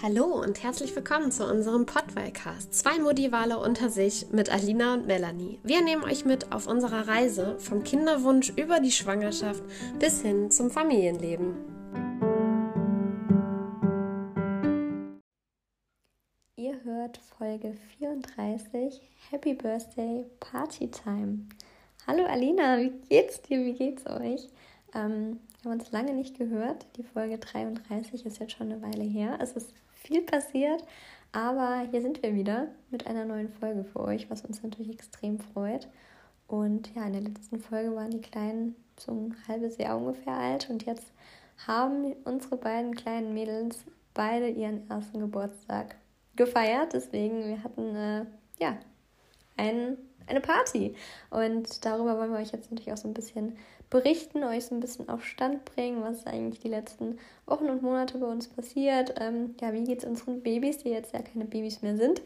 Hallo 0.00 0.26
und 0.26 0.62
herzlich 0.62 0.94
willkommen 0.94 1.32
zu 1.32 1.44
unserem 1.44 1.84
Podwellcast. 1.84 2.72
Zwei 2.72 3.00
Modivale 3.00 3.58
unter 3.58 3.90
sich 3.90 4.30
mit 4.30 4.48
Alina 4.48 4.94
und 4.94 5.08
Melanie. 5.08 5.58
Wir 5.64 5.82
nehmen 5.82 6.04
euch 6.04 6.24
mit 6.24 6.52
auf 6.52 6.68
unserer 6.68 7.08
Reise 7.08 7.58
vom 7.58 7.82
Kinderwunsch 7.82 8.50
über 8.50 8.78
die 8.78 8.92
Schwangerschaft 8.92 9.60
bis 9.98 10.22
hin 10.22 10.52
zum 10.52 10.70
Familienleben. 10.70 11.56
Ihr 16.54 16.80
hört 16.84 17.16
Folge 17.16 17.74
34 17.98 19.00
Happy 19.30 19.54
Birthday 19.54 20.26
Party 20.38 20.88
Time. 20.92 21.48
Hallo 22.06 22.24
Alina, 22.24 22.78
wie 22.78 22.92
geht's 23.08 23.42
dir? 23.42 23.64
Wie 23.64 23.74
geht's 23.74 24.06
euch? 24.06 24.48
Ähm, 24.94 25.40
wir 25.62 25.72
haben 25.72 25.80
uns 25.80 25.90
lange 25.90 26.14
nicht 26.14 26.38
gehört. 26.38 26.86
Die 26.96 27.02
Folge 27.02 27.38
33 27.38 28.24
ist 28.24 28.38
jetzt 28.38 28.52
schon 28.52 28.70
eine 28.70 28.80
Weile 28.80 29.02
her. 29.02 29.38
Es 29.40 29.54
ist 29.54 29.74
viel 30.08 30.22
passiert. 30.22 30.82
Aber 31.32 31.86
hier 31.90 32.00
sind 32.00 32.22
wir 32.22 32.34
wieder 32.34 32.68
mit 32.90 33.06
einer 33.06 33.26
neuen 33.26 33.50
Folge 33.50 33.84
für 33.84 34.00
euch, 34.00 34.30
was 34.30 34.42
uns 34.44 34.62
natürlich 34.62 34.90
extrem 34.90 35.38
freut. 35.38 35.86
Und 36.46 36.94
ja, 36.94 37.04
in 37.04 37.12
der 37.12 37.22
letzten 37.22 37.60
Folge 37.60 37.94
waren 37.94 38.10
die 38.10 38.22
Kleinen 38.22 38.74
so 38.98 39.12
ein 39.12 39.36
halbes 39.46 39.76
Jahr 39.76 39.98
ungefähr 39.98 40.32
alt 40.32 40.70
und 40.70 40.86
jetzt 40.86 41.12
haben 41.66 42.14
unsere 42.24 42.56
beiden 42.56 42.94
kleinen 42.94 43.34
Mädels 43.34 43.84
beide 44.14 44.48
ihren 44.48 44.88
ersten 44.88 45.20
Geburtstag 45.20 45.96
gefeiert. 46.36 46.94
Deswegen, 46.94 47.44
wir 47.44 47.62
hatten 47.62 47.94
äh, 47.94 48.24
ja 48.58 48.78
ein, 49.58 49.98
eine 50.26 50.40
Party 50.40 50.94
und 51.30 51.84
darüber 51.84 52.16
wollen 52.16 52.32
wir 52.32 52.38
euch 52.38 52.52
jetzt 52.52 52.70
natürlich 52.70 52.92
auch 52.92 52.96
so 52.96 53.08
ein 53.08 53.14
bisschen 53.14 53.58
berichten, 53.90 54.44
euch 54.44 54.66
so 54.66 54.74
ein 54.74 54.80
bisschen 54.80 55.08
auf 55.08 55.24
Stand 55.24 55.64
bringen, 55.64 56.02
was 56.02 56.26
eigentlich 56.26 56.60
die 56.60 56.68
letzten 56.68 57.18
Wochen 57.46 57.70
und 57.70 57.82
Monate 57.82 58.18
bei 58.18 58.26
uns 58.26 58.48
passiert. 58.48 59.14
Ähm, 59.18 59.54
ja, 59.60 59.72
wie 59.72 59.84
geht 59.84 60.00
es 60.00 60.04
unseren 60.04 60.42
Babys, 60.42 60.78
die 60.78 60.90
jetzt 60.90 61.14
ja 61.14 61.22
keine 61.22 61.46
Babys 61.46 61.82
mehr 61.82 61.96
sind? 61.96 62.20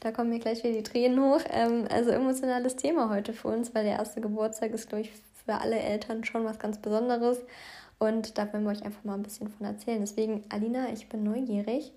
Da 0.00 0.10
kommen 0.10 0.30
mir 0.30 0.40
gleich 0.40 0.62
wieder 0.64 0.74
die 0.74 0.82
Tränen 0.82 1.22
hoch. 1.22 1.40
Ähm, 1.50 1.86
also 1.90 2.10
emotionales 2.10 2.76
Thema 2.76 3.10
heute 3.10 3.32
für 3.32 3.48
uns, 3.48 3.74
weil 3.74 3.84
der 3.84 3.98
erste 3.98 4.20
Geburtstag 4.20 4.72
ist, 4.72 4.88
glaube 4.88 5.02
ich, 5.02 5.12
für 5.44 5.54
alle 5.54 5.78
Eltern 5.78 6.24
schon 6.24 6.44
was 6.44 6.58
ganz 6.58 6.78
Besonderes. 6.78 7.38
Und 7.98 8.36
da 8.36 8.52
wollen 8.52 8.64
wir 8.64 8.72
euch 8.72 8.84
einfach 8.84 9.04
mal 9.04 9.14
ein 9.14 9.22
bisschen 9.22 9.48
von 9.48 9.66
erzählen. 9.66 10.00
Deswegen, 10.00 10.44
Alina, 10.50 10.90
ich 10.92 11.08
bin 11.08 11.22
neugierig. 11.22 11.92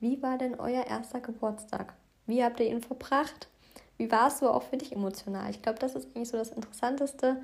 Wie 0.00 0.20
war 0.22 0.36
denn 0.36 0.58
euer 0.58 0.86
erster 0.86 1.20
Geburtstag? 1.20 1.94
Wie 2.26 2.44
habt 2.44 2.60
ihr 2.60 2.66
ihn 2.66 2.82
verbracht? 2.82 3.48
Wie 3.96 4.10
war 4.12 4.28
es 4.28 4.38
so 4.38 4.50
auch 4.50 4.62
für 4.62 4.76
dich 4.76 4.92
emotional? 4.92 5.50
Ich 5.50 5.62
glaube, 5.62 5.78
das 5.78 5.94
ist 5.94 6.08
eigentlich 6.14 6.28
so 6.28 6.36
das 6.36 6.50
Interessanteste, 6.50 7.40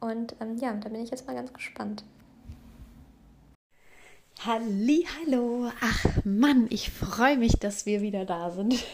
und 0.00 0.36
ähm, 0.40 0.56
ja, 0.58 0.72
da 0.72 0.88
bin 0.88 1.02
ich 1.02 1.10
jetzt 1.10 1.26
mal 1.26 1.34
ganz 1.34 1.52
gespannt. 1.52 2.04
Hallo. 4.44 5.68
Ach 5.80 6.06
Mann, 6.24 6.68
ich 6.70 6.90
freue 6.90 7.36
mich, 7.36 7.54
dass 7.54 7.86
wir 7.86 8.02
wieder 8.02 8.24
da 8.24 8.52
sind. 8.52 8.84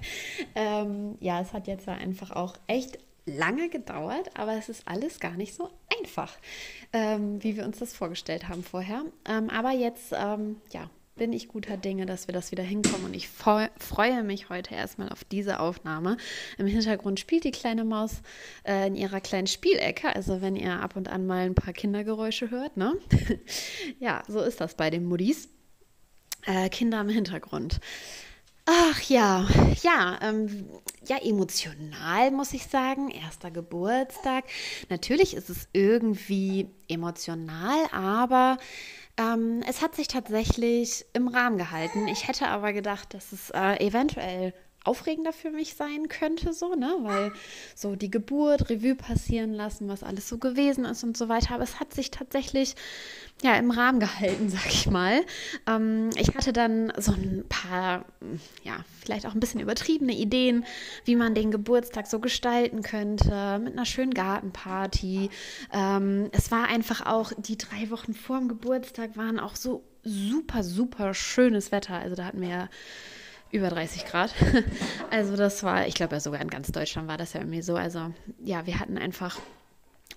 ähm, 0.54 1.16
ja, 1.20 1.40
es 1.42 1.52
hat 1.52 1.66
jetzt 1.66 1.86
einfach 1.88 2.30
auch 2.30 2.54
echt 2.66 2.98
lange 3.26 3.68
gedauert, 3.68 4.30
aber 4.38 4.54
es 4.54 4.70
ist 4.70 4.88
alles 4.88 5.20
gar 5.20 5.32
nicht 5.32 5.54
so 5.54 5.68
einfach, 6.00 6.32
ähm, 6.92 7.42
wie 7.42 7.56
wir 7.56 7.64
uns 7.64 7.78
das 7.78 7.94
vorgestellt 7.94 8.48
haben 8.48 8.62
vorher. 8.62 9.04
Ähm, 9.26 9.50
aber 9.50 9.72
jetzt, 9.72 10.12
ähm, 10.16 10.56
ja, 10.72 10.88
bin 11.16 11.32
ich 11.32 11.48
guter 11.48 11.76
Dinge, 11.76 12.06
dass 12.06 12.26
wir 12.26 12.32
das 12.32 12.50
wieder 12.50 12.62
hinkommen. 12.62 13.06
Und 13.06 13.14
ich 13.14 13.28
freue 13.28 14.22
mich 14.24 14.48
heute 14.48 14.74
erstmal 14.74 15.10
auf 15.10 15.24
diese 15.24 15.60
Aufnahme. 15.60 16.16
Im 16.58 16.66
Hintergrund 16.66 17.20
spielt 17.20 17.44
die 17.44 17.52
kleine 17.52 17.84
Maus 17.84 18.22
äh, 18.64 18.86
in 18.86 18.96
ihrer 18.96 19.20
kleinen 19.20 19.46
Spielecke. 19.46 20.14
Also 20.14 20.40
wenn 20.42 20.56
ihr 20.56 20.80
ab 20.80 20.96
und 20.96 21.08
an 21.08 21.26
mal 21.26 21.46
ein 21.46 21.54
paar 21.54 21.72
Kindergeräusche 21.72 22.50
hört, 22.50 22.76
ne? 22.76 22.94
ja, 24.00 24.22
so 24.28 24.40
ist 24.40 24.60
das 24.60 24.74
bei 24.74 24.90
den 24.90 25.04
Muddis. 25.04 25.48
Äh, 26.46 26.68
Kinder 26.68 27.00
im 27.00 27.08
Hintergrund. 27.08 27.80
Ach 28.66 29.00
ja, 29.02 29.46
ja, 29.82 30.18
ähm, 30.22 30.66
ja, 31.06 31.18
emotional 31.18 32.30
muss 32.30 32.54
ich 32.54 32.64
sagen. 32.66 33.10
Erster 33.10 33.50
Geburtstag. 33.50 34.44
Natürlich 34.88 35.34
ist 35.34 35.50
es 35.50 35.68
irgendwie 35.74 36.70
emotional, 36.88 37.86
aber 37.92 38.56
ähm, 39.16 39.62
es 39.68 39.82
hat 39.82 39.94
sich 39.94 40.08
tatsächlich 40.08 41.04
im 41.12 41.28
Rahmen 41.28 41.58
gehalten. 41.58 42.08
Ich 42.08 42.28
hätte 42.28 42.48
aber 42.48 42.72
gedacht, 42.72 43.14
dass 43.14 43.32
es 43.32 43.50
äh, 43.50 43.76
eventuell 43.86 44.54
aufregender 44.84 45.32
für 45.32 45.50
mich 45.50 45.74
sein 45.74 46.08
könnte, 46.08 46.52
so, 46.52 46.74
ne? 46.74 46.94
Weil 47.00 47.32
so 47.74 47.96
die 47.96 48.10
Geburt, 48.10 48.70
Revue 48.70 48.94
passieren 48.94 49.52
lassen, 49.52 49.88
was 49.88 50.02
alles 50.02 50.28
so 50.28 50.38
gewesen 50.38 50.84
ist 50.84 51.02
und 51.02 51.16
so 51.16 51.28
weiter. 51.28 51.54
Aber 51.54 51.64
es 51.64 51.80
hat 51.80 51.92
sich 51.94 52.10
tatsächlich 52.10 52.76
ja 53.42 53.56
im 53.56 53.70
Rahmen 53.70 53.98
gehalten, 53.98 54.48
sag 54.50 54.66
ich 54.66 54.88
mal. 54.88 55.22
Ähm, 55.66 56.10
ich 56.16 56.34
hatte 56.34 56.52
dann 56.52 56.92
so 56.98 57.12
ein 57.12 57.44
paar, 57.48 58.04
ja, 58.62 58.84
vielleicht 59.02 59.26
auch 59.26 59.34
ein 59.34 59.40
bisschen 59.40 59.60
übertriebene 59.60 60.14
Ideen, 60.14 60.64
wie 61.04 61.16
man 61.16 61.34
den 61.34 61.50
Geburtstag 61.50 62.06
so 62.06 62.20
gestalten 62.20 62.82
könnte, 62.82 63.58
mit 63.58 63.72
einer 63.72 63.86
schönen 63.86 64.14
Gartenparty. 64.14 65.30
Ähm, 65.72 66.28
es 66.32 66.50
war 66.50 66.68
einfach 66.68 67.06
auch, 67.06 67.32
die 67.36 67.56
drei 67.56 67.90
Wochen 67.90 68.12
vor 68.12 68.38
dem 68.38 68.48
Geburtstag 68.48 69.16
waren 69.16 69.40
auch 69.40 69.56
so 69.56 69.82
super, 70.02 70.62
super 70.62 71.14
schönes 71.14 71.72
Wetter. 71.72 71.94
Also 71.94 72.14
da 72.16 72.26
hatten 72.26 72.42
wir 72.42 72.48
ja 72.48 72.68
über 73.54 73.70
30 73.70 74.04
Grad. 74.04 74.34
Also 75.10 75.36
das 75.36 75.62
war, 75.62 75.86
ich 75.86 75.94
glaube 75.94 76.14
ja 76.16 76.20
sogar 76.20 76.40
in 76.40 76.50
ganz 76.50 76.72
Deutschland 76.72 77.06
war 77.06 77.16
das 77.16 77.34
ja 77.34 77.40
irgendwie 77.40 77.62
so. 77.62 77.76
Also 77.76 78.12
ja, 78.42 78.66
wir 78.66 78.80
hatten 78.80 78.98
einfach 78.98 79.38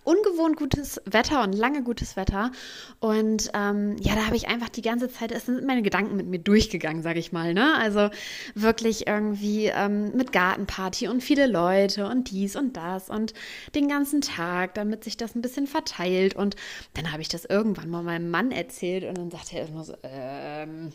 ungewohnt 0.07 0.55
gutes 0.55 1.01
Wetter 1.03 1.43
und 1.43 1.51
lange 1.53 1.83
gutes 1.83 2.15
Wetter. 2.15 2.51
Und 2.99 3.51
ähm, 3.53 3.97
ja, 3.99 4.15
da 4.15 4.25
habe 4.25 4.37
ich 4.37 4.47
einfach 4.47 4.69
die 4.69 4.81
ganze 4.81 5.11
Zeit, 5.11 5.33
es 5.33 5.45
sind 5.45 5.65
meine 5.65 5.81
Gedanken 5.81 6.15
mit 6.15 6.27
mir 6.27 6.39
durchgegangen, 6.39 7.03
sage 7.03 7.19
ich 7.19 7.33
mal. 7.33 7.53
Ne? 7.53 7.75
Also 7.75 8.09
wirklich 8.55 9.05
irgendwie 9.05 9.65
ähm, 9.65 10.15
mit 10.15 10.31
Gartenparty 10.31 11.09
und 11.09 11.21
viele 11.21 11.45
Leute 11.45 12.07
und 12.07 12.31
dies 12.31 12.55
und 12.55 12.77
das 12.77 13.09
und 13.09 13.33
den 13.75 13.89
ganzen 13.89 14.21
Tag, 14.21 14.75
damit 14.75 15.03
sich 15.03 15.17
das 15.17 15.35
ein 15.35 15.41
bisschen 15.41 15.67
verteilt. 15.67 16.35
Und 16.37 16.55
dann 16.93 17.11
habe 17.11 17.21
ich 17.21 17.27
das 17.27 17.43
irgendwann 17.43 17.89
mal 17.89 18.01
meinem 18.01 18.29
Mann 18.29 18.51
erzählt 18.51 19.03
und 19.03 19.17
dann 19.17 19.29
sagte 19.29 19.59
er 19.59 19.67
immer 19.67 19.83
so, 19.83 19.93
ähm, 20.03 20.93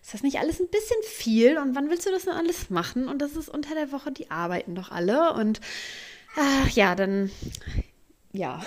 ist 0.00 0.14
das 0.14 0.22
nicht 0.22 0.38
alles 0.38 0.60
ein 0.60 0.68
bisschen 0.68 1.02
viel? 1.02 1.58
Und 1.58 1.74
wann 1.74 1.90
willst 1.90 2.06
du 2.06 2.12
das 2.12 2.26
denn 2.26 2.34
alles 2.34 2.70
machen? 2.70 3.08
Und 3.08 3.22
das 3.22 3.34
ist 3.34 3.48
unter 3.48 3.74
der 3.74 3.90
Woche, 3.90 4.12
die 4.12 4.30
arbeiten 4.30 4.76
doch 4.76 4.92
alle. 4.92 5.32
Und 5.32 5.60
ach, 6.36 6.68
ja, 6.68 6.94
dann 6.94 7.28
ja, 8.34 8.60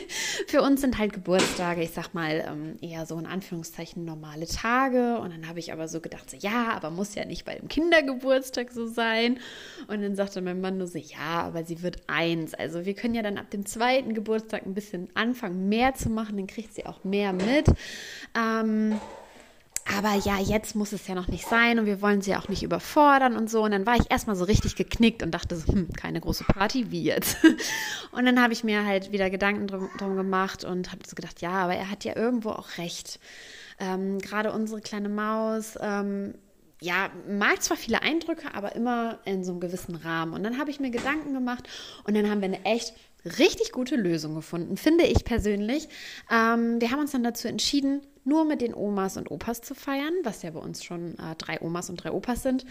für 0.48 0.62
uns 0.62 0.80
sind 0.80 0.98
halt 0.98 1.12
Geburtstage, 1.12 1.82
ich 1.82 1.92
sag 1.92 2.12
mal, 2.12 2.44
ähm, 2.46 2.76
eher 2.80 3.06
so 3.06 3.16
in 3.18 3.26
Anführungszeichen 3.26 4.04
normale 4.04 4.48
Tage. 4.48 5.18
Und 5.18 5.32
dann 5.32 5.48
habe 5.48 5.60
ich 5.60 5.72
aber 5.72 5.86
so 5.86 6.00
gedacht, 6.00 6.28
so, 6.28 6.36
ja, 6.36 6.72
aber 6.72 6.90
muss 6.90 7.14
ja 7.14 7.24
nicht 7.24 7.44
bei 7.44 7.54
dem 7.54 7.68
Kindergeburtstag 7.68 8.72
so 8.72 8.86
sein. 8.88 9.38
Und 9.86 10.02
dann 10.02 10.16
sagte 10.16 10.42
mein 10.42 10.60
Mann 10.60 10.78
nur 10.78 10.88
so, 10.88 10.98
ja, 10.98 11.42
aber 11.42 11.64
sie 11.64 11.82
wird 11.82 11.98
eins. 12.08 12.52
Also 12.54 12.84
wir 12.84 12.94
können 12.94 13.14
ja 13.14 13.22
dann 13.22 13.38
ab 13.38 13.48
dem 13.50 13.64
zweiten 13.64 14.12
Geburtstag 14.12 14.66
ein 14.66 14.74
bisschen 14.74 15.08
anfangen, 15.14 15.68
mehr 15.68 15.94
zu 15.94 16.10
machen, 16.10 16.36
dann 16.36 16.48
kriegt 16.48 16.74
sie 16.74 16.84
auch 16.86 17.04
mehr 17.04 17.32
mit. 17.32 17.66
Ähm, 18.36 19.00
aber 19.96 20.14
ja, 20.24 20.38
jetzt 20.38 20.74
muss 20.74 20.92
es 20.92 21.06
ja 21.06 21.14
noch 21.14 21.28
nicht 21.28 21.46
sein 21.46 21.78
und 21.78 21.86
wir 21.86 22.00
wollen 22.00 22.22
sie 22.22 22.34
auch 22.36 22.48
nicht 22.48 22.62
überfordern 22.62 23.36
und 23.36 23.50
so. 23.50 23.62
Und 23.62 23.72
dann 23.72 23.86
war 23.86 23.96
ich 23.96 24.10
erstmal 24.10 24.36
so 24.36 24.44
richtig 24.44 24.76
geknickt 24.76 25.22
und 25.22 25.32
dachte 25.32 25.56
so, 25.56 25.72
hm, 25.72 25.92
keine 25.92 26.20
große 26.20 26.44
Party, 26.44 26.90
wie 26.90 27.02
jetzt? 27.02 27.38
Und 28.12 28.26
dann 28.26 28.42
habe 28.42 28.52
ich 28.52 28.62
mir 28.62 28.84
halt 28.84 29.10
wieder 29.12 29.30
Gedanken 29.30 29.66
drum, 29.66 29.88
drum 29.98 30.16
gemacht 30.16 30.64
und 30.64 30.92
habe 30.92 31.00
so 31.06 31.14
gedacht, 31.14 31.40
ja, 31.40 31.52
aber 31.52 31.74
er 31.74 31.90
hat 31.90 32.04
ja 32.04 32.14
irgendwo 32.14 32.50
auch 32.50 32.76
recht. 32.76 33.18
Ähm, 33.78 34.18
Gerade 34.18 34.52
unsere 34.52 34.82
kleine 34.82 35.08
Maus, 35.08 35.78
ähm, 35.80 36.34
ja, 36.82 37.10
mag 37.28 37.62
zwar 37.62 37.76
viele 37.76 38.02
Eindrücke, 38.02 38.54
aber 38.54 38.74
immer 38.74 39.18
in 39.24 39.44
so 39.44 39.52
einem 39.52 39.60
gewissen 39.60 39.94
Rahmen. 39.94 40.34
Und 40.34 40.42
dann 40.42 40.58
habe 40.58 40.70
ich 40.70 40.80
mir 40.80 40.90
Gedanken 40.90 41.32
gemacht 41.32 41.68
und 42.04 42.14
dann 42.14 42.28
haben 42.28 42.40
wir 42.40 42.48
eine 42.48 42.64
echt 42.64 42.92
richtig 43.24 43.72
gute 43.72 43.96
Lösung 43.96 44.34
gefunden, 44.34 44.76
finde 44.76 45.04
ich 45.04 45.24
persönlich. 45.24 45.88
Ähm, 46.30 46.80
wir 46.80 46.90
haben 46.90 47.00
uns 47.00 47.12
dann 47.12 47.24
dazu 47.24 47.48
entschieden, 47.48 48.02
nur 48.24 48.44
mit 48.44 48.60
den 48.60 48.74
Omas 48.74 49.16
und 49.16 49.30
Opas 49.30 49.60
zu 49.60 49.74
feiern, 49.74 50.14
was 50.22 50.42
ja 50.42 50.50
bei 50.50 50.60
uns 50.60 50.84
schon 50.84 51.18
äh, 51.18 51.34
drei 51.36 51.60
Omas 51.60 51.90
und 51.90 51.96
drei 51.96 52.12
Opas 52.12 52.42
sind. 52.42 52.64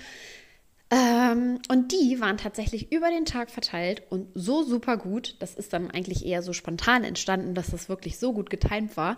Ähm, 0.89 1.59
und 1.69 1.93
die 1.93 2.19
waren 2.19 2.37
tatsächlich 2.37 2.91
über 2.91 3.09
den 3.09 3.23
Tag 3.23 3.49
verteilt 3.49 4.03
und 4.09 4.27
so 4.35 4.63
super 4.63 4.97
gut. 4.97 5.37
Das 5.39 5.55
ist 5.55 5.71
dann 5.71 5.89
eigentlich 5.89 6.25
eher 6.25 6.41
so 6.41 6.51
spontan 6.51 7.05
entstanden, 7.05 7.55
dass 7.55 7.71
das 7.71 7.87
wirklich 7.87 8.19
so 8.19 8.33
gut 8.33 8.49
getimt 8.49 8.97
war. 8.97 9.17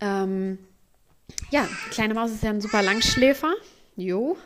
Ähm, 0.00 0.58
ja, 1.50 1.68
kleine 1.90 2.14
Maus 2.14 2.30
ist 2.30 2.42
ja 2.42 2.50
ein 2.50 2.62
super 2.62 2.82
Langschläfer. 2.82 3.52
Jo, 3.96 4.38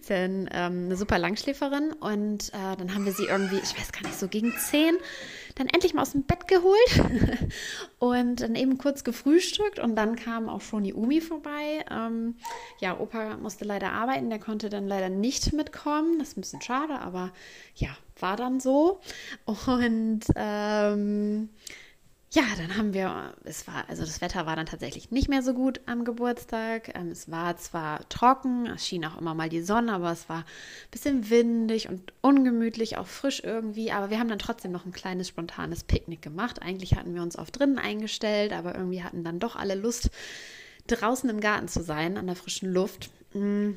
ist 0.00 0.10
ja 0.10 0.16
ein, 0.16 0.48
ähm, 0.52 0.84
eine 0.86 0.96
super 0.96 1.18
Langschläferin. 1.18 1.92
Und 1.92 2.48
äh, 2.50 2.76
dann 2.76 2.94
haben 2.94 3.04
wir 3.04 3.12
sie 3.12 3.26
irgendwie, 3.26 3.56
ich 3.56 3.78
weiß 3.78 3.92
gar 3.92 4.02
nicht, 4.02 4.18
so 4.18 4.28
gegen 4.28 4.52
zehn, 4.56 4.96
dann 5.54 5.66
endlich 5.68 5.94
mal 5.94 6.02
aus 6.02 6.12
dem 6.12 6.22
Bett 6.22 6.46
geholt 6.46 7.50
und 7.98 8.40
dann 8.40 8.54
eben 8.54 8.78
kurz 8.78 9.04
gefrühstückt. 9.04 9.78
Und 9.78 9.96
dann 9.96 10.16
kam 10.16 10.48
auch 10.48 10.60
schon 10.60 10.84
die 10.84 10.94
Umi 10.94 11.20
vorbei. 11.20 11.84
Ähm, 11.90 12.36
ja, 12.80 12.98
Opa 12.98 13.36
musste 13.36 13.64
leider 13.64 13.92
arbeiten, 13.92 14.30
der 14.30 14.38
konnte 14.38 14.68
dann 14.68 14.86
leider 14.86 15.08
nicht 15.08 15.52
mitkommen. 15.52 16.18
Das 16.18 16.28
ist 16.28 16.36
ein 16.36 16.42
bisschen 16.42 16.62
schade, 16.62 16.98
aber 17.00 17.32
ja, 17.74 17.90
war 18.20 18.36
dann 18.36 18.60
so. 18.60 19.00
Und 19.44 20.20
ähm, 20.34 21.48
ja, 22.30 22.42
dann 22.58 22.76
haben 22.76 22.92
wir, 22.92 23.32
es 23.44 23.66
war, 23.66 23.88
also 23.88 24.04
das 24.04 24.20
Wetter 24.20 24.44
war 24.44 24.54
dann 24.54 24.66
tatsächlich 24.66 25.10
nicht 25.10 25.30
mehr 25.30 25.42
so 25.42 25.54
gut 25.54 25.80
am 25.86 26.04
Geburtstag. 26.04 26.94
Ähm, 26.94 27.08
es 27.08 27.30
war 27.30 27.56
zwar 27.56 28.06
trocken, 28.10 28.66
es 28.66 28.86
schien 28.86 29.06
auch 29.06 29.18
immer 29.18 29.34
mal 29.34 29.48
die 29.48 29.62
Sonne, 29.62 29.94
aber 29.94 30.12
es 30.12 30.28
war 30.28 30.40
ein 30.40 30.90
bisschen 30.90 31.30
windig 31.30 31.88
und 31.88 32.12
ungemütlich, 32.20 32.98
auch 32.98 33.06
frisch 33.06 33.42
irgendwie. 33.42 33.92
Aber 33.92 34.10
wir 34.10 34.18
haben 34.18 34.28
dann 34.28 34.38
trotzdem 34.38 34.72
noch 34.72 34.84
ein 34.84 34.92
kleines 34.92 35.28
spontanes 35.28 35.84
Picknick 35.84 36.20
gemacht. 36.20 36.60
Eigentlich 36.60 36.96
hatten 36.96 37.14
wir 37.14 37.22
uns 37.22 37.36
auf 37.36 37.50
drinnen 37.50 37.78
eingestellt, 37.78 38.52
aber 38.52 38.74
irgendwie 38.74 39.02
hatten 39.02 39.24
dann 39.24 39.40
doch 39.40 39.56
alle 39.56 39.74
Lust, 39.74 40.10
draußen 40.86 41.30
im 41.30 41.40
Garten 41.40 41.68
zu 41.68 41.82
sein, 41.82 42.18
an 42.18 42.26
der 42.26 42.36
frischen 42.36 42.70
Luft. 42.70 43.08
Mm, 43.32 43.70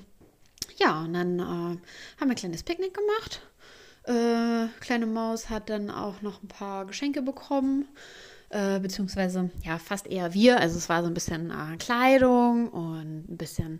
ja, 0.77 1.01
und 1.03 1.13
dann 1.13 1.39
äh, 1.39 1.44
haben 1.44 1.80
wir 2.19 2.31
ein 2.31 2.36
kleines 2.36 2.63
Picknick 2.63 2.94
gemacht. 2.94 3.42
Äh, 4.03 4.68
kleine 4.81 5.06
Maus 5.06 5.50
hat 5.50 5.69
dann 5.69 5.89
auch 5.89 6.21
noch 6.21 6.44
ein 6.44 6.50
paar 6.50 6.86
Geschenke 6.86 7.21
bekommen 7.21 7.88
äh, 8.51 8.80
beziehungsweise 8.80 9.50
ja 9.63 9.77
fast 9.77 10.07
eher 10.07 10.33
wir. 10.33 10.59
Also 10.59 10.77
es 10.77 10.89
war 10.89 11.01
so 11.01 11.07
ein 11.07 11.13
bisschen 11.13 11.51
äh, 11.51 11.77
Kleidung 11.77 12.69
und 12.69 13.31
ein 13.31 13.38
bisschen 13.38 13.80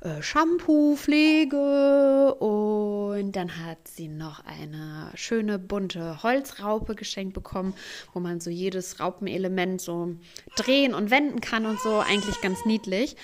äh, 0.00 0.22
Shampoo, 0.22 0.96
Pflege 0.96 2.34
und 2.34 3.32
dann 3.32 3.64
hat 3.64 3.86
sie 3.88 4.08
noch 4.08 4.44
eine 4.44 5.10
schöne 5.14 5.58
bunte 5.58 6.22
Holzraupe 6.22 6.94
geschenkt 6.94 7.34
bekommen, 7.34 7.74
wo 8.12 8.20
man 8.20 8.40
so 8.40 8.50
jedes 8.50 9.00
Raupenelement 9.00 9.80
so 9.80 10.16
drehen 10.56 10.94
und 10.94 11.10
wenden 11.10 11.40
kann 11.40 11.66
und 11.66 11.78
so. 11.80 11.98
Eigentlich 12.00 12.40
ganz 12.40 12.64
niedlich. 12.64 13.16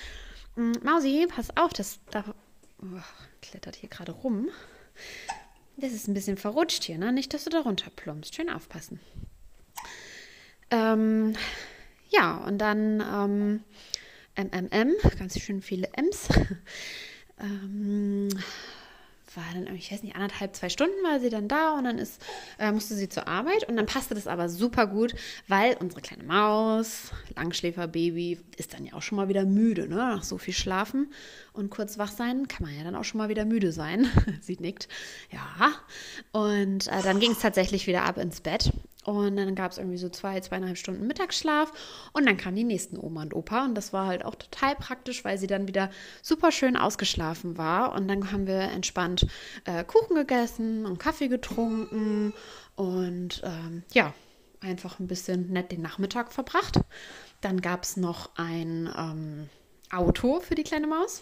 Mhm, 0.55 0.73
Mausi, 0.83 1.27
pass 1.27 1.55
auf, 1.57 1.73
das 1.73 1.99
da 2.11 2.23
oh, 2.81 2.85
klettert 3.41 3.75
hier 3.75 3.89
gerade 3.89 4.11
rum. 4.11 4.49
Das 5.77 5.91
ist 5.91 6.07
ein 6.07 6.13
bisschen 6.13 6.37
verrutscht 6.37 6.83
hier, 6.83 6.99
ne? 6.99 7.11
Nicht, 7.11 7.33
dass 7.33 7.45
du 7.45 7.49
da 7.49 7.61
runterplumpst. 7.61 8.35
Schön 8.35 8.51
aufpassen. 8.51 8.99
Ähm, 10.73 11.35
ja, 12.09 12.37
und 12.37 12.57
dann 12.57 12.99
ähm, 12.99 13.63
MMM, 14.35 14.95
ganz 15.19 15.39
schön 15.39 15.61
viele 15.61 15.87
M's. 15.93 16.29
ähm, 17.39 18.29
war 19.35 19.43
dann, 19.53 19.75
ich 19.75 19.91
weiß 19.91 20.03
nicht, 20.03 20.15
anderthalb, 20.15 20.55
zwei 20.55 20.69
Stunden 20.69 20.95
war 21.03 21.19
sie 21.19 21.29
dann 21.29 21.47
da 21.47 21.77
und 21.77 21.83
dann 21.83 21.97
ist, 21.97 22.21
äh, 22.59 22.71
musste 22.71 22.95
sie 22.95 23.09
zur 23.09 23.27
Arbeit 23.27 23.67
und 23.67 23.75
dann 23.75 23.85
passte 23.85 24.15
das 24.15 24.27
aber 24.27 24.49
super 24.49 24.87
gut, 24.87 25.15
weil 25.47 25.75
unsere 25.79 26.01
kleine 26.01 26.23
Maus, 26.23 27.11
Langschläferbaby, 27.35 28.39
ist 28.57 28.73
dann 28.73 28.85
ja 28.85 28.93
auch 28.93 29.01
schon 29.01 29.15
mal 29.15 29.29
wieder 29.29 29.45
müde, 29.45 29.87
ne? 29.87 29.95
Nach 29.95 30.23
so 30.23 30.37
viel 30.37 30.53
Schlafen 30.53 31.11
und 31.51 31.69
kurz 31.69 31.97
wach 31.97 32.11
sein, 32.11 32.47
kann 32.47 32.65
man 32.65 32.75
ja 32.75 32.83
dann 32.83 32.95
auch 32.95 33.03
schon 33.03 33.17
mal 33.19 33.29
wieder 33.29 33.45
müde 33.45 33.71
sein. 33.71 34.07
sie 34.41 34.57
nickt. 34.59 34.87
Ja. 35.31 35.71
Und 36.31 36.87
äh, 36.87 37.01
dann 37.03 37.19
ging 37.19 37.31
es 37.31 37.39
tatsächlich 37.39 37.87
wieder 37.87 38.03
ab 38.03 38.17
ins 38.17 38.41
Bett 38.41 38.71
und 39.03 39.35
dann 39.35 39.55
gab 39.55 39.71
es 39.71 39.77
irgendwie 39.77 39.97
so 39.97 40.09
zwei, 40.09 40.39
zweieinhalb 40.39 40.77
Stunden 40.77 41.05
Mittagsschlaf. 41.07 41.71
Und 42.13 42.25
dann 42.25 42.37
kamen 42.37 42.55
die 42.55 42.63
nächsten 42.63 42.97
Oma 42.97 43.23
und 43.23 43.33
Opa. 43.33 43.65
Und 43.65 43.75
das 43.75 43.93
war 43.93 44.07
halt 44.07 44.23
auch 44.23 44.35
total 44.35 44.75
praktisch, 44.75 45.25
weil 45.25 45.37
sie 45.37 45.47
dann 45.47 45.67
wieder 45.67 45.89
super 46.21 46.51
schön 46.51 46.77
ausgeschlafen 46.77 47.57
war. 47.57 47.93
Und 47.93 48.07
dann 48.07 48.31
haben 48.31 48.47
wir 48.47 48.61
entspannt 48.61 49.27
äh, 49.65 49.83
Kuchen 49.83 50.15
gegessen 50.15 50.85
und 50.85 50.99
Kaffee 50.99 51.27
getrunken. 51.27 52.33
Und 52.75 53.41
ähm, 53.43 53.83
ja, 53.93 54.13
einfach 54.61 54.99
ein 54.99 55.07
bisschen 55.07 55.51
nett 55.51 55.71
den 55.71 55.81
Nachmittag 55.81 56.31
verbracht. 56.31 56.79
Dann 57.41 57.61
gab 57.61 57.83
es 57.83 57.97
noch 57.97 58.29
ein 58.37 58.89
ähm, 58.97 59.49
Auto 59.91 60.39
für 60.39 60.55
die 60.55 60.63
kleine 60.63 60.87
Maus. 60.87 61.21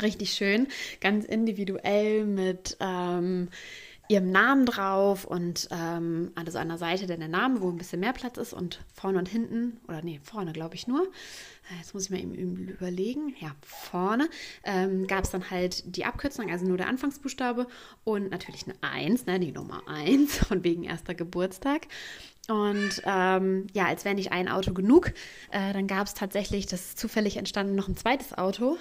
Richtig 0.00 0.32
schön, 0.32 0.68
ganz 1.00 1.24
individuell 1.24 2.24
mit. 2.24 2.76
Ähm, 2.80 3.48
ihrem 4.12 4.30
Namen 4.30 4.66
drauf 4.66 5.24
und 5.24 5.68
ähm, 5.70 6.32
also 6.34 6.58
an 6.58 6.68
der 6.68 6.78
Seite 6.78 7.06
dann 7.06 7.20
der 7.20 7.28
Name, 7.28 7.62
wo 7.62 7.70
ein 7.70 7.78
bisschen 7.78 8.00
mehr 8.00 8.12
Platz 8.12 8.36
ist 8.36 8.52
und 8.52 8.80
vorne 8.94 9.18
und 9.18 9.28
hinten, 9.28 9.80
oder 9.88 10.02
nee, 10.02 10.20
vorne 10.22 10.52
glaube 10.52 10.74
ich 10.74 10.86
nur. 10.86 11.02
Äh, 11.02 11.78
jetzt 11.78 11.94
muss 11.94 12.04
ich 12.04 12.10
mir 12.10 12.20
eben 12.20 12.34
überlegen. 12.34 13.34
Ja, 13.40 13.52
vorne 13.62 14.28
ähm, 14.64 15.06
gab 15.06 15.24
es 15.24 15.30
dann 15.30 15.50
halt 15.50 15.96
die 15.96 16.04
Abkürzung, 16.04 16.50
also 16.50 16.66
nur 16.66 16.76
der 16.76 16.88
Anfangsbuchstabe 16.88 17.66
und 18.04 18.30
natürlich 18.30 18.64
eine 18.64 18.74
1, 18.82 19.26
ne, 19.26 19.40
die 19.40 19.52
Nummer 19.52 19.82
1 19.88 20.38
von 20.46 20.62
wegen 20.62 20.84
erster 20.84 21.14
Geburtstag. 21.14 21.86
Und 22.48 23.02
ähm, 23.06 23.66
ja, 23.72 23.86
als 23.86 24.04
wäre 24.04 24.14
nicht 24.14 24.32
ein 24.32 24.48
Auto 24.48 24.74
genug, 24.74 25.12
äh, 25.52 25.72
dann 25.72 25.86
gab 25.86 26.06
es 26.06 26.14
tatsächlich, 26.14 26.66
das 26.66 26.96
zufällig 26.96 27.36
entstanden, 27.36 27.76
noch 27.76 27.88
ein 27.88 27.96
zweites 27.96 28.36
Auto. 28.36 28.76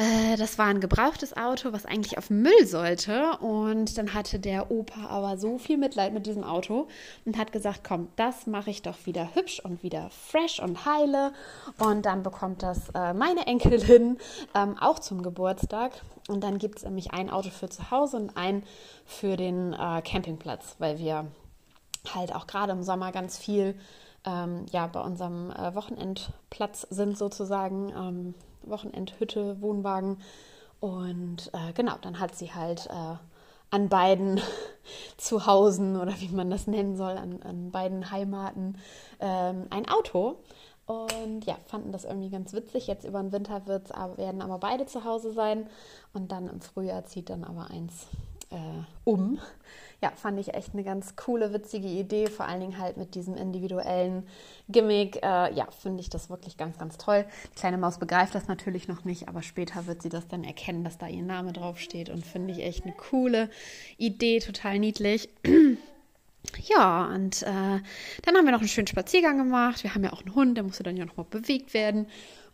Äh, 0.00 0.36
das 0.38 0.56
war 0.56 0.66
ein 0.66 0.80
gebrauchtes 0.80 1.36
Auto, 1.36 1.74
was 1.74 1.84
eigentlich 1.84 2.16
auf 2.16 2.30
Müll 2.30 2.66
sollte. 2.66 3.36
Und 3.40 3.98
dann 3.98 4.14
hatte 4.14 4.38
der 4.38 4.70
Opa 4.70 5.06
aber 5.08 5.36
so 5.36 5.58
viel 5.58 5.76
Mitleid 5.76 6.14
mit 6.14 6.26
diesem 6.26 6.42
Auto 6.42 6.88
und 7.26 7.36
hat 7.36 7.52
gesagt, 7.52 7.82
komm, 7.86 8.08
das 8.16 8.46
mache 8.46 8.70
ich 8.70 8.80
doch 8.80 9.04
wieder 9.04 9.34
hübsch 9.34 9.60
und 9.60 9.82
wieder 9.82 10.08
fresh 10.08 10.58
und 10.58 10.86
heile. 10.86 11.32
Und 11.78 12.06
dann 12.06 12.22
bekommt 12.22 12.62
das 12.62 12.88
äh, 12.94 13.12
meine 13.12 13.46
Enkelin 13.46 14.16
ähm, 14.54 14.78
auch 14.78 15.00
zum 15.00 15.22
Geburtstag. 15.22 15.92
Und 16.28 16.42
dann 16.42 16.56
gibt 16.56 16.78
es 16.78 16.84
nämlich 16.84 17.12
ein 17.12 17.28
Auto 17.28 17.50
für 17.50 17.68
zu 17.68 17.90
Hause 17.90 18.16
und 18.16 18.36
ein 18.38 18.62
für 19.04 19.36
den 19.36 19.74
äh, 19.74 20.00
Campingplatz, 20.02 20.76
weil 20.78 20.98
wir 20.98 21.26
halt 22.14 22.34
auch 22.34 22.46
gerade 22.46 22.72
im 22.72 22.82
Sommer 22.82 23.12
ganz 23.12 23.36
viel 23.36 23.78
ähm, 24.24 24.64
ja, 24.70 24.86
bei 24.86 25.00
unserem 25.00 25.50
äh, 25.50 25.74
Wochenendplatz 25.74 26.86
sind 26.88 27.18
sozusagen. 27.18 27.90
Ähm, 27.90 28.34
Wochenendhütte, 28.62 29.60
Wohnwagen. 29.60 30.18
Und 30.80 31.50
äh, 31.52 31.72
genau, 31.74 31.94
dann 32.00 32.20
hat 32.20 32.34
sie 32.34 32.52
halt 32.54 32.86
äh, 32.86 33.16
an 33.70 33.88
beiden 33.88 34.40
Zuhausen 35.16 35.96
oder 35.96 36.18
wie 36.20 36.28
man 36.28 36.50
das 36.50 36.66
nennen 36.66 36.96
soll, 36.96 37.16
an, 37.18 37.42
an 37.42 37.70
beiden 37.70 38.10
Heimaten 38.10 38.78
ähm, 39.20 39.66
ein 39.70 39.88
Auto. 39.88 40.38
Und 40.86 41.44
ja, 41.44 41.56
fanden 41.66 41.92
das 41.92 42.04
irgendwie 42.04 42.30
ganz 42.30 42.52
witzig. 42.52 42.88
Jetzt 42.88 43.04
über 43.04 43.20
den 43.20 43.30
Winter 43.30 43.66
wird's, 43.66 43.90
werden 44.16 44.42
aber 44.42 44.58
beide 44.58 44.86
zu 44.86 45.04
Hause 45.04 45.30
sein. 45.32 45.68
Und 46.12 46.32
dann 46.32 46.48
im 46.48 46.60
Frühjahr 46.60 47.04
zieht 47.04 47.30
dann 47.30 47.44
aber 47.44 47.70
eins 47.70 48.08
äh, 48.50 48.56
um 49.04 49.38
ja, 50.02 50.10
fand 50.16 50.40
ich 50.40 50.54
echt 50.54 50.72
eine 50.72 50.82
ganz 50.82 51.14
coole, 51.16 51.52
witzige 51.52 51.86
Idee, 51.86 52.28
vor 52.28 52.46
allen 52.46 52.60
Dingen 52.60 52.78
halt 52.78 52.96
mit 52.96 53.14
diesem 53.14 53.34
individuellen 53.34 54.26
Gimmick. 54.68 55.16
Äh, 55.16 55.52
ja, 55.52 55.68
finde 55.70 56.00
ich 56.00 56.08
das 56.08 56.30
wirklich 56.30 56.56
ganz, 56.56 56.78
ganz 56.78 56.96
toll. 56.96 57.26
Die 57.52 57.60
kleine 57.60 57.76
Maus 57.76 57.98
begreift 57.98 58.34
das 58.34 58.48
natürlich 58.48 58.88
noch 58.88 59.04
nicht, 59.04 59.28
aber 59.28 59.42
später 59.42 59.86
wird 59.86 60.00
sie 60.02 60.08
das 60.08 60.26
dann 60.26 60.42
erkennen, 60.42 60.84
dass 60.84 60.96
da 60.96 61.06
ihr 61.06 61.22
Name 61.22 61.52
draufsteht 61.52 62.08
und 62.08 62.24
finde 62.24 62.52
ich 62.52 62.60
echt 62.60 62.84
eine 62.84 62.94
coole 62.94 63.50
Idee, 63.98 64.40
total 64.40 64.78
niedlich. 64.78 65.28
Ja, 66.66 67.04
und 67.04 67.42
äh, 67.42 67.46
dann 68.22 68.34
haben 68.34 68.44
wir 68.46 68.52
noch 68.52 68.60
einen 68.60 68.68
schönen 68.68 68.86
Spaziergang 68.86 69.36
gemacht. 69.36 69.82
Wir 69.84 69.94
haben 69.94 70.02
ja 70.02 70.12
auch 70.12 70.22
einen 70.22 70.34
Hund, 70.34 70.56
der 70.56 70.64
musste 70.64 70.82
dann 70.82 70.96
ja 70.96 71.04
noch 71.04 71.18
mal 71.18 71.26
bewegt 71.28 71.74
werden. 71.74 72.06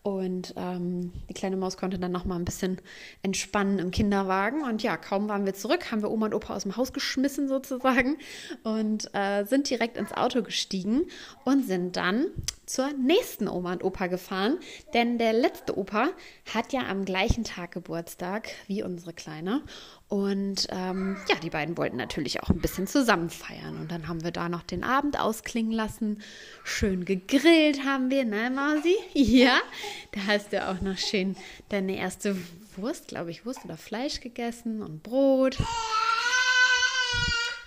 Und 0.07 0.55
ähm, 0.57 1.11
die 1.29 1.35
kleine 1.35 1.57
Maus 1.57 1.77
konnte 1.77 1.99
dann 1.99 2.13
noch 2.13 2.25
mal 2.25 2.37
ein 2.37 2.45
bisschen 2.45 2.81
entspannen 3.25 3.81
im 3.81 3.91
Kinderwagen. 3.91 4.63
Und 4.63 4.85
ja, 4.85 4.97
kaum 4.97 5.29
waren 5.29 5.45
wir 5.47 5.55
zurück, 5.55 5.91
haben 5.91 6.01
wir 6.01 6.13
Oma 6.13 6.27
und 6.27 6.35
Opa 6.35 6.55
aus 6.55 6.63
dem 6.63 6.77
Haus 6.77 6.93
geschmissen 6.93 7.49
sozusagen 7.49 8.17
und 8.63 9.13
äh, 9.15 9.43
sind 9.47 9.69
direkt 9.69 9.97
ins 9.97 10.13
Auto 10.13 10.43
gestiegen 10.43 11.07
und 11.45 11.67
sind 11.67 11.97
dann 11.97 12.27
zur 12.67 12.93
nächsten 12.93 13.49
Oma 13.49 13.73
und 13.73 13.83
Opa 13.83 14.07
gefahren. 14.07 14.59
Denn 14.95 15.19
der 15.19 15.33
letzte 15.33 15.77
Opa 15.77 16.11
hat 16.55 16.73
ja 16.73 16.83
am 16.89 17.05
gleichen 17.05 17.43
Tag 17.43 17.73
Geburtstag 17.73 18.51
wie 18.69 18.85
unsere 18.85 19.13
Kleine. 19.13 19.63
Und 20.09 20.69
ähm, 20.71 21.17
ja, 21.29 21.35
die 21.43 21.51
beiden 21.51 21.77
wollten 21.77 21.97
natürlich 21.97 22.41
auch 22.43 22.51
ein 22.51 22.61
bisschen 22.61 22.87
zusammen 22.87 23.29
feiern. 23.29 23.77
Und 23.81 23.91
dann 23.91 24.07
haben 24.07 24.23
wir 24.23 24.31
da 24.31 24.49
noch 24.49 24.63
den 24.63 24.85
Abend 24.85 25.19
ausklingen 25.19 25.73
lassen. 25.73 26.23
Schön 26.63 27.05
gegrillt 27.05 27.85
haben 27.85 28.11
wir, 28.11 28.25
ne, 28.25 28.51
Mausi? 28.51 28.97
Ja, 29.15 29.59
da 30.13 30.21
hast 30.27 30.53
du 30.53 30.69
auch 30.69 30.81
noch 30.81 30.97
schön 30.97 31.35
deine 31.71 31.97
erste 31.97 32.37
Wurst, 32.77 33.09
glaube 33.09 33.33
ich, 33.33 33.45
Wurst 33.45 33.65
oder 33.65 33.77
Fleisch 33.77 34.21
gegessen 34.21 34.83
und 34.83 35.03
Brot. 35.03 35.59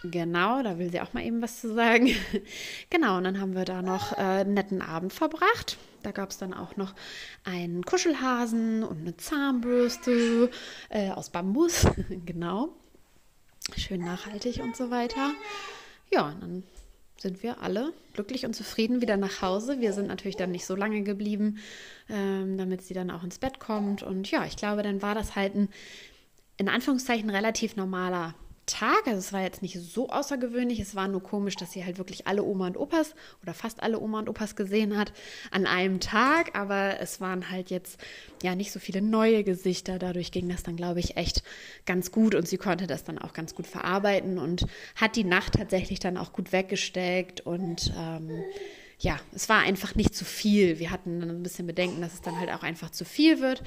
Genau, 0.04 0.64
da 0.64 0.78
will 0.80 0.90
sie 0.90 1.02
auch 1.02 1.12
mal 1.12 1.26
eben 1.26 1.42
was 1.42 1.60
zu 1.60 1.74
sagen. 1.74 2.16
genau, 2.90 3.18
und 3.18 3.26
dann 3.26 3.42
haben 3.42 3.54
wir 3.54 3.66
da 3.66 3.82
noch 3.82 4.14
äh, 4.14 4.22
einen 4.22 4.54
netten 4.54 4.82
Abend 4.82 5.12
verbracht. 5.12 5.78
Da 6.04 6.12
gab 6.12 6.30
es 6.30 6.38
dann 6.38 6.54
auch 6.54 6.76
noch 6.76 6.94
einen 7.44 7.84
Kuschelhasen 7.84 8.84
und 8.84 9.00
eine 9.00 9.18
Zahnbürste 9.18 10.50
äh, 10.90 11.12
aus 11.12 11.30
Bambus. 11.30 11.88
genau. 12.26 12.70
Schön 13.78 14.04
nachhaltig 14.04 14.62
und 14.62 14.76
so 14.76 14.90
weiter. 14.90 15.32
Ja, 16.12 16.28
und 16.30 16.42
dann 16.42 16.64
sind 17.18 17.44
wir 17.44 17.62
alle 17.62 17.94
glücklich 18.14 18.46
und 18.46 18.56
zufrieden 18.56 19.02
wieder 19.02 19.18
nach 19.18 19.42
Hause. 19.42 19.80
Wir 19.80 19.94
sind 19.94 20.08
natürlich 20.08 20.38
dann 20.38 20.52
nicht 20.52 20.66
so 20.66 20.76
lange 20.76 21.04
geblieben, 21.04 21.60
ähm, 22.10 22.58
damit 22.58 22.82
sie 22.82 22.94
dann 22.94 23.12
auch 23.12 23.24
ins 23.24 23.40
Bett 23.40 23.60
kommt. 23.60 24.04
Und 24.04 24.32
ja, 24.32 24.46
ich 24.46 24.56
glaube, 24.56 24.84
dann 24.84 25.02
war 25.02 25.16
das 25.16 25.36
halt 25.36 25.56
ein 25.56 25.70
in 26.58 26.68
Anführungszeichen 26.68 27.30
relativ 27.30 27.78
normaler 27.78 28.36
Tag. 28.70 29.08
Also 29.08 29.20
es 29.20 29.34
war 29.34 29.42
jetzt 29.42 29.62
nicht 29.62 29.80
so 29.80 30.10
außergewöhnlich. 30.10 30.80
Es 30.80 30.96
war 30.96 31.08
nur 31.08 31.22
komisch, 31.22 31.56
dass 31.56 31.72
sie 31.72 31.84
halt 31.84 31.98
wirklich 31.98 32.28
alle 32.28 32.44
Oma 32.44 32.68
und 32.68 32.78
Opas 32.78 33.16
oder 33.44 33.54
fast 33.54 33.84
alle 33.84 34.00
Oma 34.00 34.20
und 34.20 34.30
Opas 34.30 34.56
gesehen 34.56 34.98
hat 34.98 35.12
an 35.52 35.66
einem 35.66 36.00
Tag. 36.00 36.58
Aber 36.58 37.00
es 37.00 37.20
waren 37.20 37.50
halt 37.50 37.70
jetzt 37.70 38.00
ja 38.44 38.56
nicht 38.56 38.72
so 38.72 38.80
viele 38.80 39.02
neue 39.02 39.44
Gesichter. 39.44 40.00
Dadurch 40.00 40.32
ging 40.32 40.48
das 40.50 40.64
dann, 40.64 40.76
glaube 40.76 41.00
ich, 41.00 41.18
echt 41.18 41.44
ganz 41.86 42.12
gut 42.12 42.36
und 42.36 42.48
sie 42.48 42.58
konnte 42.58 42.88
das 42.88 43.04
dann 43.04 43.18
auch 43.18 43.34
ganz 43.34 43.56
gut 43.56 43.68
verarbeiten 43.68 44.38
und 44.38 44.66
hat 44.96 45.16
die 45.16 45.24
Nacht 45.24 45.54
tatsächlich 45.54 46.00
dann 46.00 46.18
auch 46.18 46.34
gut 46.34 46.52
weggesteckt 46.52 47.42
und 47.42 47.92
ähm, 47.98 48.32
ja, 49.00 49.18
es 49.34 49.48
war 49.48 49.60
einfach 49.60 49.96
nicht 49.96 50.14
zu 50.14 50.26
viel. 50.26 50.78
Wir 50.80 50.92
hatten 50.92 51.22
dann 51.22 51.30
ein 51.30 51.44
bisschen 51.44 51.68
Bedenken, 51.68 52.02
dass 52.02 52.14
es 52.14 52.22
dann 52.22 52.38
halt 52.38 52.52
auch 52.52 52.64
einfach 52.64 52.90
zu 52.92 53.06
viel 53.06 53.40
wird. 53.40 53.64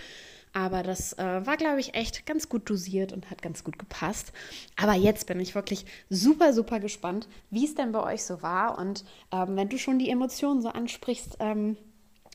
Aber 0.52 0.82
das 0.82 1.14
äh, 1.14 1.47
war, 1.47 1.56
glaube 1.56 1.80
ich, 1.80 1.94
echt 1.94 2.26
ganz 2.26 2.49
gut 2.49 2.68
dosiert 2.68 3.12
und 3.12 3.30
hat 3.30 3.40
ganz 3.40 3.64
gut 3.64 3.78
gepasst. 3.78 4.32
Aber 4.76 4.94
jetzt 4.94 5.26
bin 5.26 5.40
ich 5.40 5.54
wirklich 5.54 5.87
super, 6.11 6.52
super 6.52 6.78
gespannt, 6.78 7.26
wie 7.50 7.64
es 7.64 7.75
denn 7.75 7.92
bei 7.92 8.02
euch 8.02 8.25
so 8.25 8.42
war. 8.42 8.78
Und 8.78 9.04
ähm, 9.32 9.56
wenn 9.56 9.68
du 9.68 9.78
schon 9.78 9.99
die 9.99 10.11
Emotionen 10.11 10.61
so 10.61 10.68
ansprichst, 10.68 11.38
ähm, 11.40 11.76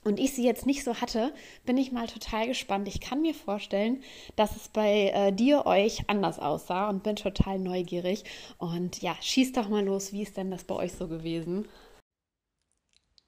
und 0.08 0.22
ich 0.22 0.34
sie 0.34 0.46
jetzt 0.46 0.66
nicht 0.66 0.86
so 0.86 0.96
hatte, 1.02 1.34
bin 1.66 1.76
ich 1.78 1.92
mal 1.92 2.08
total 2.08 2.48
gespannt. 2.48 2.88
Ich 2.88 3.02
kann 3.02 3.22
mir 3.22 3.34
vorstellen, 3.34 4.02
dass 4.38 4.56
es 4.56 4.70
bei 4.70 5.12
äh, 5.14 5.34
dir 5.34 5.66
euch 5.66 6.04
anders 6.08 6.40
aussah 6.40 6.90
und 6.90 7.04
bin 7.04 7.18
total 7.18 7.60
neugierig. 7.60 8.24
Und 8.58 9.02
ja, 9.02 9.18
schieß 9.20 9.52
doch 9.52 9.68
mal 9.68 9.84
los, 9.84 10.14
wie 10.14 10.22
ist 10.22 10.38
denn 10.38 10.50
das 10.50 10.64
bei 10.64 10.76
euch 10.76 10.94
so 10.94 11.10
gewesen? 11.10 11.68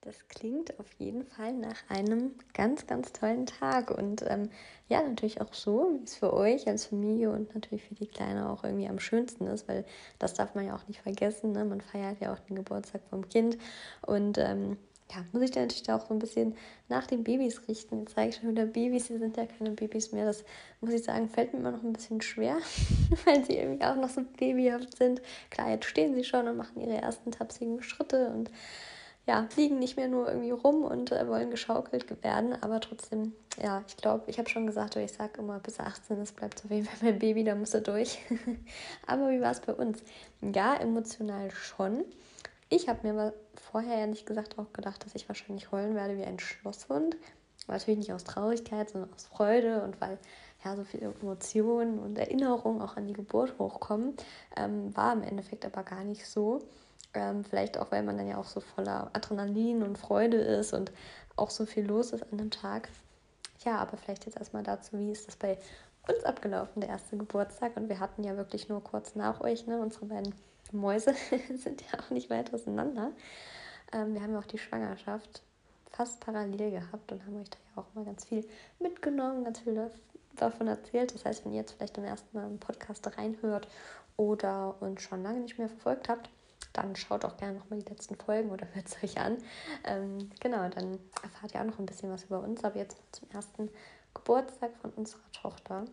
Das 0.01 0.29
klingt 0.29 0.79
auf 0.79 0.89
jeden 0.98 1.25
Fall 1.25 1.51
nach 1.51 1.89
einem 1.89 2.32
ganz, 2.53 2.88
ganz 2.88 3.12
tollen 3.12 3.46
Tag 3.46 3.91
und 3.91 4.24
ähm, 4.27 4.50
ja, 4.88 5.01
natürlich 5.03 5.41
auch 5.41 5.53
so, 5.53 5.91
wie 5.94 6.03
es 6.06 6.15
für 6.15 6.34
euch 6.34 6.68
als 6.70 6.86
Familie 6.86 7.32
und 7.32 7.53
natürlich 7.53 7.84
für 7.84 7.96
die 7.96 8.08
Kleine 8.08 8.50
auch 8.50 8.63
irgendwie 8.63 8.88
am 8.88 9.00
schönsten 9.00 9.46
ist, 9.48 9.68
weil 9.68 9.84
das 10.18 10.36
darf 10.36 10.56
man 10.56 10.65
ja 10.65 10.75
auch 10.75 10.88
nicht 10.88 11.01
vergessen. 11.01 11.51
Ne? 11.51 11.65
Man 11.65 11.82
feiert 11.82 12.22
ja 12.22 12.34
auch 12.34 12.39
den 12.39 12.56
Geburtstag 12.56 13.01
vom 13.10 13.27
Kind 13.27 13.58
und 14.01 14.38
ähm, 14.38 14.77
ja, 15.12 15.25
muss 15.34 15.41
ich 15.41 15.51
dann 15.51 15.63
natürlich 15.63 15.91
auch 15.91 16.08
so 16.08 16.13
ein 16.13 16.20
bisschen 16.20 16.56
nach 16.88 17.06
den 17.06 17.25
Babys 17.25 17.68
richten. 17.68 18.00
Jetzt 18.00 18.13
zeige 18.13 18.29
ich 18.29 18.36
schon 18.38 18.51
wieder 18.51 18.68
Babys, 18.68 19.08
sie 19.08 19.18
sind 19.18 19.36
ja 19.36 19.48
keine 19.48 19.72
Babys 19.72 20.13
mehr. 20.13 20.25
Das 20.25 20.46
muss 20.79 20.94
ich 20.94 21.03
sagen, 21.03 21.27
fällt 21.27 21.51
mir 21.51 21.60
immer 21.60 21.72
noch 21.72 21.84
ein 21.84 21.94
bisschen 21.94 22.22
schwer, 22.22 22.58
weil 23.25 23.44
sie 23.44 23.58
irgendwie 23.58 23.86
auch 23.86 23.96
noch 23.96 24.10
so 24.10 24.22
babyhaft 24.38 24.98
sind. 24.98 25.22
Klar, 25.50 25.72
jetzt 25.72 25.86
stehen 25.86 26.15
sie 26.15 26.24
schon 26.24 26.48
und 26.48 26.56
machen 26.56 26.79
ihre 26.79 26.96
ersten 26.96 27.32
tapsigen 27.32 27.82
Schritte 27.82 28.29
und 28.29 28.50
ja, 29.29 29.45
fliegen 29.48 29.77
nicht 29.77 29.95
mehr 29.95 30.07
nur 30.07 30.27
irgendwie 30.27 30.50
rum 30.50 30.83
und 30.83 31.12
äh, 31.12 31.27
wollen 31.27 31.51
geschaukelt 31.51 32.24
werden, 32.24 32.57
aber 32.63 32.79
trotzdem, 32.79 33.33
ja, 33.62 33.83
ich 33.88 33.95
glaube, 33.95 34.24
ich 34.25 34.39
habe 34.39 34.50
schon 34.50 34.65
gesagt, 34.65 34.95
ich 34.95 35.13
sage 35.13 35.39
immer, 35.39 35.59
bis 35.59 35.79
18, 35.79 36.17
das 36.17 36.31
bleibt 36.31 36.65
auf 36.65 36.71
jeden 36.71 36.88
Fall 36.88 37.12
mein 37.12 37.19
Baby, 37.19 37.43
da 37.43 37.53
muss 37.53 37.75
er 37.75 37.81
durch. 37.81 38.17
aber 39.05 39.29
wie 39.29 39.39
war 39.39 39.51
es 39.51 39.59
bei 39.59 39.74
uns? 39.74 40.00
Ja, 40.41 40.75
emotional 40.77 41.51
schon. 41.51 42.05
Ich 42.69 42.89
habe 42.89 43.07
mir 43.07 43.13
aber 43.13 43.33
vorher 43.53 43.98
ehrlich 43.98 44.25
gesagt 44.25 44.57
auch 44.57 44.74
gedacht, 44.74 45.05
dass 45.05 45.13
ich 45.13 45.29
wahrscheinlich 45.29 45.71
heulen 45.71 45.93
werde 45.93 46.17
wie 46.17 46.25
ein 46.25 46.39
Schlosshund. 46.39 47.15
Natürlich 47.67 48.00
nicht 48.00 48.13
aus 48.13 48.24
Traurigkeit, 48.24 48.89
sondern 48.89 49.13
aus 49.13 49.27
Freude 49.27 49.83
und 49.83 50.01
weil 50.01 50.17
ja 50.65 50.75
so 50.75 50.83
viele 50.83 51.13
Emotionen 51.21 52.00
und 52.00 52.17
Erinnerungen 52.17 52.81
auch 52.81 52.98
an 52.98 53.05
die 53.05 53.13
Geburt 53.13 53.59
hochkommen. 53.59 54.15
Ähm, 54.57 54.95
war 54.98 55.13
im 55.13 55.21
Endeffekt 55.21 55.65
aber 55.65 55.83
gar 55.83 56.03
nicht 56.03 56.25
so. 56.25 56.63
Ähm, 57.13 57.44
vielleicht 57.44 57.78
auch, 57.78 57.92
weil 57.92 58.04
man 58.04 58.18
dann 58.18 58.28
ja 58.28 58.38
auch 58.38 58.46
so 58.46 58.60
voller 58.60 59.10
Adrenalin 59.13 59.82
und 59.84 59.98
Freude 59.98 60.38
ist 60.38 60.74
und 60.74 60.92
auch 61.36 61.50
so 61.50 61.66
viel 61.66 61.86
los 61.86 62.12
ist 62.12 62.24
an 62.32 62.38
dem 62.38 62.51
Tag. 62.51 62.89
Ja, 63.66 63.78
aber 63.78 63.98
vielleicht 63.98 64.25
jetzt 64.25 64.38
erstmal 64.38 64.63
dazu, 64.63 64.98
wie 65.00 65.12
ist 65.12 65.28
das 65.28 65.36
bei 65.36 65.58
uns 66.08 66.24
abgelaufen, 66.24 66.82
der 66.82 66.89
erste 66.89 67.18
Geburtstag? 67.18 67.75
Und 67.75 67.89
wir 67.89 68.00
hatten 68.00 68.24
ja 68.24 68.38
wirklich 68.38 68.70
nur 68.70 68.84
kurz 68.84 69.16
nach 69.16 69.42
euch, 69.42 69.66
ne? 69.68 69.80
Unsere 69.80 70.06
beiden 70.06 70.34
Mäuse 70.72 71.13
sind 71.58 71.84
ja 71.92 72.00
auch 72.00 72.10
nicht 72.12 72.30
weit 72.30 72.54
auseinander. 72.54 73.12
Ähm, 73.92 74.13
wir 74.13 74.22
haben 74.22 74.34
ja 74.34 74.39
auch 74.39 74.46
die 74.46 74.58
Schwangerschaft 74.58 75.42
fast 75.92 76.20
parallel 76.20 76.72
gehabt 76.72 77.12
und 77.12 77.25
haben 77.25 77.42
euch 77.42 77.50
da 77.50 77.58
ja 77.75 77.82
auch 77.82 77.94
mal 77.96 78.06
ganz 78.06 78.25
viel 78.25 78.48
mitgenommen, 78.80 79.44
ganz 79.44 79.60
viel 79.60 79.89
davon 80.36 80.68
erzählt. 80.68 81.13
Das 81.13 81.25
heißt, 81.25 81.46
wenn 81.46 81.54
ihr 81.54 81.60
jetzt 81.60 81.74
vielleicht 81.74 81.98
im 81.98 82.06
ersten 82.06 82.38
Mal 82.38 82.48
im 82.48 82.60
Podcast 82.60 83.06
reinhört 83.18 83.68
oder 84.16 84.75
uns 84.80 85.01
schon 85.01 85.24
lange 85.24 85.39
nicht 85.39 85.58
mehr 85.58 85.70
verfolgt 85.70 86.08
habt, 86.08 86.30
dann 86.81 86.95
schaut 86.95 87.25
auch 87.25 87.38
gerne 87.38 87.57
nochmal 87.57 87.79
die 87.79 87.89
letzten 87.89 88.15
Folgen 88.15 88.51
oder 88.51 88.67
hört 88.74 88.88
es 88.88 89.03
euch 89.03 89.19
an. 89.19 89.38
Ähm, 89.86 90.29
genau, 90.39 90.67
dann 90.69 91.00
erfahrt 91.24 91.53
ihr 91.53 91.62
auch 91.62 91.65
noch 91.65 91.79
ein 91.79 91.86
bisschen 91.86 92.12
was 92.12 92.25
über 92.25 92.39
uns, 92.39 92.63
aber 92.63 92.77
jetzt 92.77 92.98
zum 93.12 93.29
ersten 93.31 93.69
Geburtstag 94.13 94.75
von 94.77 94.91
unserer 94.91 95.31
Tochter. 95.31 95.86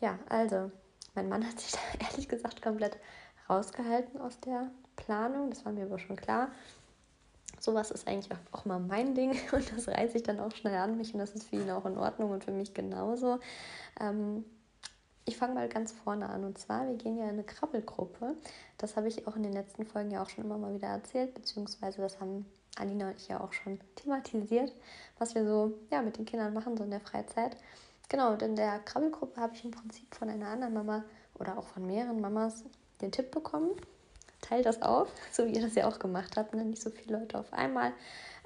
Ja, 0.00 0.18
also, 0.28 0.70
mein 1.14 1.28
Mann 1.28 1.46
hat 1.46 1.58
sich 1.60 1.72
da 1.98 2.06
ehrlich 2.06 2.28
gesagt 2.28 2.62
komplett 2.62 2.98
rausgehalten 3.48 4.20
aus 4.20 4.38
der 4.40 4.70
Planung, 4.96 5.50
das 5.50 5.64
war 5.64 5.72
mir 5.72 5.84
aber 5.84 5.98
schon 5.98 6.16
klar. 6.16 6.50
Sowas 7.60 7.90
ist 7.92 8.08
eigentlich 8.08 8.36
auch 8.50 8.64
mal 8.64 8.80
mein 8.80 9.14
Ding 9.14 9.30
und 9.52 9.72
das 9.72 9.88
reiße 9.88 10.16
ich 10.16 10.22
dann 10.22 10.40
auch 10.40 10.54
schnell 10.54 10.76
an 10.76 10.96
mich 10.96 11.12
und 11.14 11.20
das 11.20 11.32
ist 11.32 11.44
für 11.44 11.56
ihn 11.56 11.70
auch 11.70 11.86
in 11.86 11.96
Ordnung 11.96 12.30
und 12.30 12.44
für 12.44 12.52
mich 12.52 12.74
genauso. 12.74 13.38
Ähm, 14.00 14.44
ich 15.24 15.36
fange 15.36 15.54
mal 15.54 15.68
ganz 15.68 15.92
vorne 15.92 16.28
an 16.28 16.44
und 16.44 16.58
zwar, 16.58 16.86
wir 16.86 16.96
gehen 16.96 17.16
ja 17.16 17.24
in 17.24 17.30
eine 17.30 17.44
Krabbelgruppe. 17.44 18.34
Das 18.78 18.96
habe 18.96 19.08
ich 19.08 19.26
auch 19.26 19.36
in 19.36 19.44
den 19.44 19.52
letzten 19.52 19.86
Folgen 19.86 20.10
ja 20.10 20.22
auch 20.22 20.28
schon 20.28 20.44
immer 20.44 20.58
mal 20.58 20.74
wieder 20.74 20.88
erzählt, 20.88 21.34
beziehungsweise 21.34 22.00
das 22.00 22.20
haben 22.20 22.44
Alina 22.76 23.08
und 23.08 23.16
ich 23.16 23.28
ja 23.28 23.40
auch 23.40 23.52
schon 23.52 23.78
thematisiert, 23.96 24.72
was 25.18 25.34
wir 25.34 25.46
so 25.46 25.78
ja, 25.90 26.02
mit 26.02 26.16
den 26.18 26.24
Kindern 26.24 26.54
machen, 26.54 26.76
so 26.76 26.84
in 26.84 26.90
der 26.90 27.00
Freizeit. 27.00 27.56
Genau, 28.08 28.32
und 28.32 28.42
in 28.42 28.56
der 28.56 28.80
Krabbelgruppe 28.80 29.40
habe 29.40 29.54
ich 29.54 29.64
im 29.64 29.70
Prinzip 29.70 30.12
von 30.14 30.28
einer 30.28 30.48
anderen 30.48 30.74
Mama 30.74 31.04
oder 31.38 31.58
auch 31.58 31.66
von 31.68 31.86
mehreren 31.86 32.20
Mamas 32.20 32.64
den 33.00 33.12
Tipp 33.12 33.30
bekommen, 33.30 33.70
teilt 34.40 34.66
das 34.66 34.82
auf, 34.82 35.08
so 35.32 35.46
wie 35.46 35.54
ihr 35.54 35.62
das 35.62 35.74
ja 35.76 35.86
auch 35.86 35.98
gemacht 35.98 36.36
habt, 36.36 36.54
ne? 36.54 36.64
nicht 36.64 36.82
so 36.82 36.90
viele 36.90 37.18
Leute 37.18 37.38
auf 37.38 37.52
einmal. 37.52 37.92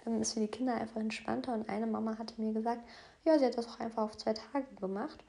Ähm, 0.05 0.21
ist 0.21 0.35
für 0.35 0.41
die 0.41 0.49
Kinder 0.49 0.75
einfach 0.75 1.01
entspannter 1.01 1.55
und 1.55 1.69
eine 1.71 1.87
Mama 1.87 2.19
hatte 2.19 2.41
mir 2.41 2.53
gesagt, 2.53 2.83
ja, 3.25 3.39
sie 3.39 3.47
hat 3.47 3.57
das 3.57 3.67
auch 3.67 3.81
einfach 3.81 4.03
auf 4.03 4.17
zwei 4.17 4.35
Tage 4.35 4.67
gemacht 4.79 5.25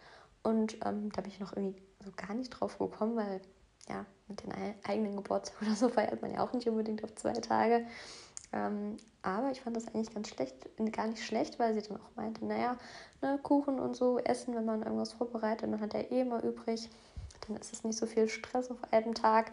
und 0.48 0.78
ähm, 0.86 1.12
da 1.12 1.22
bin 1.22 1.32
ich 1.32 1.42
noch 1.42 1.54
irgendwie 1.54 1.84
so 2.06 2.12
gar 2.16 2.34
nicht 2.34 2.50
drauf 2.52 2.78
gekommen, 2.80 3.18
weil 3.18 3.42
ja, 3.90 4.06
mit 4.30 4.44
den 4.44 4.54
eigenen 4.88 5.18
Geburtstag 5.18 5.62
oder 5.62 5.76
so 5.76 5.90
feiert 5.90 6.22
man 6.22 6.34
ja 6.34 6.42
auch 6.42 6.54
nicht 6.54 6.70
unbedingt 6.70 7.04
auf 7.04 7.14
zwei 7.16 7.34
Tage. 7.34 7.86
Ähm, 8.54 8.96
aber 9.24 9.52
ich 9.52 9.60
fand 9.60 9.76
das 9.76 9.90
eigentlich 9.90 10.14
ganz 10.14 10.30
schlecht, 10.30 10.56
gar 10.94 11.08
nicht 11.08 11.26
schlecht, 11.26 11.60
weil 11.60 11.74
sie 11.74 11.82
dann 11.86 11.98
auch 11.98 12.16
meinte, 12.16 12.46
naja, 12.46 12.78
ne, 13.22 13.38
Kuchen 13.44 13.78
und 13.78 13.98
so 13.98 14.20
essen, 14.20 14.56
wenn 14.56 14.64
man 14.64 14.84
irgendwas 14.84 15.12
vorbereitet, 15.12 15.70
dann 15.70 15.82
hat 15.82 15.94
er 15.94 16.10
eh 16.12 16.22
immer 16.22 16.42
übrig. 16.42 16.90
Dann 17.46 17.58
ist 17.58 17.74
es 17.74 17.84
nicht 17.84 17.98
so 17.98 18.06
viel 18.06 18.30
Stress 18.30 18.72
auf 18.72 18.78
einem 18.92 19.16
Tag, 19.16 19.52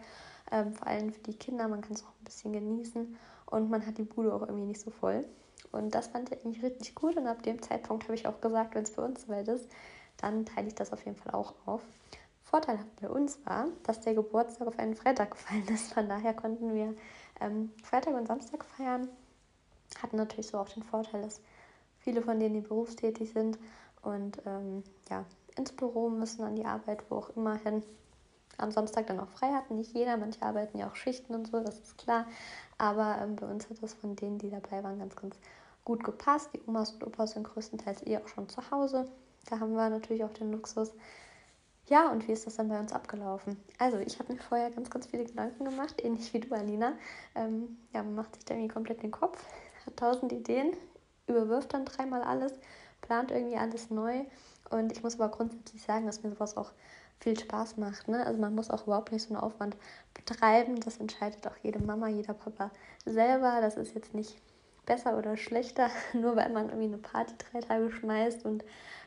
ähm, 0.49 0.71
vor 0.73 0.87
allem 0.87 1.11
für 1.11 1.21
die 1.23 1.37
Kinder, 1.37 1.67
man 1.67 1.81
kann 1.81 1.93
es 1.93 2.03
auch 2.03 2.13
ein 2.21 2.23
bisschen 2.23 2.53
genießen 2.53 3.17
und 3.47 3.69
man 3.69 3.85
hat 3.85 3.97
die 3.97 4.03
Bude 4.03 4.33
auch 4.33 4.43
irgendwie 4.43 4.67
nicht 4.67 4.79
so 4.79 4.91
voll. 4.91 5.25
Und 5.73 5.93
das 5.93 6.07
fand 6.07 6.31
ich 6.31 6.45
eigentlich 6.45 6.63
richtig 6.63 6.95
gut 6.95 7.17
und 7.17 7.27
ab 7.27 7.43
dem 7.43 7.61
Zeitpunkt 7.61 8.05
habe 8.05 8.15
ich 8.15 8.27
auch 8.27 8.39
gesagt, 8.39 8.75
wenn 8.75 8.83
es 8.83 8.91
bei 8.91 9.03
uns 9.03 9.23
soweit 9.23 9.49
ist, 9.49 9.67
dann 10.17 10.45
teile 10.45 10.67
ich 10.67 10.75
das 10.75 10.93
auf 10.93 11.03
jeden 11.05 11.17
Fall 11.17 11.33
auch 11.33 11.53
auf. 11.65 11.81
Vorteil 12.43 12.79
bei 13.01 13.09
uns 13.09 13.39
war, 13.45 13.67
dass 13.83 14.01
der 14.01 14.13
Geburtstag 14.13 14.67
auf 14.67 14.79
einen 14.79 14.95
Freitag 14.95 15.31
gefallen 15.35 15.67
ist. 15.67 15.93
Von 15.93 16.07
daher 16.07 16.33
konnten 16.33 16.73
wir 16.73 16.95
ähm, 17.41 17.71
Freitag 17.83 18.13
und 18.13 18.27
Samstag 18.27 18.63
feiern. 18.63 19.09
Hatten 20.01 20.17
natürlich 20.17 20.47
so 20.47 20.57
auch 20.57 20.69
den 20.69 20.83
Vorteil, 20.83 21.21
dass 21.21 21.41
viele 21.99 22.21
von 22.21 22.39
denen, 22.39 22.53
die 22.53 22.61
berufstätig 22.61 23.33
sind 23.33 23.57
und 24.03 24.41
ähm, 24.45 24.83
ja, 25.09 25.25
ins 25.57 25.71
Büro 25.71 26.09
müssen, 26.09 26.43
an 26.43 26.55
die 26.55 26.65
Arbeit, 26.65 27.03
wo 27.09 27.17
auch 27.17 27.29
immer 27.35 27.55
hin, 27.55 27.83
am 28.57 28.71
Samstag 28.71 29.07
dann 29.07 29.19
auch 29.19 29.29
frei 29.29 29.51
hatten. 29.51 29.75
Nicht 29.75 29.93
jeder, 29.93 30.15
manche 30.17 30.41
arbeiten 30.41 30.77
ja 30.77 30.87
auch 30.87 30.95
Schichten 30.95 31.33
und 31.33 31.47
so, 31.47 31.59
das 31.61 31.79
ist 31.79 31.97
klar. 31.97 32.25
Aber 32.77 33.17
ähm, 33.21 33.35
bei 33.35 33.47
uns 33.47 33.69
hat 33.69 33.81
das 33.81 33.93
von 33.93 34.15
denen, 34.15 34.37
die 34.37 34.49
dabei 34.49 34.83
waren, 34.83 34.99
ganz, 34.99 35.15
ganz 35.15 35.37
gut 35.83 36.03
gepasst. 36.03 36.51
Die 36.53 36.61
Omas 36.67 36.91
und 36.91 37.05
Opas 37.05 37.31
sind 37.31 37.43
größtenteils 37.43 38.05
eh 38.05 38.17
auch 38.17 38.27
schon 38.27 38.47
zu 38.49 38.69
Hause. 38.71 39.05
Da 39.49 39.59
haben 39.59 39.73
wir 39.73 39.89
natürlich 39.89 40.23
auch 40.23 40.33
den 40.33 40.51
Luxus. 40.51 40.93
Ja, 41.87 42.11
und 42.11 42.27
wie 42.27 42.31
ist 42.31 42.47
das 42.47 42.55
dann 42.55 42.69
bei 42.69 42.79
uns 42.79 42.93
abgelaufen? 42.93 43.57
Also, 43.77 43.99
ich 43.99 44.17
habe 44.17 44.33
mir 44.33 44.39
vorher 44.39 44.71
ganz, 44.71 44.89
ganz 44.89 45.05
viele 45.05 45.25
Gedanken 45.25 45.65
gemacht, 45.65 46.03
ähnlich 46.03 46.33
wie 46.33 46.39
du, 46.39 46.53
Alina. 46.55 46.93
Ähm, 47.35 47.77
ja, 47.93 48.01
man 48.01 48.15
macht 48.15 48.35
sich 48.35 48.45
da 48.45 48.55
irgendwie 48.55 48.73
komplett 48.73 49.03
den 49.03 49.11
Kopf, 49.11 49.43
hat 49.85 49.97
tausend 49.97 50.31
Ideen, 50.31 50.73
überwirft 51.27 51.73
dann 51.73 51.85
dreimal 51.85 52.23
alles, 52.23 52.53
plant 53.01 53.29
irgendwie 53.29 53.57
alles 53.57 53.91
neu. 53.91 54.25
Und 54.71 54.91
ich 54.91 55.03
muss 55.03 55.19
aber 55.19 55.29
grundsätzlich 55.29 55.83
sagen, 55.83 56.07
dass 56.07 56.23
mir 56.23 56.31
sowas 56.31 56.57
auch 56.57 56.71
viel 57.19 57.39
Spaß 57.39 57.77
macht. 57.77 58.07
Ne? 58.07 58.25
Also 58.25 58.39
man 58.39 58.55
muss 58.55 58.71
auch 58.71 58.87
überhaupt 58.87 59.11
nicht 59.11 59.23
so 59.23 59.33
einen 59.33 59.43
Aufwand 59.43 59.77
betreiben. 60.13 60.79
Das 60.79 60.97
entscheidet 60.97 61.45
auch 61.47 61.55
jede 61.63 61.79
Mama, 61.79 62.07
jeder 62.07 62.33
Papa 62.33 62.71
selber. 63.05 63.59
Das 63.61 63.77
ist 63.77 63.93
jetzt 63.93 64.13
nicht 64.13 64.41
besser 64.85 65.17
oder 65.17 65.37
schlechter, 65.37 65.89
nur 66.13 66.35
weil 66.35 66.49
man 66.51 66.69
irgendwie 66.69 66.87
eine 66.87 66.97
Party 66.97 67.33
drei 67.37 67.61
Tage 67.61 67.91
schmeißt 67.91 68.45
und 68.45 68.63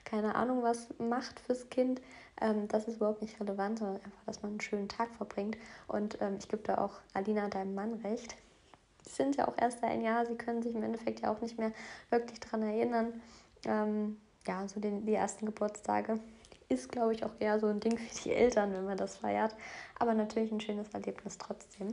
keine 0.08 0.34
Ahnung 0.34 0.62
was 0.62 0.88
macht 0.98 1.40
fürs 1.40 1.68
Kind. 1.68 2.00
Ähm, 2.40 2.68
das 2.68 2.88
ist 2.88 2.96
überhaupt 2.96 3.22
nicht 3.22 3.38
relevant, 3.40 3.78
sondern 3.78 3.96
einfach, 3.96 4.24
dass 4.26 4.42
man 4.42 4.52
einen 4.52 4.60
schönen 4.60 4.88
Tag 4.88 5.14
verbringt. 5.16 5.56
Und 5.86 6.18
ähm, 6.20 6.36
ich 6.38 6.48
gebe 6.48 6.62
da 6.62 6.78
auch 6.78 7.00
Alina, 7.14 7.48
deinem 7.48 7.74
Mann, 7.74 7.94
recht. 8.04 8.36
Sie 9.04 9.14
sind 9.14 9.36
ja 9.36 9.48
auch 9.48 9.54
erst 9.56 9.82
ein 9.82 10.02
Jahr, 10.02 10.26
sie 10.26 10.36
können 10.36 10.62
sich 10.62 10.74
im 10.74 10.82
Endeffekt 10.82 11.20
ja 11.20 11.32
auch 11.32 11.40
nicht 11.40 11.58
mehr 11.58 11.72
wirklich 12.10 12.40
daran 12.40 12.62
erinnern. 12.62 13.20
Ähm, 13.64 14.18
ja, 14.46 14.66
so 14.68 14.80
den, 14.80 15.04
die 15.06 15.14
ersten 15.14 15.46
Geburtstage. 15.46 16.20
ist, 16.68 16.90
glaube 16.90 17.14
ich, 17.14 17.24
auch 17.24 17.32
eher 17.38 17.58
so 17.58 17.66
ein 17.66 17.80
Ding 17.80 17.96
für 17.98 18.22
die 18.24 18.32
Eltern, 18.32 18.72
wenn 18.72 18.84
man 18.84 18.96
das 18.96 19.18
feiert. 19.18 19.54
Aber 19.98 20.14
natürlich 20.14 20.52
ein 20.52 20.60
schönes 20.60 20.88
Erlebnis 20.90 21.38
trotzdem. 21.38 21.88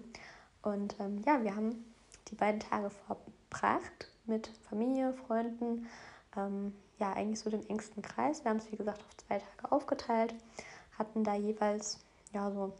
Und 0.62 0.96
ähm, 1.00 1.22
ja, 1.26 1.42
wir 1.44 1.56
haben 1.56 1.86
die 2.30 2.36
beiden 2.36 2.60
Tage 2.60 2.90
verbracht 2.90 4.10
mit 4.26 4.48
Familie, 4.70 5.14
Freunden, 5.14 5.88
ähm, 6.36 6.74
ja, 7.00 7.14
eigentlich 7.14 7.40
so 7.40 7.50
den 7.50 7.68
engsten 7.70 8.02
Kreis. 8.02 8.44
Wir 8.44 8.52
haben 8.52 8.58
es, 8.58 8.72
wie 8.72 8.78
gesagt, 8.78 9.02
auf 9.02 9.18
zwei 9.18 9.40
Tage 9.40 9.72
aufgeteilt, 9.72 10.36
hatten 10.98 11.24
da 11.24 11.36
jeweils 11.36 12.00
ja 12.34 12.52
so 12.52 12.74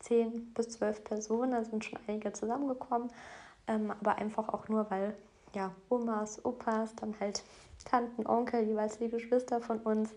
zehn 0.00 0.52
bis 0.54 0.70
zwölf 0.70 1.02
Personen, 1.04 1.52
da 1.52 1.64
sind 1.64 1.84
schon 1.84 1.98
einige 2.06 2.32
zusammengekommen, 2.32 3.10
ähm, 3.66 3.90
aber 3.90 4.16
einfach 4.16 4.48
auch 4.48 4.68
nur, 4.68 4.90
weil 4.90 5.14
ja, 5.54 5.72
Omas, 5.88 6.44
Opas, 6.44 6.94
dann 6.96 7.14
halt 7.20 7.44
Tanten, 7.84 8.26
Onkel, 8.26 8.62
jeweils 8.62 8.98
die 8.98 9.08
Geschwister 9.08 9.60
von 9.60 9.78
uns 9.80 10.10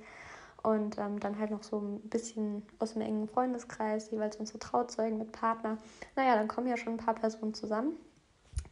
und 0.64 0.98
ähm, 0.98 1.20
dann 1.20 1.38
halt 1.38 1.52
noch 1.52 1.64
so 1.64 1.80
ein 1.80 2.00
bisschen 2.10 2.64
aus 2.80 2.94
dem 2.94 3.02
engen 3.02 3.28
Freundeskreis, 3.28 4.12
jeweils 4.12 4.38
unsere 4.38 4.60
Trauzeugen 4.60 5.18
mit 5.18 5.32
Partner. 5.32 5.78
Naja, 6.16 6.36
dann 6.36 6.48
kommen 6.48 6.68
ja 6.68 6.78
schon 6.78 6.94
ein 6.94 7.06
paar 7.06 7.16
Personen 7.16 7.54
zusammen. 7.54 7.94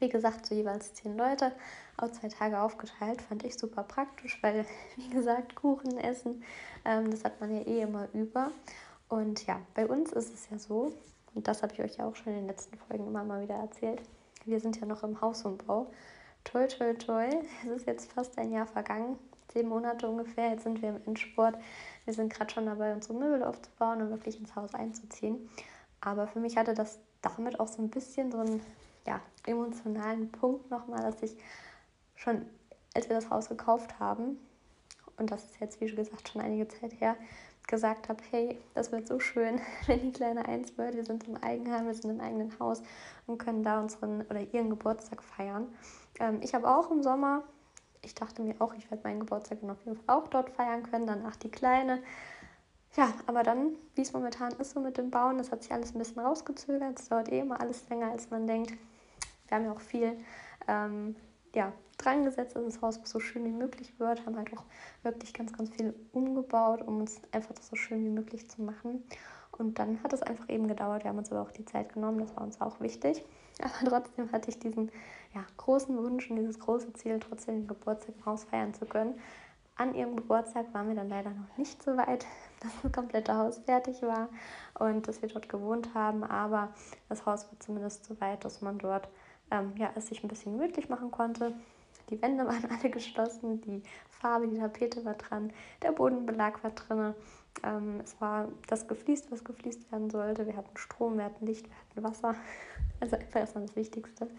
Wie 0.03 0.10
gesagt, 0.10 0.45
so 0.45 0.53
jeweils 0.53 0.93
zehn 0.95 1.15
Leute, 1.15 1.53
auch 1.95 2.12
zwei 2.12 2.27
Tage 2.27 2.60
aufgeteilt, 2.60 3.22
fand 3.22 3.45
ich 3.45 3.57
super 3.57 3.83
praktisch, 3.83 4.38
weil, 4.43 4.65
wie 4.98 5.07
gesagt, 5.07 5.55
Kuchen 5.55 5.98
essen, 5.98 6.43
ähm, 6.83 7.10
das 7.10 7.24
hat 7.24 7.39
man 7.39 7.55
ja 7.55 7.62
eh 7.62 7.83
immer 7.83 8.10
über. 8.12 8.51
Und 9.07 9.48
ja, 9.48 9.62
bei 9.75 9.88
uns 9.88 10.12
ist 10.12 10.33
es 10.33 10.50
ja 10.50 10.60
so, 10.60 10.93
und 11.33 11.48
das 11.48 11.63
habe 11.63 11.72
ich 11.72 11.79
euch 11.79 11.95
ja 11.95 12.05
auch 12.05 12.17
schon 12.17 12.33
in 12.33 12.39
den 12.39 12.48
letzten 12.48 12.77
Folgen 12.77 13.07
immer 13.07 13.24
mal 13.24 13.43
wieder 13.43 13.55
erzählt, 13.55 14.01
wir 14.43 14.60
sind 14.60 14.77
ja 14.77 14.86
noch 14.86 15.03
im 15.03 15.22
Hausumbau. 15.22 15.89
Toi, 16.43 16.67
toi, 16.67 16.93
toi, 16.95 17.29
es 17.65 17.72
ist 17.72 17.88
jetzt 17.88 18.12
fast 18.12 18.38
ein 18.38 18.51
Jahr 18.51 18.67
vergangen, 18.67 19.17
zehn 19.48 19.69
Monate 19.69 20.10
ungefähr, 20.10 20.50
jetzt 20.50 20.63
sind 20.63 20.81
wir 20.81 20.89
im 20.89 21.01
Endsport. 21.05 21.55
Wir 22.03 22.13
sind 22.13 22.33
gerade 22.33 22.51
schon 22.51 22.65
dabei, 22.65 22.93
unsere 22.93 23.13
Möbel 23.13 23.41
aufzubauen 23.41 24.01
und 24.01 24.10
wirklich 24.10 24.38
ins 24.38 24.53
Haus 24.53 24.74
einzuziehen. 24.74 25.50
Aber 26.01 26.27
für 26.27 26.41
mich 26.41 26.57
hatte 26.57 26.74
das 26.74 27.00
damit 27.22 27.57
auch 27.62 27.69
so 27.69 27.81
ein 27.81 27.89
bisschen 27.89 28.33
so 28.33 28.39
einen 28.39 28.60
ja, 29.05 29.22
emotionalen 29.45 30.31
Punkt 30.31 30.69
nochmal, 30.69 31.01
dass 31.01 31.22
ich 31.22 31.36
schon, 32.15 32.45
als 32.93 33.10
wir 33.10 33.15
das 33.15 33.29
Haus 33.29 33.50
gekauft 33.50 34.00
haben, 34.00 34.38
und 35.17 35.31
das 35.31 35.43
ist 35.45 35.60
jetzt, 35.60 35.79
wie 35.81 35.86
gesagt, 35.86 36.29
schon 36.29 36.41
einige 36.41 36.67
Zeit 36.67 37.00
her, 37.00 37.15
gesagt 37.67 38.10
habe, 38.10 38.22
hey, 38.31 38.60
das 38.74 38.91
wird 38.91 39.07
so 39.07 39.19
schön, 39.19 39.62
wenn 39.88 40.01
die 40.01 40.12
kleine 40.12 40.45
eins 40.45 40.77
wird. 40.77 40.95
Wir 40.95 41.05
sind 41.05 41.27
im 41.27 41.38
Eigenheim, 41.38 41.86
wir 41.86 41.93
sind 41.93 42.12
im 42.12 42.19
eigenen 42.19 42.57
Haus 42.60 42.81
und 43.27 43.38
können 43.38 43.63
da 43.63 43.79
unseren 43.79 44.22
oder 44.24 44.41
ihren 44.41 44.69
Geburtstag 44.69 45.24
feiern. 45.24 45.67
Ähm, 46.19 46.39
ich 46.41 46.53
habe 46.53 46.67
auch 46.67 46.91
im 46.91 47.03
Sommer, 47.03 47.43
ich 48.01 48.15
dachte 48.15 48.41
mir 48.41 48.55
auch, 48.60 48.74
ich 48.74 48.89
werde 48.91 49.03
meinen 49.03 49.22
Geburtstag 49.22 49.60
auf 49.63 49.86
jeden 49.86 49.98
Fall 49.98 50.17
auch 50.17 50.27
dort 50.27 50.50
feiern 50.50 50.83
können, 50.83 51.07
danach 51.07 51.36
die 51.38 51.50
kleine. 51.50 52.03
Ja, 52.95 53.12
aber 53.25 53.41
dann, 53.41 53.75
wie 53.95 54.01
es 54.01 54.13
momentan 54.13 54.51
ist 54.53 54.72
so 54.72 54.79
mit 54.79 54.98
dem 54.98 55.10
Bauen, 55.10 55.38
das 55.38 55.51
hat 55.51 55.63
sich 55.63 55.72
alles 55.72 55.95
ein 55.95 56.00
bisschen 56.00 56.19
rausgezögert. 56.19 57.00
Es 57.00 57.10
dauert 57.10 57.31
eh 57.31 57.39
immer 57.39 57.60
alles 57.60 57.88
länger, 57.89 58.12
als 58.12 58.29
man 58.29 58.45
denkt. 58.45 58.74
Wir 59.53 59.60
haben 59.60 59.65
ja 59.65 59.74
auch 59.74 59.81
viel 59.81 60.17
ähm, 60.67 61.15
ja, 61.53 61.72
dran 62.00 62.24
gesetzt, 62.24 62.55
dass 62.55 62.65
das 62.65 62.81
Haus 62.81 63.00
so 63.03 63.19
schön 63.19 63.45
wie 63.45 63.51
möglich 63.51 64.00
wird. 64.00 64.25
Haben 64.25 64.36
halt 64.36 64.51
auch 64.57 64.63
wirklich 65.03 65.31
ganz, 65.31 65.53
ganz 65.53 65.69
viel 65.69 65.93
umgebaut, 66.12 66.81
um 66.81 67.01
uns 67.01 67.22
einfach 67.31 67.53
das 67.53 67.67
so 67.67 67.75
schön 67.75 68.03
wie 68.03 68.10
möglich 68.10 68.50
zu 68.50 68.63
machen. 68.63 69.03
Und 69.51 69.77
dann 69.77 70.01
hat 70.01 70.12
es 70.12 70.24
einfach 70.24 70.50
eben 70.50 70.67
gedauert. 70.67 71.03
Wir 71.03 71.10
haben 71.10 71.19
uns 71.19 71.31
aber 71.31 71.43
auch 71.43 71.51
die 71.51 71.65
Zeit 71.65 71.93
genommen, 71.93 72.17
das 72.17 72.36
war 72.36 72.41
uns 72.41 72.60
auch 72.62 72.79
wichtig. 72.79 73.24
Aber 73.62 73.88
trotzdem 73.88 74.31
hatte 74.31 74.50
ich 74.50 74.57
diesen 74.57 74.91
ja, 75.36 75.45
großen 75.57 75.95
Wunsch 75.95 76.31
und 76.31 76.38
dieses 76.38 76.60
große 76.60 76.91
Ziel, 76.93 77.19
trotzdem 77.19 77.57
den 77.57 77.67
Geburtstag 77.67 78.15
im 78.17 78.25
Haus 78.25 78.45
feiern 78.45 78.74
zu 78.74 78.88
können. 78.88 79.19
An 79.75 79.93
ihrem 79.93 80.15
Geburtstag 80.15 80.72
waren 80.74 80.88
wir 80.88 80.95
dann 80.95 81.10
leider 81.10 81.29
noch 81.29 81.57
nicht 81.57 81.81
so 81.83 81.95
weit, 81.95 82.25
dass 82.60 82.72
das 82.81 82.91
komplette 82.91 83.36
Haus 83.36 83.60
fertig 83.60 84.01
war 84.01 84.29
und 84.79 85.07
dass 85.07 85.22
wir 85.22 85.29
dort 85.29 85.48
gewohnt 85.48 85.93
haben. 85.93 86.24
Aber 86.24 86.74
das 87.07 87.27
Haus 87.27 87.45
war 87.45 87.60
zumindest 87.60 88.05
so 88.05 88.19
weit, 88.19 88.43
dass 88.45 88.62
man 88.62 88.79
dort 88.79 89.07
ähm, 89.51 89.73
ja, 89.77 89.91
es 89.95 90.07
sich 90.07 90.23
ein 90.23 90.27
bisschen 90.27 90.57
gemütlich 90.57 90.89
machen 90.89 91.12
konnte. 91.12 91.53
Die 92.09 92.21
Wände 92.21 92.45
waren 92.47 92.65
alle 92.69 92.89
geschlossen, 92.89 93.62
die 93.62 93.81
Farbe, 94.09 94.47
die 94.47 94.57
Tapete 94.57 95.03
war 95.05 95.15
dran, 95.15 95.51
der 95.81 95.91
Bodenbelag 95.91 96.63
war 96.63 96.71
drin. 96.71 97.13
Ähm, 97.63 98.01
es 98.03 98.19
war 98.19 98.50
das 98.67 98.88
gefliest, 98.88 99.31
was 99.31 99.43
gefliest 99.43 99.91
werden 99.91 100.09
sollte. 100.09 100.47
Wir 100.47 100.57
hatten 100.57 100.75
Strom, 100.75 101.17
wir 101.17 101.25
hatten 101.25 101.45
Licht, 101.45 101.67
wir 101.67 102.03
hatten 102.03 102.03
Wasser. 102.03 102.35
Also 103.00 103.17
einfach 103.17 103.41
erstmal 103.41 103.65
das 103.65 103.75
Wichtigste. 103.75 104.29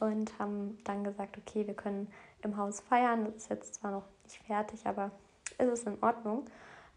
Und 0.00 0.38
haben 0.38 0.78
dann 0.84 1.04
gesagt, 1.04 1.36
okay, 1.36 1.66
wir 1.66 1.74
können 1.74 2.08
im 2.40 2.56
Haus 2.56 2.80
feiern. 2.80 3.26
Das 3.26 3.34
ist 3.34 3.50
jetzt 3.50 3.74
zwar 3.74 3.90
noch 3.90 4.04
nicht 4.24 4.38
fertig, 4.44 4.86
aber 4.86 5.10
ist 5.58 5.68
es 5.68 5.82
in 5.84 6.02
Ordnung, 6.02 6.46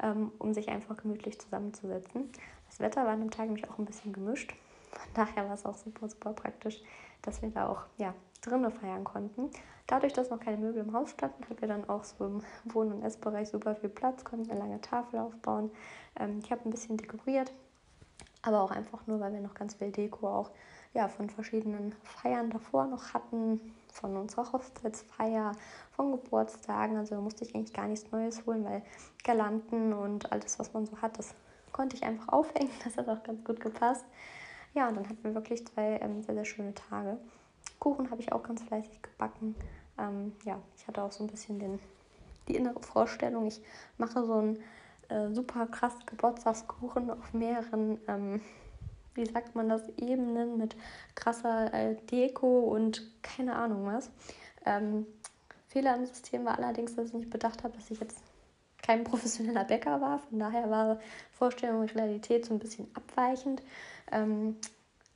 ähm, 0.02 0.32
um 0.40 0.54
sich 0.54 0.70
einfach 0.70 0.96
gemütlich 0.96 1.38
zusammenzusetzen. 1.38 2.30
Das 2.70 2.80
Wetter 2.80 3.04
war 3.04 3.12
an 3.12 3.20
dem 3.20 3.32
Tag 3.32 3.48
nämlich 3.48 3.70
auch 3.70 3.78
ein 3.78 3.86
bisschen 3.86 4.14
gemischt. 4.14 4.54
Von 4.92 5.14
daher 5.14 5.46
war 5.48 5.56
es 5.56 5.66
auch 5.66 5.76
super, 5.76 6.08
super 6.08 6.34
praktisch, 6.34 6.82
dass 7.22 7.42
wir 7.42 7.50
da 7.50 7.68
auch 7.68 7.84
ja, 7.98 8.14
drinnen 8.42 8.72
feiern 8.72 9.04
konnten. 9.04 9.50
Dadurch, 9.88 10.14
dass 10.14 10.30
noch 10.30 10.40
keine 10.40 10.58
Möbel 10.58 10.84
im 10.84 10.94
Haus 10.94 11.12
standen, 11.12 11.44
hatten 11.44 11.62
wir 11.62 11.68
dann 11.68 11.90
auch 11.90 12.04
so 12.04 12.26
im 12.26 12.42
Wohn- 12.66 12.92
und 12.92 13.04
Essbereich 13.04 13.50
super 13.50 13.76
viel 13.76 13.90
Platz, 13.90 14.24
konnten 14.24 14.50
eine 14.50 14.60
lange 14.60 14.82
Tafel 14.82 15.20
aufbauen. 15.20 15.72
Ähm, 16.20 16.40
ich 16.44 16.52
habe 16.52 16.62
ein 16.66 16.72
bisschen 16.72 16.98
dekoriert, 16.98 17.52
aber 18.42 18.62
auch 18.62 18.72
einfach 18.72 19.06
nur, 19.08 19.20
weil 19.20 19.34
wir 19.34 19.42
noch 19.42 19.54
ganz 19.54 19.76
viel 19.76 19.92
Deko 19.92 20.28
auch 20.28 20.52
ja, 20.94 21.08
von 21.08 21.30
verschiedenen 21.30 21.94
Feiern 22.04 22.50
davor 22.50 22.86
noch 22.86 23.14
hatten, 23.14 23.74
von 23.92 24.18
unserer 24.18 24.52
Hochzeitsfeier, 24.52 25.54
von 25.92 26.12
Geburtstagen. 26.12 26.98
Also 26.98 27.16
musste 27.22 27.46
ich 27.46 27.56
eigentlich 27.56 27.74
gar 27.74 27.88
nichts 27.88 28.12
Neues 28.12 28.46
holen, 28.46 28.66
weil 28.66 28.84
Galanten 29.24 29.94
und 29.94 30.32
alles, 30.32 30.60
was 30.60 30.74
man 30.74 30.86
so 30.86 31.02
hat, 31.02 31.18
das 31.18 31.34
konnte 31.72 31.96
ich 31.96 32.04
einfach 32.04 32.30
aufhängen. 32.30 32.72
Das 32.84 32.98
hat 32.98 33.08
auch 33.08 33.24
ganz 33.24 33.44
gut 33.44 33.60
gepasst. 33.60 34.06
Ja, 34.74 34.88
und 34.88 34.96
dann 34.96 35.10
hatten 35.10 35.24
wir 35.24 35.36
wirklich 35.36 35.66
zwei 35.68 36.00
ähm, 36.02 36.22
sehr, 36.22 36.36
sehr 36.36 36.46
schöne 36.46 36.74
Tage. 36.74 37.18
Kuchen 37.80 38.10
habe 38.10 38.22
ich 38.22 38.32
auch 38.32 38.44
ganz 38.44 38.62
fleißig 38.64 39.02
gebacken. 39.02 39.56
Ähm, 39.98 40.34
ja, 40.46 40.60
ich 40.78 40.88
hatte 40.88 41.04
auch 41.04 41.12
so 41.12 41.24
ein 41.24 41.28
bisschen 41.28 41.60
den, 41.60 41.80
die 42.48 42.56
innere 42.56 42.82
Vorstellung, 42.82 43.48
ich 43.48 43.62
mache 43.98 44.26
so 44.26 44.34
einen 44.34 44.60
äh, 45.10 45.34
super 45.34 45.68
krass 45.68 45.94
Geburtstagskuchen 46.06 47.10
auf 47.12 47.34
mehreren, 47.34 48.00
ähm, 48.08 48.42
wie 49.14 49.26
sagt 49.26 49.56
man 49.56 49.68
das, 49.68 49.90
Ebenen 49.98 50.58
mit 50.58 50.76
krasser 51.16 51.74
äh, 51.74 51.96
Deko 52.10 52.60
und 52.62 53.04
keine 53.22 53.56
Ahnung 53.56 53.86
was. 53.86 54.10
Ähm, 54.66 55.06
Fehler 55.68 55.96
im 55.96 56.06
System 56.06 56.46
war 56.46 56.58
allerdings, 56.58 56.96
dass 56.96 57.08
ich 57.08 57.14
nicht 57.14 57.30
bedacht 57.30 57.64
habe, 57.64 57.76
dass 57.76 57.92
ich 57.92 58.00
jetzt 58.00 58.22
kein 58.82 59.04
professioneller 59.04 59.64
Bäcker 59.64 60.02
war. 60.02 60.20
Von 60.20 60.40
daher 60.40 60.70
war 60.70 61.00
Vorstellung 61.34 61.82
und 61.82 61.96
Realität 61.96 62.46
so 62.46 62.54
ein 62.54 62.60
bisschen 62.60 62.88
abweichend. 62.94 63.62
Ähm, 64.12 64.58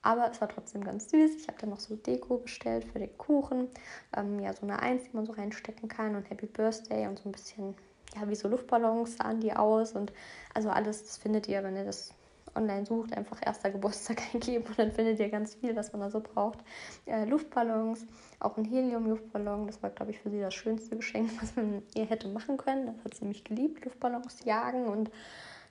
aber 0.02 0.30
es 0.30 0.40
war 0.40 0.48
trotzdem 0.48 0.84
ganz 0.84 1.10
süß. 1.10 1.36
Ich 1.38 1.48
habe 1.48 1.58
dann 1.60 1.72
noch 1.72 1.80
so 1.80 1.96
Deko 1.96 2.38
bestellt 2.38 2.86
für 2.86 3.00
den 3.00 3.18
Kuchen. 3.18 3.70
Ähm, 4.16 4.40
ja, 4.40 4.54
so 4.54 4.62
eine 4.62 4.80
Eins, 4.80 5.04
die 5.04 5.16
man 5.16 5.26
so 5.26 5.34
reinstecken 5.34 5.90
kann 5.90 6.16
und 6.16 6.30
Happy 6.30 6.46
Birthday 6.46 7.08
und 7.08 7.18
so 7.18 7.30
ein 7.30 7.32
bisschen, 7.32 7.74
ja, 8.16 8.30
wie 8.30 8.36
so 8.36 8.48
Luftballons 8.48 9.18
sahen 9.18 9.40
die 9.40 9.54
aus. 9.54 9.94
Und 9.94 10.14
also 10.54 10.70
alles, 10.70 11.04
das 11.04 11.18
findet 11.18 11.48
ihr, 11.48 11.64
wenn 11.64 11.76
ihr 11.76 11.86
das 11.86 12.14
online 12.56 12.86
sucht, 12.86 13.16
einfach 13.16 13.40
erster 13.46 13.70
Geburtstag 13.70 14.22
eingeben 14.34 14.66
und 14.68 14.80
dann 14.80 14.92
findet 14.92 15.20
ihr 15.20 15.30
ganz 15.30 15.56
viel, 15.56 15.76
was 15.76 15.92
man 15.92 16.02
da 16.02 16.10
so 16.10 16.22
braucht. 16.22 16.60
Äh, 17.06 17.26
Luftballons, 17.26 18.06
auch 18.40 18.58
ein 18.58 18.66
Helium-Luftballon, 18.66 19.68
das 19.68 19.82
war, 19.84 19.90
glaube 19.90 20.12
ich, 20.12 20.20
für 20.20 20.30
sie 20.30 20.40
das 20.40 20.54
schönste 20.54 20.96
Geschenk, 20.96 21.32
was 21.42 21.56
man 21.56 21.82
ihr 21.94 22.06
hätte 22.06 22.28
machen 22.28 22.58
können. 22.58 22.88
Das 22.88 23.04
hat 23.04 23.16
sie 23.16 23.24
nämlich 23.24 23.44
geliebt, 23.44 23.84
Luftballons 23.86 24.44
jagen 24.46 24.86
und 24.86 25.12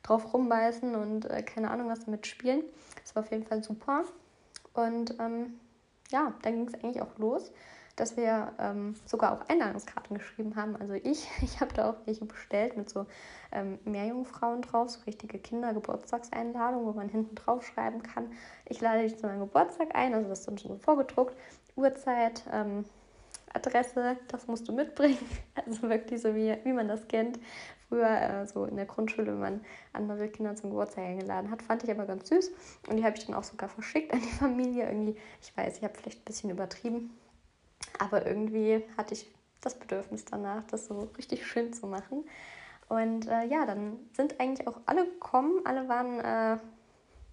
drauf 0.05 0.33
rumbeißen 0.33 0.95
und 0.95 1.25
äh, 1.29 1.43
keine 1.43 1.71
Ahnung 1.71 1.88
was 1.88 2.05
damit 2.05 2.29
spielen. 2.29 2.62
Das 3.03 3.17
war 3.17 3.25
auf 3.25 3.31
jeden 3.33 3.45
Fall 3.45 3.64
super. 3.64 4.05
Und 4.75 5.19
ähm, 5.19 5.59
ja, 6.11 6.33
dann 6.43 6.53
ging 6.55 6.69
es 6.69 6.75
eigentlich 6.75 7.03
auch 7.03 7.19
los, 7.19 7.51
dass 7.97 8.17
wir 8.17 8.53
ähm, 8.59 8.95
sogar 9.07 9.33
auch 9.33 9.49
Einladungskarten 9.49 10.19
geschrieben 10.19 10.57
haben. 10.57 10.77
Also 10.77 10.95
ich, 10.95 11.29
ich 11.43 11.61
habe 11.61 11.73
da 11.75 11.90
auch 11.90 11.97
welche 12.05 12.25
bestellt 12.25 12.77
mit 12.77 12.88
so 12.90 13.07
ähm, 13.51 13.79
Meerjungfrauen 13.85 14.62
drauf, 14.62 14.90
so 14.90 15.01
richtige 15.07 15.38
Kindergeburtstagseinladungen, 15.38 16.87
wo 16.87 16.93
man 16.93 17.09
hinten 17.09 17.35
drauf 17.35 17.64
schreiben 17.64 18.03
kann, 18.03 18.31
ich 18.67 18.81
lade 18.81 19.03
dich 19.03 19.17
zu 19.17 19.27
meinem 19.27 19.40
Geburtstag 19.40 19.95
ein. 19.95 20.14
Also 20.14 20.29
das 20.29 20.40
ist 20.40 20.49
dann 20.49 20.59
schon 20.59 20.73
so 20.73 20.79
vorgedruckt. 20.79 21.37
Uhrzeit, 21.77 22.45
ähm, 22.53 22.85
Adresse, 23.55 24.17
das 24.29 24.47
musst 24.47 24.69
du 24.69 24.73
mitbringen. 24.73 25.19
Also 25.67 25.88
wirklich 25.88 26.21
so, 26.21 26.35
wie, 26.35 26.59
wie 26.64 26.73
man 26.73 26.88
das 26.88 27.07
kennt. 27.07 27.38
Früher 27.94 28.11
äh, 28.11 28.44
so 28.44 28.64
in 28.64 28.74
der 28.74 28.87
Grundschule, 28.87 29.28
wenn 29.28 29.38
man 29.38 29.64
andere 29.92 30.28
Kinder 30.28 30.57
zum 30.57 30.70
Geburtstag 30.70 31.04
eingeladen 31.04 31.48
hat, 31.48 31.62
fand 31.62 31.85
ich 31.85 31.90
aber 31.92 32.07
ganz 32.07 32.28
süß. 32.28 32.50
Und 32.88 32.96
die 32.96 33.04
habe 33.04 33.16
ich 33.16 33.24
dann 33.24 33.37
auch 33.37 33.44
sogar 33.44 33.68
verschickt 33.68 34.12
an 34.12 34.20
die 34.20 34.33
Familie. 34.33 34.88
Irgendwie, 34.88 35.16
ich 35.40 35.57
weiß, 35.57 35.78
ich 35.78 35.85
habe 35.85 35.94
vielleicht 35.94 36.22
ein 36.22 36.24
bisschen 36.24 36.50
übertrieben. 36.50 37.16
Aber 38.00 38.26
irgendwie 38.26 38.83
hatte 38.96 39.14
ich 39.14 39.33
das 39.61 39.78
Bedürfnis 39.78 40.24
danach, 40.24 40.64
das 40.64 40.87
so 40.87 41.09
richtig 41.16 41.46
schön 41.46 41.72
zu 41.72 41.87
machen. 41.87 42.24
Und 42.88 43.28
äh, 43.28 43.44
ja, 43.44 43.64
dann 43.64 44.00
sind 44.12 44.40
eigentlich 44.40 44.66
auch 44.66 44.80
alle 44.87 45.04
gekommen. 45.04 45.61
Alle 45.64 45.88
waren 45.88 46.18
äh, 46.18 46.59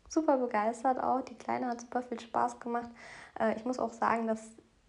super 0.10 0.38
begeistert 0.38 1.02
auch. 1.02 1.22
Die 1.22 1.40
Kleine 1.40 1.70
hat 1.70 1.82
super 1.82 2.04
viel 2.04 2.20
Spaß 2.20 2.60
gemacht. 2.60 2.92
Äh, 3.40 3.56
ich 3.58 3.66
muss 3.66 3.80
auch 3.80 3.94
sagen, 3.94 4.28
dass, 4.28 4.44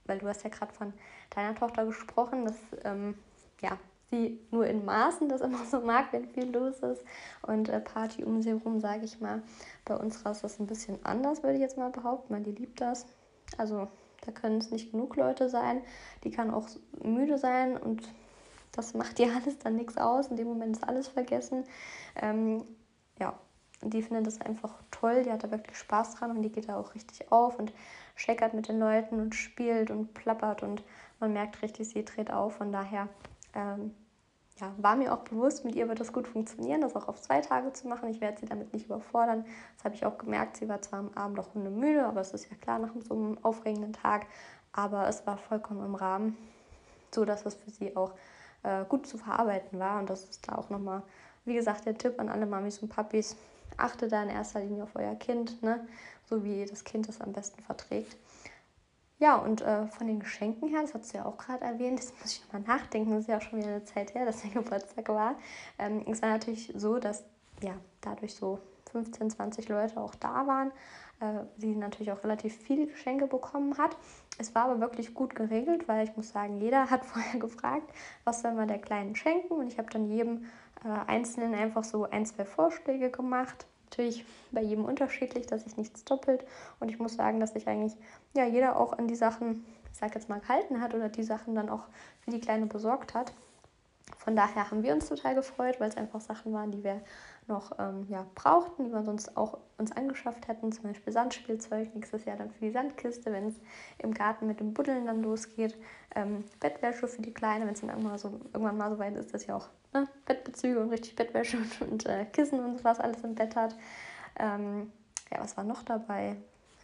weil 0.04 0.18
du 0.18 0.28
hast 0.28 0.44
ja 0.44 0.50
gerade 0.50 0.74
von 0.74 0.92
deiner 1.30 1.54
Tochter 1.54 1.86
gesprochen, 1.86 2.44
dass 2.44 2.56
ähm, 2.84 3.16
ja, 3.62 3.78
sie 4.12 4.38
nur 4.50 4.66
in 4.66 4.84
Maßen 4.84 5.28
das 5.28 5.40
immer 5.40 5.64
so 5.64 5.80
mag, 5.80 6.12
wenn 6.12 6.26
viel 6.26 6.50
los 6.54 6.78
ist. 6.80 7.02
Und 7.42 7.68
äh, 7.68 7.80
Party 7.80 8.24
um 8.24 8.42
sie 8.42 8.50
herum, 8.50 8.78
sage 8.78 9.04
ich 9.04 9.20
mal. 9.20 9.42
Bei 9.84 9.96
uns 9.96 10.16
ist 10.16 10.44
das 10.44 10.60
ein 10.60 10.66
bisschen 10.66 11.04
anders, 11.04 11.42
würde 11.42 11.56
ich 11.56 11.60
jetzt 11.60 11.78
mal 11.78 11.90
behaupten, 11.90 12.34
weil 12.34 12.42
die 12.42 12.52
liebt 12.52 12.80
das. 12.80 13.06
Also 13.56 13.88
da 14.24 14.32
können 14.32 14.58
es 14.58 14.70
nicht 14.70 14.92
genug 14.92 15.16
Leute 15.16 15.48
sein. 15.48 15.82
Die 16.24 16.30
kann 16.30 16.52
auch 16.52 16.68
müde 17.02 17.38
sein 17.38 17.76
und 17.76 18.02
das 18.70 18.94
macht 18.94 19.18
ihr 19.18 19.32
alles 19.42 19.58
dann 19.58 19.76
nichts 19.76 19.96
aus. 19.96 20.28
In 20.28 20.36
dem 20.36 20.48
Moment 20.48 20.76
ist 20.76 20.86
alles 20.86 21.08
vergessen. 21.08 21.64
Ähm, 22.20 22.64
ja, 23.18 23.34
und 23.82 23.94
die 23.94 24.02
findet 24.02 24.26
das 24.26 24.40
einfach 24.40 24.74
toll. 24.90 25.22
Die 25.24 25.32
hat 25.32 25.42
da 25.42 25.50
wirklich 25.50 25.76
Spaß 25.76 26.14
dran 26.16 26.30
und 26.30 26.42
die 26.42 26.52
geht 26.52 26.68
da 26.68 26.78
auch 26.78 26.94
richtig 26.94 27.32
auf 27.32 27.58
und 27.58 27.72
scheckert 28.14 28.54
mit 28.54 28.68
den 28.68 28.78
Leuten 28.78 29.20
und 29.20 29.34
spielt 29.34 29.90
und 29.90 30.12
plappert 30.14 30.62
und 30.62 30.84
man 31.18 31.32
merkt 31.32 31.62
richtig, 31.62 31.88
sie 31.88 32.04
dreht 32.04 32.30
auf. 32.30 32.56
Von 32.56 32.72
daher 32.72 33.08
ähm, 33.54 33.94
ja, 34.60 34.72
war 34.78 34.96
mir 34.96 35.12
auch 35.12 35.24
bewusst, 35.24 35.64
mit 35.64 35.74
ihr 35.74 35.88
wird 35.88 36.00
das 36.00 36.12
gut 36.12 36.28
funktionieren, 36.28 36.82
das 36.82 36.94
auch 36.94 37.08
auf 37.08 37.20
zwei 37.20 37.40
Tage 37.40 37.72
zu 37.72 37.88
machen. 37.88 38.08
Ich 38.10 38.20
werde 38.20 38.38
sie 38.38 38.46
damit 38.46 38.72
nicht 38.72 38.86
überfordern. 38.86 39.44
Das 39.76 39.84
habe 39.84 39.94
ich 39.94 40.04
auch 40.04 40.18
gemerkt. 40.18 40.56
Sie 40.56 40.68
war 40.68 40.80
zwar 40.82 41.00
am 41.00 41.10
Abend 41.14 41.40
auch 41.40 41.54
hundemüde, 41.54 42.04
aber 42.04 42.20
es 42.20 42.32
ist 42.32 42.50
ja 42.50 42.56
klar 42.56 42.78
nach 42.78 42.90
so 43.00 43.14
einem 43.14 43.38
aufregenden 43.42 43.92
Tag. 43.92 44.26
Aber 44.72 45.08
es 45.08 45.26
war 45.26 45.36
vollkommen 45.36 45.84
im 45.84 45.94
Rahmen, 45.94 46.36
so 47.14 47.24
dass 47.24 47.44
es 47.44 47.54
für 47.54 47.70
sie 47.70 47.96
auch 47.96 48.12
äh, 48.62 48.84
gut 48.84 49.06
zu 49.06 49.18
verarbeiten 49.18 49.78
war. 49.78 49.98
Und 49.98 50.10
das 50.10 50.24
ist 50.24 50.48
da 50.48 50.56
auch 50.56 50.70
nochmal, 50.70 51.02
wie 51.44 51.54
gesagt, 51.54 51.86
der 51.86 51.96
Tipp 51.96 52.20
an 52.20 52.28
alle 52.28 52.46
Mamis 52.46 52.78
und 52.78 52.88
Papis. 52.88 53.36
Achtet 53.78 54.12
da 54.12 54.22
in 54.22 54.28
erster 54.28 54.60
Linie 54.60 54.82
auf 54.82 54.94
euer 54.94 55.14
Kind, 55.14 55.62
ne? 55.62 55.86
so 56.28 56.44
wie 56.44 56.66
das 56.66 56.84
Kind 56.84 57.08
es 57.08 57.20
am 57.20 57.32
besten 57.32 57.62
verträgt. 57.62 58.16
Ja, 59.22 59.36
und 59.36 59.60
äh, 59.60 59.86
von 59.86 60.08
den 60.08 60.18
Geschenken 60.18 60.68
her, 60.68 60.80
das 60.82 60.94
hast 60.94 61.14
du 61.14 61.18
ja 61.18 61.26
auch 61.26 61.38
gerade 61.38 61.62
erwähnt, 61.62 62.00
das 62.00 62.12
muss 62.20 62.32
ich 62.32 62.42
nochmal 62.42 62.62
nachdenken, 62.62 63.12
das 63.12 63.20
ist 63.20 63.28
ja 63.28 63.36
auch 63.36 63.42
schon 63.42 63.60
wieder 63.60 63.68
eine 63.68 63.84
Zeit 63.84 64.16
her, 64.16 64.26
dass 64.26 64.42
der 64.42 64.50
Geburtstag 64.54 65.08
war. 65.10 65.36
Ähm, 65.78 66.04
es 66.10 66.22
war 66.22 66.30
natürlich 66.30 66.72
so, 66.74 66.98
dass 66.98 67.22
ja, 67.62 67.74
dadurch 68.00 68.34
so 68.34 68.58
15, 68.90 69.30
20 69.30 69.68
Leute 69.68 70.00
auch 70.00 70.16
da 70.16 70.48
waren, 70.48 70.72
äh, 71.20 71.44
sie 71.56 71.76
natürlich 71.76 72.10
auch 72.10 72.24
relativ 72.24 72.56
viele 72.56 72.88
Geschenke 72.88 73.28
bekommen 73.28 73.78
hat. 73.78 73.96
Es 74.38 74.56
war 74.56 74.64
aber 74.64 74.80
wirklich 74.80 75.14
gut 75.14 75.36
geregelt, 75.36 75.86
weil 75.86 76.02
ich 76.02 76.16
muss 76.16 76.30
sagen, 76.30 76.56
jeder 76.60 76.86
hat 76.90 77.04
vorher 77.04 77.38
gefragt, 77.38 77.92
was 78.24 78.42
soll 78.42 78.54
man 78.54 78.66
der 78.66 78.80
Kleinen 78.80 79.14
schenken 79.14 79.52
und 79.52 79.68
ich 79.68 79.78
habe 79.78 79.88
dann 79.88 80.08
jedem 80.08 80.46
äh, 80.84 80.88
Einzelnen 81.06 81.54
einfach 81.54 81.84
so 81.84 82.10
ein, 82.10 82.26
zwei 82.26 82.44
Vorschläge 82.44 83.08
gemacht 83.08 83.66
natürlich 83.92 84.24
bei 84.50 84.62
jedem 84.62 84.84
unterschiedlich, 84.84 85.46
dass 85.46 85.64
sich 85.64 85.76
nichts 85.76 86.04
doppelt. 86.04 86.44
Und 86.80 86.88
ich 86.88 86.98
muss 86.98 87.14
sagen, 87.14 87.40
dass 87.40 87.52
sich 87.52 87.68
eigentlich 87.68 87.94
ja, 88.34 88.46
jeder 88.46 88.76
auch 88.76 88.94
an 88.94 89.06
die 89.06 89.14
Sachen, 89.14 89.64
ich 89.92 89.98
sag 89.98 90.14
jetzt 90.14 90.28
mal, 90.28 90.40
gehalten 90.40 90.80
hat 90.80 90.94
oder 90.94 91.08
die 91.08 91.22
Sachen 91.22 91.54
dann 91.54 91.68
auch 91.68 91.84
für 92.20 92.30
die 92.30 92.40
Kleine 92.40 92.66
besorgt 92.66 93.14
hat. 93.14 93.32
Von 94.18 94.36
daher 94.36 94.70
haben 94.70 94.82
wir 94.82 94.94
uns 94.94 95.08
total 95.08 95.34
gefreut, 95.34 95.80
weil 95.80 95.88
es 95.88 95.96
einfach 95.96 96.20
Sachen 96.20 96.52
waren, 96.52 96.70
die 96.70 96.84
wir 96.84 97.02
noch 97.48 97.72
ähm, 97.78 98.06
ja, 98.08 98.24
brauchten, 98.34 98.84
die 98.84 98.92
wir 98.92 99.02
sonst 99.02 99.36
auch 99.36 99.58
uns 99.78 99.92
angeschafft 99.92 100.48
hätten. 100.48 100.72
Zum 100.72 100.84
Beispiel 100.84 101.12
Sandspielzeug, 101.12 101.94
nächstes 101.94 102.24
Jahr 102.24 102.36
dann 102.36 102.50
für 102.50 102.64
die 102.64 102.70
Sandkiste, 102.70 103.32
wenn 103.32 103.48
es 103.48 103.54
im 103.98 104.14
Garten 104.14 104.46
mit 104.46 104.60
dem 104.60 104.74
Buddeln 104.74 105.06
dann 105.06 105.22
losgeht. 105.22 105.76
Ähm, 106.14 106.44
Bettwäsche 106.60 107.08
für 107.08 107.20
die 107.20 107.34
Kleine, 107.34 107.66
wenn 107.66 107.74
es 107.74 107.80
dann 107.80 107.90
irgendwann, 107.90 108.18
so, 108.18 108.40
irgendwann 108.52 108.78
mal 108.78 108.90
so 108.90 108.98
weit 108.98 109.16
ist, 109.16 109.34
dass 109.34 109.42
sie 109.42 109.52
auch 109.52 109.68
ne, 109.92 110.08
Bettbezüge 110.26 110.80
und 110.80 110.90
richtig 110.90 111.16
Bettwäsche 111.16 111.56
und, 111.80 111.90
und 111.90 112.06
äh, 112.06 112.24
Kissen 112.26 112.60
und 112.60 112.78
sowas 112.78 113.00
alles 113.00 113.22
im 113.22 113.34
Bett 113.34 113.56
hat. 113.56 113.76
Ähm, 114.38 114.92
ja, 115.30 115.40
was 115.40 115.56
war 115.56 115.64
noch 115.64 115.82
dabei? 115.82 116.36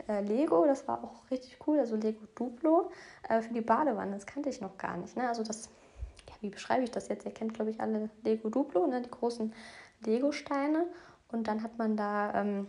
Äh, 0.08 0.22
Lego, 0.22 0.64
das 0.66 0.86
war 0.88 1.02
auch 1.02 1.30
richtig 1.30 1.58
cool, 1.66 1.78
also 1.78 1.96
Lego 1.96 2.24
Duplo 2.34 2.90
äh, 3.28 3.42
für 3.42 3.52
die 3.52 3.60
Badewanne, 3.60 4.12
das 4.12 4.26
kannte 4.26 4.48
ich 4.48 4.60
noch 4.60 4.78
gar 4.78 4.96
nicht. 4.96 5.16
Ne? 5.16 5.28
Also 5.28 5.42
das 5.42 5.68
wie 6.40 6.50
beschreibe 6.50 6.84
ich 6.84 6.90
das 6.90 7.08
jetzt? 7.08 7.24
Ihr 7.24 7.32
kennt, 7.32 7.54
glaube 7.54 7.70
ich, 7.70 7.80
alle 7.80 8.10
Lego 8.22 8.48
Duplo, 8.48 8.86
ne? 8.86 9.02
die 9.02 9.10
großen 9.10 9.52
Lego-Steine. 10.04 10.86
Und 11.30 11.48
dann 11.48 11.62
hat 11.62 11.78
man 11.78 11.96
da 11.96 12.32
ähm, 12.34 12.68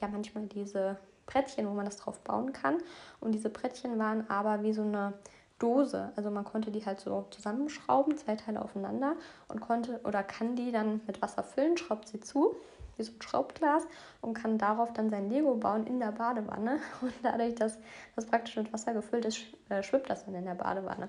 ja 0.00 0.08
manchmal 0.08 0.46
diese 0.46 0.96
Brettchen, 1.26 1.68
wo 1.68 1.72
man 1.72 1.84
das 1.84 1.96
drauf 1.96 2.18
bauen 2.20 2.52
kann. 2.52 2.78
Und 3.20 3.32
diese 3.32 3.50
Brettchen 3.50 3.98
waren 3.98 4.28
aber 4.30 4.62
wie 4.62 4.72
so 4.72 4.82
eine 4.82 5.14
Dose. 5.60 6.12
Also 6.16 6.30
man 6.30 6.44
konnte 6.44 6.70
die 6.72 6.84
halt 6.84 7.00
so 7.00 7.26
zusammenschrauben, 7.30 8.16
zwei 8.16 8.34
Teile 8.34 8.62
aufeinander 8.62 9.14
und 9.48 9.60
konnte 9.60 10.00
oder 10.04 10.22
kann 10.22 10.56
die 10.56 10.72
dann 10.72 11.00
mit 11.06 11.22
Wasser 11.22 11.44
füllen, 11.44 11.76
schraubt 11.76 12.08
sie 12.08 12.20
zu, 12.20 12.56
wie 12.96 13.04
so 13.04 13.12
ein 13.12 13.22
Schraubglas 13.22 13.86
und 14.20 14.34
kann 14.34 14.58
darauf 14.58 14.92
dann 14.92 15.10
sein 15.10 15.30
Lego 15.30 15.54
bauen 15.54 15.86
in 15.86 16.00
der 16.00 16.12
Badewanne. 16.12 16.78
Und 17.00 17.14
dadurch, 17.22 17.54
dass 17.54 17.78
das 18.16 18.26
praktisch 18.26 18.56
mit 18.56 18.72
Wasser 18.72 18.92
gefüllt 18.92 19.24
ist, 19.24 19.40
äh, 19.68 19.82
schwimmt 19.82 20.10
das 20.10 20.24
dann 20.24 20.34
in 20.34 20.44
der 20.44 20.54
Badewanne 20.54 21.08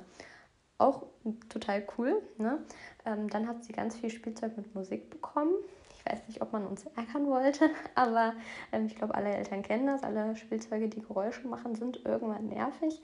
auch 0.82 1.04
total 1.48 1.86
cool. 1.98 2.22
Ne? 2.38 2.60
Ähm, 3.06 3.30
dann 3.30 3.48
hat 3.48 3.64
sie 3.64 3.72
ganz 3.72 3.96
viel 3.96 4.10
Spielzeug 4.10 4.58
mit 4.58 4.74
Musik 4.76 5.10
bekommen. 5.10 5.54
Ich 5.98 6.12
weiß 6.12 6.28
nicht, 6.28 6.42
ob 6.42 6.52
man 6.52 6.66
uns 6.66 6.86
ärgern 6.96 7.28
wollte, 7.28 7.70
aber 7.96 8.34
ähm, 8.72 8.88
ich 8.88 8.96
glaube, 8.96 9.16
alle 9.16 9.30
Eltern 9.30 9.62
kennen 9.62 9.88
das. 9.88 10.04
Alle 10.04 10.36
Spielzeuge, 10.36 10.90
die 10.90 11.02
Geräusche 11.02 11.48
machen, 11.48 11.76
sind 11.76 12.04
irgendwann 12.06 12.48
nervig. 12.48 13.02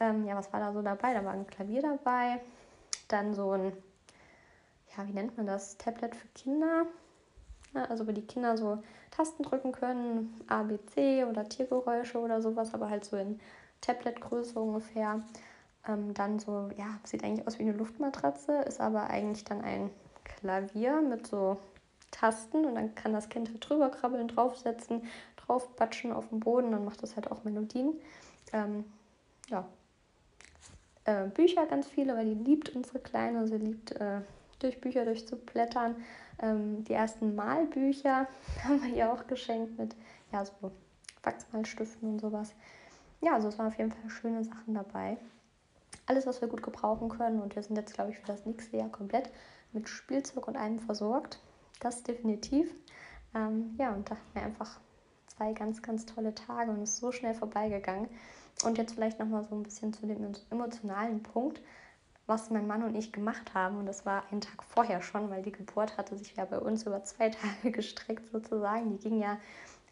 Ähm, 0.00 0.24
ja, 0.26 0.36
was 0.36 0.52
war 0.52 0.60
da 0.60 0.72
so 0.72 0.82
dabei? 0.82 1.14
Da 1.14 1.24
war 1.24 1.32
ein 1.32 1.46
Klavier 1.46 1.82
dabei, 1.82 2.40
dann 3.08 3.34
so 3.34 3.52
ein, 3.52 3.72
ja, 4.96 5.06
wie 5.06 5.12
nennt 5.12 5.36
man 5.36 5.46
das? 5.46 5.76
Tablet 5.78 6.14
für 6.14 6.28
Kinder. 6.28 6.86
Ja, 7.74 7.84
also 7.84 8.06
wo 8.06 8.12
die 8.12 8.26
Kinder 8.26 8.56
so 8.56 8.82
Tasten 9.10 9.42
drücken 9.42 9.72
können, 9.72 10.40
A, 10.48 10.62
B, 10.62 10.78
C 10.86 11.24
oder 11.24 11.48
Tiergeräusche 11.48 12.18
oder 12.18 12.40
sowas, 12.40 12.72
aber 12.72 12.88
halt 12.88 13.04
so 13.04 13.16
in 13.16 13.40
Tablet-Größe 13.80 14.58
ungefähr. 14.58 15.22
Ähm, 15.86 16.14
dann 16.14 16.38
so, 16.38 16.70
ja, 16.76 16.98
sieht 17.04 17.24
eigentlich 17.24 17.46
aus 17.46 17.58
wie 17.58 17.62
eine 17.62 17.72
Luftmatratze, 17.72 18.62
ist 18.62 18.80
aber 18.80 19.10
eigentlich 19.10 19.44
dann 19.44 19.60
ein 19.62 19.90
Klavier 20.24 21.00
mit 21.02 21.26
so 21.26 21.58
Tasten 22.10 22.64
und 22.64 22.74
dann 22.74 22.94
kann 22.94 23.12
das 23.12 23.28
Kind 23.28 23.48
halt 23.48 23.68
drüber 23.68 23.90
krabbeln, 23.90 24.28
draufsetzen, 24.28 25.02
draufbatschen 25.36 26.12
auf 26.12 26.28
dem 26.28 26.40
Boden, 26.40 26.72
dann 26.72 26.84
macht 26.84 27.02
das 27.02 27.16
halt 27.16 27.30
auch 27.30 27.44
Melodien. 27.44 27.94
Ähm, 28.52 28.84
ja. 29.50 29.66
Äh, 31.08 31.28
Bücher 31.28 31.66
ganz 31.66 31.88
viele, 31.88 32.16
weil 32.16 32.26
die 32.26 32.44
liebt 32.44 32.74
unsere 32.74 32.98
Kleine, 32.98 33.46
sie 33.46 33.56
liebt 33.56 33.92
äh, 33.92 34.20
durch 34.58 34.80
Bücher 34.80 35.04
durchzublättern. 35.04 35.96
Ähm, 36.40 36.84
die 36.84 36.92
ersten 36.92 37.34
Malbücher 37.34 38.26
haben 38.64 38.82
wir 38.82 38.94
ihr 38.94 39.12
auch 39.12 39.26
geschenkt 39.26 39.78
mit 39.78 39.94
ja, 40.32 40.44
so 40.44 40.70
Wachsmalstiften 41.22 42.08
und 42.08 42.20
sowas. 42.20 42.54
Ja, 43.20 43.34
also 43.34 43.48
es 43.48 43.58
waren 43.58 43.68
auf 43.68 43.78
jeden 43.78 43.90
Fall 43.90 44.10
schöne 44.10 44.44
Sachen 44.44 44.74
dabei 44.74 45.18
alles, 46.08 46.26
was 46.26 46.40
wir 46.40 46.48
gut 46.48 46.62
gebrauchen 46.62 47.08
können. 47.08 47.40
Und 47.40 47.54
wir 47.54 47.62
sind 47.62 47.76
jetzt, 47.76 47.94
glaube 47.94 48.10
ich, 48.10 48.18
für 48.18 48.26
das 48.26 48.46
nächste 48.46 48.76
Jahr 48.76 48.88
komplett 48.88 49.30
mit 49.72 49.88
Spielzeug 49.88 50.48
und 50.48 50.56
allem 50.56 50.78
versorgt. 50.78 51.40
Das 51.80 52.02
definitiv. 52.02 52.74
Ähm, 53.34 53.74
ja, 53.78 53.92
und 53.92 54.10
da 54.10 54.16
hatten 54.16 54.34
wir 54.34 54.42
einfach 54.42 54.80
zwei 55.26 55.52
ganz, 55.52 55.82
ganz 55.82 56.06
tolle 56.06 56.34
Tage 56.34 56.70
und 56.70 56.82
es 56.82 56.94
ist 56.94 56.98
so 56.98 57.12
schnell 57.12 57.34
vorbeigegangen. 57.34 58.08
Und 58.64 58.78
jetzt 58.78 58.94
vielleicht 58.94 59.18
nochmal 59.18 59.44
so 59.44 59.54
ein 59.54 59.62
bisschen 59.62 59.92
zu 59.92 60.06
dem 60.06 60.32
emotionalen 60.50 61.22
Punkt, 61.22 61.60
was 62.26 62.50
mein 62.50 62.66
Mann 62.66 62.82
und 62.82 62.94
ich 62.94 63.12
gemacht 63.12 63.54
haben. 63.54 63.78
Und 63.78 63.86
das 63.86 64.04
war 64.04 64.24
einen 64.30 64.40
Tag 64.40 64.62
vorher 64.64 65.00
schon, 65.00 65.30
weil 65.30 65.42
die 65.42 65.52
Geburt 65.52 65.96
hatte 65.96 66.16
sich 66.16 66.34
ja 66.36 66.44
bei 66.44 66.58
uns 66.58 66.84
über 66.84 67.04
zwei 67.04 67.28
Tage 67.62 67.70
gestreckt 67.70 68.28
sozusagen. 68.30 68.90
Die 68.90 68.98
ging 68.98 69.20
ja 69.20 69.38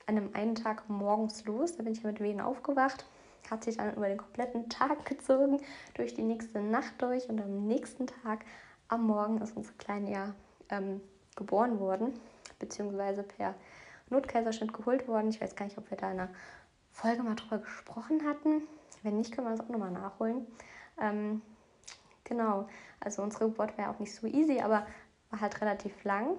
an 0.06 0.16
einem 0.16 0.30
einen 0.34 0.54
Tag 0.54 0.88
morgens 0.88 1.44
los. 1.44 1.76
Da 1.76 1.82
bin 1.82 1.92
ich 1.92 2.02
ja 2.02 2.10
mit 2.10 2.20
Wehen 2.20 2.40
aufgewacht 2.40 3.04
hat 3.50 3.64
sich 3.64 3.76
dann 3.76 3.94
über 3.94 4.08
den 4.08 4.18
kompletten 4.18 4.68
Tag 4.68 5.04
gezogen, 5.04 5.60
durch 5.94 6.14
die 6.14 6.22
nächste 6.22 6.60
Nacht 6.60 6.94
durch 6.98 7.28
und 7.28 7.40
am 7.40 7.66
nächsten 7.66 8.06
Tag 8.06 8.44
am 8.88 9.06
Morgen 9.06 9.40
ist 9.40 9.56
unsere 9.56 9.74
Kleine 9.76 10.12
ja 10.12 10.34
ähm, 10.70 11.00
geboren 11.34 11.80
worden, 11.80 12.18
beziehungsweise 12.58 13.22
per 13.22 13.54
Notkaiserschnitt 14.10 14.72
geholt 14.72 15.08
worden. 15.08 15.30
Ich 15.30 15.40
weiß 15.40 15.56
gar 15.56 15.64
nicht, 15.64 15.78
ob 15.78 15.90
wir 15.90 15.96
da 15.96 16.10
in 16.12 16.20
einer 16.20 16.30
Folge 16.96 17.22
mal 17.22 17.34
drüber 17.34 17.58
gesprochen 17.58 18.24
hatten. 18.24 18.62
Wenn 19.02 19.18
nicht, 19.18 19.30
können 19.32 19.46
wir 19.46 19.54
das 19.54 19.60
auch 19.60 19.68
nochmal 19.68 19.90
nachholen. 19.90 20.46
Ähm, 20.98 21.42
genau, 22.24 22.66
also 23.00 23.22
unsere 23.22 23.48
Geburt 23.48 23.74
ja 23.76 23.90
auch 23.90 23.98
nicht 23.98 24.14
so 24.14 24.26
easy, 24.26 24.60
aber 24.60 24.86
war 25.30 25.40
halt 25.42 25.60
relativ 25.60 26.04
lang. 26.04 26.38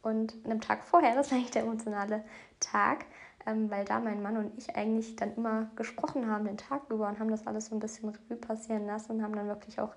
Und 0.00 0.34
einem 0.44 0.62
Tag 0.62 0.82
vorher, 0.82 1.14
das 1.14 1.30
war 1.30 1.36
eigentlich 1.36 1.50
der 1.50 1.62
emotionale 1.62 2.24
Tag, 2.58 3.04
ähm, 3.46 3.70
weil 3.70 3.84
da 3.84 4.00
mein 4.00 4.22
Mann 4.22 4.38
und 4.38 4.56
ich 4.56 4.74
eigentlich 4.76 5.14
dann 5.16 5.34
immer 5.34 5.70
gesprochen 5.76 6.26
haben 6.26 6.46
den 6.46 6.56
Tag 6.56 6.88
über 6.88 7.06
und 7.06 7.18
haben 7.18 7.30
das 7.30 7.46
alles 7.46 7.66
so 7.66 7.76
ein 7.76 7.80
bisschen 7.80 8.08
Revue 8.08 8.36
passieren 8.38 8.86
lassen 8.86 9.12
und 9.12 9.22
haben 9.22 9.36
dann 9.36 9.46
wirklich 9.46 9.78
auch 9.78 9.94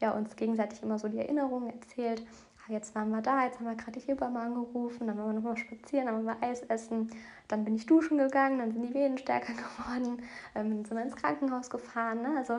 ja, 0.00 0.10
uns 0.10 0.34
gegenseitig 0.34 0.82
immer 0.82 0.98
so 0.98 1.06
die 1.06 1.18
Erinnerungen 1.18 1.70
erzählt. 1.70 2.26
Ah, 2.64 2.72
jetzt 2.72 2.94
waren 2.94 3.10
wir 3.10 3.22
da, 3.22 3.44
jetzt 3.44 3.58
haben 3.58 3.66
wir 3.66 3.74
gerade 3.74 3.98
die 3.98 4.06
Hebamme 4.06 4.38
angerufen, 4.38 5.08
dann 5.08 5.18
waren 5.18 5.28
wir 5.28 5.32
nochmal 5.34 5.56
spazieren, 5.56 6.06
dann 6.06 6.24
waren 6.24 6.40
wir 6.40 6.46
Eis 6.46 6.62
essen, 6.62 7.10
dann 7.48 7.64
bin 7.64 7.74
ich 7.74 7.86
duschen 7.86 8.18
gegangen, 8.18 8.58
dann 8.58 8.70
sind 8.70 8.82
die 8.82 8.94
Venen 8.94 9.18
stärker 9.18 9.52
geworden, 9.54 10.22
ähm, 10.54 10.84
sind 10.84 10.96
wir 10.96 11.02
ins 11.02 11.16
Krankenhaus 11.16 11.70
gefahren. 11.70 12.22
Ne? 12.22 12.36
Also 12.36 12.54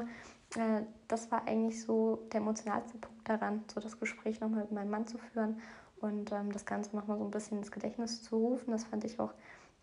äh, 0.59 0.83
das 1.07 1.31
war 1.31 1.47
eigentlich 1.47 1.81
so 1.81 2.27
der 2.33 2.41
emotionalste 2.41 2.97
Punkt 2.97 3.29
daran, 3.29 3.63
so 3.73 3.79
das 3.79 3.99
Gespräch 3.99 4.41
nochmal 4.41 4.61
mit 4.61 4.71
meinem 4.73 4.89
Mann 4.89 5.07
zu 5.07 5.17
führen 5.17 5.61
und 6.01 6.31
ähm, 6.33 6.51
das 6.51 6.65
Ganze 6.65 6.95
nochmal 6.95 7.17
so 7.17 7.23
ein 7.23 7.31
bisschen 7.31 7.59
ins 7.59 7.71
Gedächtnis 7.71 8.23
zu 8.23 8.35
rufen. 8.35 8.71
Das 8.71 8.83
fand 8.83 9.05
ich 9.05 9.19
auch 9.19 9.33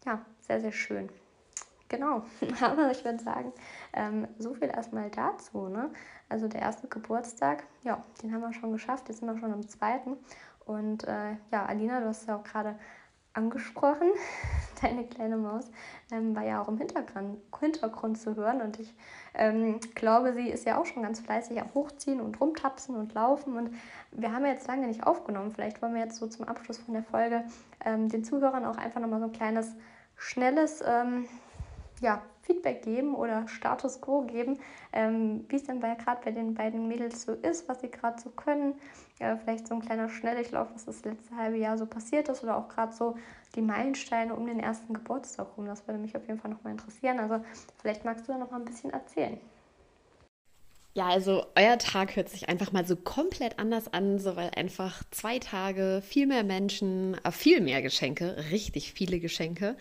ja, 0.04 0.24
sehr, 0.40 0.60
sehr 0.60 0.72
schön. 0.72 1.08
Genau, 1.90 2.22
aber 2.62 2.90
ich 2.90 3.04
würde 3.04 3.22
sagen, 3.22 3.52
ähm, 3.92 4.26
so 4.38 4.54
viel 4.54 4.68
erstmal 4.68 5.10
dazu. 5.10 5.68
Ne? 5.68 5.90
Also 6.30 6.48
der 6.48 6.62
erste 6.62 6.88
Geburtstag, 6.88 7.64
ja, 7.82 8.02
den 8.22 8.32
haben 8.32 8.40
wir 8.40 8.54
schon 8.54 8.72
geschafft, 8.72 9.08
jetzt 9.08 9.18
sind 9.18 9.28
wir 9.28 9.38
schon 9.38 9.52
am 9.52 9.68
zweiten. 9.68 10.16
Und 10.64 11.04
äh, 11.04 11.32
ja, 11.50 11.66
Alina, 11.66 12.00
du 12.00 12.06
hast 12.06 12.26
ja 12.26 12.36
auch 12.36 12.44
gerade 12.44 12.76
angesprochen. 13.34 14.08
Deine 14.82 15.04
kleine 15.04 15.36
Maus 15.36 15.70
ähm, 16.10 16.34
war 16.34 16.44
ja 16.44 16.62
auch 16.62 16.68
im 16.68 16.78
Hintergrund, 16.78 17.38
Hintergrund 17.60 18.18
zu 18.18 18.34
hören 18.34 18.62
und 18.62 18.80
ich 18.80 18.94
ähm, 19.34 19.78
glaube, 19.94 20.32
sie 20.32 20.48
ist 20.48 20.64
ja 20.64 20.80
auch 20.80 20.86
schon 20.86 21.02
ganz 21.02 21.20
fleißig 21.20 21.60
am 21.60 21.72
Hochziehen 21.74 22.20
und 22.20 22.40
rumtapsen 22.40 22.96
und 22.96 23.12
laufen 23.12 23.56
und 23.56 23.74
wir 24.12 24.32
haben 24.32 24.44
ja 24.46 24.52
jetzt 24.52 24.66
lange 24.66 24.86
nicht 24.86 25.06
aufgenommen. 25.06 25.50
Vielleicht 25.52 25.82
wollen 25.82 25.94
wir 25.94 26.00
jetzt 26.00 26.16
so 26.16 26.26
zum 26.28 26.48
Abschluss 26.48 26.78
von 26.78 26.94
der 26.94 27.04
Folge 27.04 27.44
ähm, 27.84 28.08
den 28.08 28.24
Zuhörern 28.24 28.64
auch 28.64 28.78
einfach 28.78 29.00
nochmal 29.00 29.20
so 29.20 29.26
ein 29.26 29.32
kleines, 29.32 29.76
schnelles 30.16 30.82
ähm, 30.86 31.28
ja, 32.00 32.22
Feedback 32.42 32.82
geben 32.82 33.14
oder 33.14 33.46
Status 33.46 34.00
quo 34.00 34.22
geben, 34.22 34.58
ähm, 34.92 35.44
wie 35.48 35.56
es 35.56 35.64
denn 35.64 35.80
gerade 35.80 36.20
bei 36.24 36.30
den 36.30 36.54
beiden 36.54 36.88
Mädels 36.88 37.22
so 37.22 37.32
ist, 37.32 37.68
was 37.68 37.80
sie 37.80 37.90
gerade 37.90 38.20
so 38.20 38.30
können. 38.30 38.74
Äh, 39.18 39.36
vielleicht 39.36 39.68
so 39.68 39.74
ein 39.74 39.82
kleiner 39.82 40.08
Schnelldurchlauf, 40.08 40.68
was 40.74 40.86
das 40.86 41.04
letzte 41.04 41.36
halbe 41.36 41.58
Jahr 41.58 41.78
so 41.78 41.86
passiert 41.86 42.28
ist 42.28 42.42
oder 42.42 42.56
auch 42.56 42.68
gerade 42.68 42.92
so 42.92 43.16
die 43.54 43.62
Meilensteine 43.62 44.34
um 44.34 44.46
den 44.46 44.60
ersten 44.60 44.94
Geburtstag 44.94 45.46
rum. 45.56 45.66
Das 45.66 45.86
würde 45.86 46.00
mich 46.00 46.16
auf 46.16 46.26
jeden 46.26 46.40
Fall 46.40 46.50
nochmal 46.50 46.72
interessieren. 46.72 47.20
Also 47.20 47.44
vielleicht 47.80 48.04
magst 48.04 48.26
du 48.26 48.32
da 48.32 48.38
noch 48.38 48.50
mal 48.50 48.58
ein 48.58 48.64
bisschen 48.64 48.90
erzählen. 48.90 49.38
Ja, 50.94 51.06
also 51.06 51.46
euer 51.54 51.78
Tag 51.78 52.16
hört 52.16 52.28
sich 52.28 52.48
einfach 52.48 52.72
mal 52.72 52.84
so 52.84 52.96
komplett 52.96 53.60
anders 53.60 53.92
an, 53.92 54.18
so 54.18 54.34
weil 54.34 54.50
einfach 54.56 55.04
zwei 55.12 55.38
Tage, 55.38 56.02
viel 56.04 56.26
mehr 56.26 56.42
Menschen, 56.42 57.16
äh, 57.22 57.30
viel 57.30 57.60
mehr 57.60 57.80
Geschenke, 57.80 58.36
richtig 58.50 58.92
viele 58.92 59.20
Geschenke. 59.20 59.76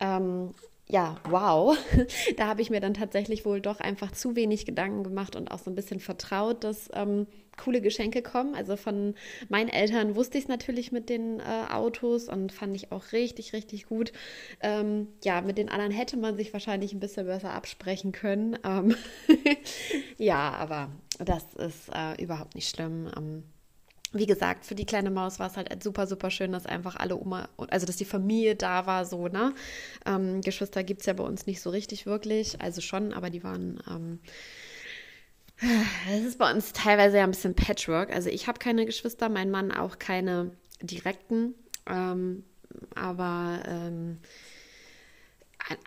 Ähm, 0.00 0.54
ja, 0.90 1.16
wow. 1.28 1.78
Da 2.36 2.48
habe 2.48 2.62
ich 2.62 2.70
mir 2.70 2.80
dann 2.80 2.94
tatsächlich 2.94 3.44
wohl 3.44 3.60
doch 3.60 3.80
einfach 3.80 4.10
zu 4.10 4.34
wenig 4.34 4.66
Gedanken 4.66 5.04
gemacht 5.04 5.36
und 5.36 5.50
auch 5.50 5.58
so 5.58 5.70
ein 5.70 5.74
bisschen 5.74 6.00
vertraut, 6.00 6.64
dass 6.64 6.88
ähm, 6.94 7.26
coole 7.56 7.80
Geschenke 7.80 8.22
kommen. 8.22 8.54
Also 8.54 8.76
von 8.76 9.14
meinen 9.48 9.68
Eltern 9.68 10.16
wusste 10.16 10.38
ich 10.38 10.44
es 10.44 10.48
natürlich 10.48 10.90
mit 10.90 11.08
den 11.08 11.38
äh, 11.38 11.72
Autos 11.72 12.28
und 12.28 12.50
fand 12.50 12.74
ich 12.74 12.90
auch 12.90 13.12
richtig, 13.12 13.52
richtig 13.52 13.86
gut. 13.86 14.12
Ähm, 14.60 15.08
ja, 15.22 15.40
mit 15.42 15.58
den 15.58 15.68
anderen 15.68 15.92
hätte 15.92 16.16
man 16.16 16.36
sich 16.36 16.52
wahrscheinlich 16.52 16.92
ein 16.92 17.00
bisschen 17.00 17.26
besser 17.26 17.52
absprechen 17.52 18.10
können. 18.10 18.58
Ähm 18.64 18.96
ja, 20.18 20.52
aber 20.54 20.90
das 21.18 21.54
ist 21.54 21.88
äh, 21.94 22.20
überhaupt 22.20 22.56
nicht 22.56 22.68
schlimm. 22.68 23.44
Wie 24.12 24.26
gesagt, 24.26 24.64
für 24.64 24.74
die 24.74 24.86
kleine 24.86 25.10
Maus 25.10 25.38
war 25.38 25.46
es 25.46 25.56
halt 25.56 25.82
super, 25.82 26.06
super 26.06 26.30
schön, 26.30 26.50
dass 26.50 26.66
einfach 26.66 26.96
alle 26.96 27.16
Oma, 27.16 27.48
also 27.68 27.86
dass 27.86 27.96
die 27.96 28.04
Familie 28.04 28.56
da 28.56 28.86
war, 28.86 29.04
so, 29.04 29.28
ne? 29.28 29.54
Ähm, 30.04 30.40
Geschwister 30.40 30.82
gibt 30.82 31.00
es 31.00 31.06
ja 31.06 31.12
bei 31.12 31.22
uns 31.22 31.46
nicht 31.46 31.60
so 31.60 31.70
richtig 31.70 32.06
wirklich, 32.06 32.60
also 32.60 32.80
schon, 32.80 33.12
aber 33.12 33.30
die 33.30 33.44
waren, 33.44 33.80
ähm, 33.88 34.18
es 36.10 36.24
ist 36.24 36.38
bei 36.38 36.50
uns 36.50 36.72
teilweise 36.72 37.18
ja 37.18 37.24
ein 37.24 37.30
bisschen 37.30 37.54
Patchwork. 37.54 38.12
Also 38.12 38.30
ich 38.30 38.46
habe 38.48 38.58
keine 38.58 38.86
Geschwister, 38.86 39.28
mein 39.28 39.50
Mann 39.50 39.70
auch 39.70 39.98
keine 39.98 40.50
direkten, 40.82 41.54
ähm, 41.86 42.44
aber 42.94 43.62
ähm, 43.66 44.18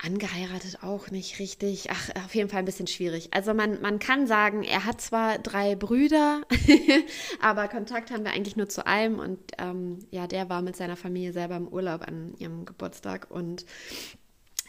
angeheiratet 0.02 0.78
auch 0.82 1.10
nicht 1.10 1.38
richtig. 1.38 1.88
Ach, 1.90 2.24
auf 2.24 2.34
jeden 2.34 2.48
Fall 2.48 2.60
ein 2.60 2.64
bisschen 2.64 2.86
schwierig. 2.86 3.28
Also 3.32 3.54
man, 3.54 3.80
man 3.80 3.98
kann 3.98 4.26
sagen, 4.26 4.62
er 4.62 4.84
hat 4.84 5.00
zwar 5.00 5.38
drei 5.38 5.74
Brüder, 5.74 6.42
aber 7.40 7.68
Kontakt 7.68 8.10
haben 8.10 8.24
wir 8.24 8.32
eigentlich 8.32 8.56
nur 8.56 8.68
zu 8.68 8.86
einem. 8.86 9.18
Und 9.18 9.38
ähm, 9.58 9.98
ja, 10.10 10.26
der 10.26 10.48
war 10.48 10.62
mit 10.62 10.76
seiner 10.76 10.96
Familie 10.96 11.32
selber 11.32 11.56
im 11.56 11.68
Urlaub 11.68 12.02
an 12.02 12.34
ihrem 12.38 12.64
Geburtstag. 12.64 13.30
Und 13.30 13.64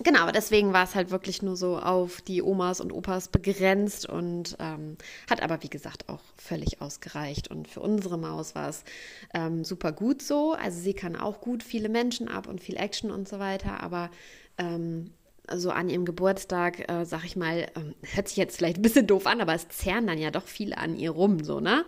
Genau, 0.03 0.29
deswegen 0.29 0.73
war 0.73 0.83
es 0.83 0.93
halt 0.93 1.09
wirklich 1.09 1.41
nur 1.41 1.55
so 1.55 1.77
auf 1.79 2.21
die 2.21 2.41
Omas 2.41 2.81
und 2.81 2.91
Opas 2.91 3.29
begrenzt 3.29 4.05
und 4.09 4.57
ähm, 4.59 4.97
hat 5.29 5.41
aber, 5.41 5.63
wie 5.63 5.69
gesagt, 5.69 6.09
auch 6.09 6.19
völlig 6.35 6.81
ausgereicht. 6.81 7.49
Und 7.49 7.69
für 7.69 7.79
unsere 7.79 8.17
Maus 8.17 8.55
war 8.55 8.67
es 8.67 8.83
ähm, 9.33 9.63
super 9.63 9.93
gut 9.93 10.21
so. 10.21 10.51
Also 10.51 10.81
sie 10.81 10.93
kann 10.93 11.15
auch 11.15 11.39
gut 11.39 11.63
viele 11.63 11.87
Menschen 11.87 12.27
ab 12.27 12.47
und 12.49 12.59
viel 12.59 12.75
Action 12.75 13.09
und 13.09 13.29
so 13.29 13.39
weiter, 13.39 13.81
aber 13.81 14.09
ähm, 14.57 15.11
so 15.53 15.69
an 15.69 15.89
ihrem 15.89 16.05
Geburtstag, 16.05 16.89
äh, 16.89 17.05
sag 17.05 17.23
ich 17.23 17.35
mal, 17.35 17.67
ähm, 17.75 17.95
hört 18.01 18.27
sich 18.27 18.37
jetzt 18.37 18.57
vielleicht 18.57 18.77
ein 18.77 18.81
bisschen 18.81 19.07
doof 19.07 19.27
an, 19.27 19.41
aber 19.41 19.53
es 19.53 19.67
zerren 19.69 20.07
dann 20.07 20.17
ja 20.17 20.31
doch 20.31 20.47
viele 20.47 20.77
an 20.77 20.97
ihr 20.97 21.11
rum, 21.11 21.43
so, 21.43 21.59
ne? 21.59 21.85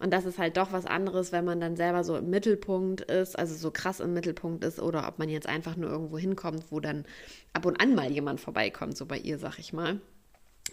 Und 0.00 0.12
das 0.12 0.24
ist 0.24 0.38
halt 0.38 0.56
doch 0.56 0.72
was 0.72 0.86
anderes, 0.86 1.32
wenn 1.32 1.44
man 1.44 1.60
dann 1.60 1.76
selber 1.76 2.04
so 2.04 2.16
im 2.16 2.30
Mittelpunkt 2.30 3.02
ist, 3.02 3.38
also 3.38 3.54
so 3.54 3.70
krass 3.70 4.00
im 4.00 4.12
Mittelpunkt 4.12 4.64
ist, 4.64 4.80
oder 4.80 5.06
ob 5.06 5.18
man 5.18 5.28
jetzt 5.28 5.48
einfach 5.48 5.76
nur 5.76 5.90
irgendwo 5.90 6.18
hinkommt, 6.18 6.64
wo 6.70 6.80
dann 6.80 7.04
ab 7.52 7.66
und 7.66 7.80
an 7.80 7.94
mal 7.94 8.10
jemand 8.10 8.40
vorbeikommt, 8.40 8.96
so 8.96 9.06
bei 9.06 9.18
ihr, 9.18 9.38
sag 9.38 9.58
ich 9.58 9.72
mal. 9.72 10.00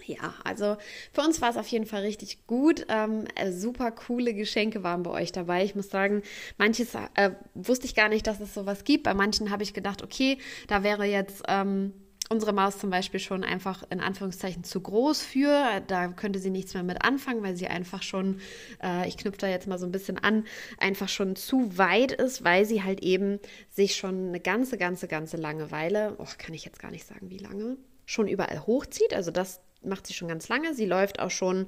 Ja, 0.05 0.33
also 0.43 0.77
für 1.11 1.21
uns 1.21 1.41
war 1.41 1.49
es 1.49 1.57
auf 1.57 1.67
jeden 1.67 1.85
Fall 1.85 2.01
richtig 2.01 2.45
gut. 2.45 2.85
Ähm, 2.89 3.25
äh, 3.35 3.51
super 3.51 3.91
coole 3.91 4.33
Geschenke 4.33 4.83
waren 4.83 5.03
bei 5.03 5.11
euch 5.11 5.31
dabei. 5.31 5.63
Ich 5.63 5.75
muss 5.75 5.89
sagen, 5.89 6.23
manches 6.57 6.93
äh, 7.15 7.31
wusste 7.53 7.85
ich 7.85 7.95
gar 7.95 8.09
nicht, 8.09 8.27
dass 8.27 8.39
es 8.39 8.53
sowas 8.53 8.83
gibt. 8.83 9.03
Bei 9.03 9.13
manchen 9.13 9.49
habe 9.49 9.63
ich 9.63 9.73
gedacht, 9.73 10.03
okay, 10.03 10.37
da 10.67 10.83
wäre 10.83 11.05
jetzt 11.05 11.43
ähm, 11.47 11.93
unsere 12.29 12.53
Maus 12.53 12.79
zum 12.79 12.89
Beispiel 12.89 13.19
schon 13.19 13.43
einfach 13.43 13.83
in 13.89 13.99
Anführungszeichen 13.99 14.63
zu 14.63 14.81
groß 14.81 15.21
für. 15.21 15.81
Da 15.87 16.07
könnte 16.09 16.39
sie 16.39 16.49
nichts 16.49 16.73
mehr 16.73 16.83
mit 16.83 17.03
anfangen, 17.03 17.43
weil 17.43 17.55
sie 17.55 17.67
einfach 17.67 18.01
schon, 18.01 18.39
äh, 18.81 19.07
ich 19.07 19.17
knüpfe 19.17 19.39
da 19.39 19.47
jetzt 19.47 19.67
mal 19.67 19.77
so 19.77 19.85
ein 19.85 19.91
bisschen 19.91 20.17
an, 20.17 20.45
einfach 20.79 21.09
schon 21.09 21.35
zu 21.35 21.77
weit 21.77 22.11
ist, 22.11 22.43
weil 22.43 22.65
sie 22.65 22.83
halt 22.83 23.01
eben 23.01 23.39
sich 23.69 23.95
schon 23.95 24.29
eine 24.29 24.39
ganze, 24.39 24.77
ganze, 24.77 25.07
ganze 25.07 25.37
Langeweile, 25.37 26.15
oh, 26.17 26.27
kann 26.37 26.53
ich 26.53 26.65
jetzt 26.65 26.79
gar 26.79 26.91
nicht 26.91 27.05
sagen, 27.05 27.29
wie 27.29 27.37
lange, 27.37 27.77
schon 28.05 28.27
überall 28.27 28.65
hochzieht. 28.65 29.13
Also 29.13 29.31
das 29.31 29.61
macht 29.85 30.07
sie 30.07 30.13
schon 30.13 30.27
ganz 30.27 30.49
lange. 30.49 30.73
Sie 30.73 30.85
läuft 30.85 31.19
auch 31.19 31.31
schon 31.31 31.67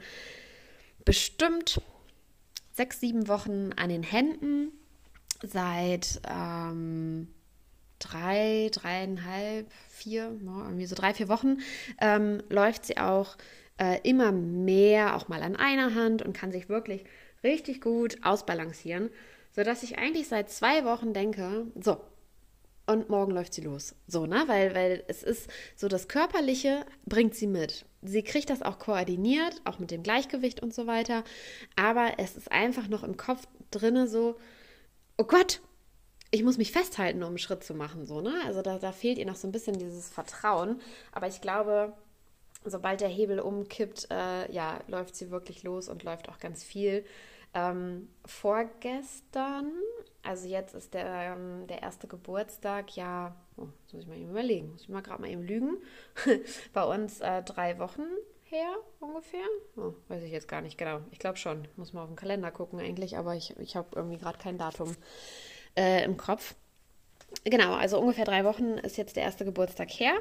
bestimmt 1.04 1.82
sechs, 2.72 3.00
sieben 3.00 3.28
Wochen 3.28 3.72
an 3.74 3.90
den 3.90 4.04
Händen 4.04 4.72
seit 5.44 6.22
ähm, 6.30 7.28
drei, 8.00 8.70
dreieinhalb, 8.72 9.72
vier, 9.90 10.36
irgendwie 10.44 10.86
so 10.86 10.96
drei, 10.96 11.14
vier 11.14 11.30
Wochen 11.30 11.60
ähm, 12.02 12.42
läuft 12.50 12.86
sie 12.86 12.98
auch 12.98 13.38
äh, 13.78 14.00
immer 14.04 14.32
mehr, 14.32 15.16
auch 15.16 15.28
mal 15.28 15.42
an 15.42 15.56
einer 15.56 15.96
Hand 15.96 16.22
und 16.22 16.34
kann 16.34 16.52
sich 16.52 16.70
wirklich 16.70 17.06
richtig 17.44 17.82
gut 17.82 18.18
ausbalancieren, 18.24 19.10
sodass 19.52 19.84
ich 19.84 19.98
eigentlich 19.98 20.28
seit 20.28 20.50
zwei 20.50 20.84
Wochen 20.86 21.14
denke, 21.14 21.68
so, 21.80 22.02
und 22.88 23.10
morgen 23.10 23.32
läuft 23.32 23.54
sie 23.54 23.62
los. 23.62 23.96
So, 24.08 24.26
ne? 24.26 24.44
Weil, 24.48 24.76
weil 24.76 25.04
es 25.08 25.24
ist 25.24 25.50
so, 25.76 25.88
das 25.88 26.08
Körperliche 26.08 26.86
bringt 27.06 27.36
sie 27.36 27.48
mit. 27.48 27.86
Sie 28.08 28.24
kriegt 28.24 28.50
das 28.50 28.62
auch 28.62 28.80
koordiniert, 28.80 29.62
auch 29.66 29.80
mit 29.80 29.92
dem 29.92 30.04
Gleichgewicht 30.04 30.62
und 30.62 30.74
so 30.74 30.88
weiter. 30.88 31.24
Aber 31.76 32.14
es 32.18 32.36
ist 32.36 32.52
einfach 32.52 32.88
noch 32.88 33.04
im 33.04 33.18
Kopf 33.18 33.48
drinne 33.72 34.08
so, 34.08 34.38
oh 35.18 35.24
Gott, 35.24 35.62
ich 36.32 36.44
muss 36.44 36.58
mich 36.58 36.72
festhalten, 36.72 37.24
um 37.24 37.30
einen 37.30 37.38
Schritt 37.38 37.64
zu 37.64 37.74
machen, 37.74 38.06
so, 38.06 38.22
ne? 38.22 38.34
Also 38.46 38.62
da, 38.62 38.78
da 38.78 38.92
fehlt 38.92 39.18
ihr 39.18 39.26
noch 39.26 39.36
so 39.36 39.48
ein 39.48 39.52
bisschen 39.52 39.78
dieses 39.78 40.10
Vertrauen. 40.10 40.82
Aber 41.12 41.28
ich 41.28 41.40
glaube, 41.40 41.94
sobald 42.66 43.02
der 43.02 43.10
Hebel 43.10 43.40
umkippt, 43.40 44.08
äh, 44.12 44.52
ja, 44.52 44.80
läuft 44.88 45.16
sie 45.16 45.32
wirklich 45.32 45.64
los 45.64 45.88
und 45.88 46.04
läuft 46.04 46.30
auch 46.30 46.40
ganz 46.40 46.64
viel. 46.64 47.06
Ähm, 47.56 48.10
vorgestern, 48.26 49.72
also 50.24 50.46
jetzt 50.48 50.76
ist 50.76 50.94
der, 50.94 51.36
ähm, 51.36 51.68
der 51.68 51.82
erste 51.82 52.06
Geburtstag, 52.06 52.98
ja, 52.98 53.34
oh, 53.56 53.68
das 53.86 53.94
muss 53.94 54.04
ich 54.04 54.10
mal 54.10 54.18
eben 54.18 54.32
überlegen, 54.32 54.72
muss 54.72 54.82
ich 54.82 54.90
mal 54.90 55.02
gerade 55.02 55.22
mal 55.22 55.30
eben 55.32 55.44
lügen, 55.44 55.78
bei 56.74 56.84
uns 56.84 57.22
äh, 57.22 57.44
drei 57.44 57.80
Wochen 57.80 58.04
her 58.44 58.76
ungefähr. 59.00 59.46
Oh, 59.78 59.94
weiß 60.10 60.24
ich 60.24 60.32
jetzt 60.32 60.50
gar 60.50 60.62
nicht 60.62 60.78
genau. 60.78 61.00
Ich 61.12 61.20
glaube 61.20 61.38
schon. 61.38 61.66
Muss 61.78 61.94
mal 61.94 62.04
auf 62.04 62.10
den 62.10 62.18
Kalender 62.18 62.52
gucken 62.52 62.80
eigentlich, 62.80 63.18
aber 63.18 63.36
ich, 63.36 63.58
ich 63.58 63.76
habe 63.76 63.88
irgendwie 63.96 64.18
gerade 64.18 64.38
kein 64.38 64.58
Datum 64.58 64.94
äh, 65.78 66.04
im 66.04 66.18
Kopf. 66.18 66.56
Genau, 67.44 67.74
also 67.74 68.00
ungefähr 68.00 68.26
drei 68.26 68.46
Wochen 68.46 68.78
ist 68.78 68.98
jetzt 68.98 69.16
der 69.16 69.24
erste 69.24 69.46
Geburtstag 69.46 69.90
her. 69.90 70.14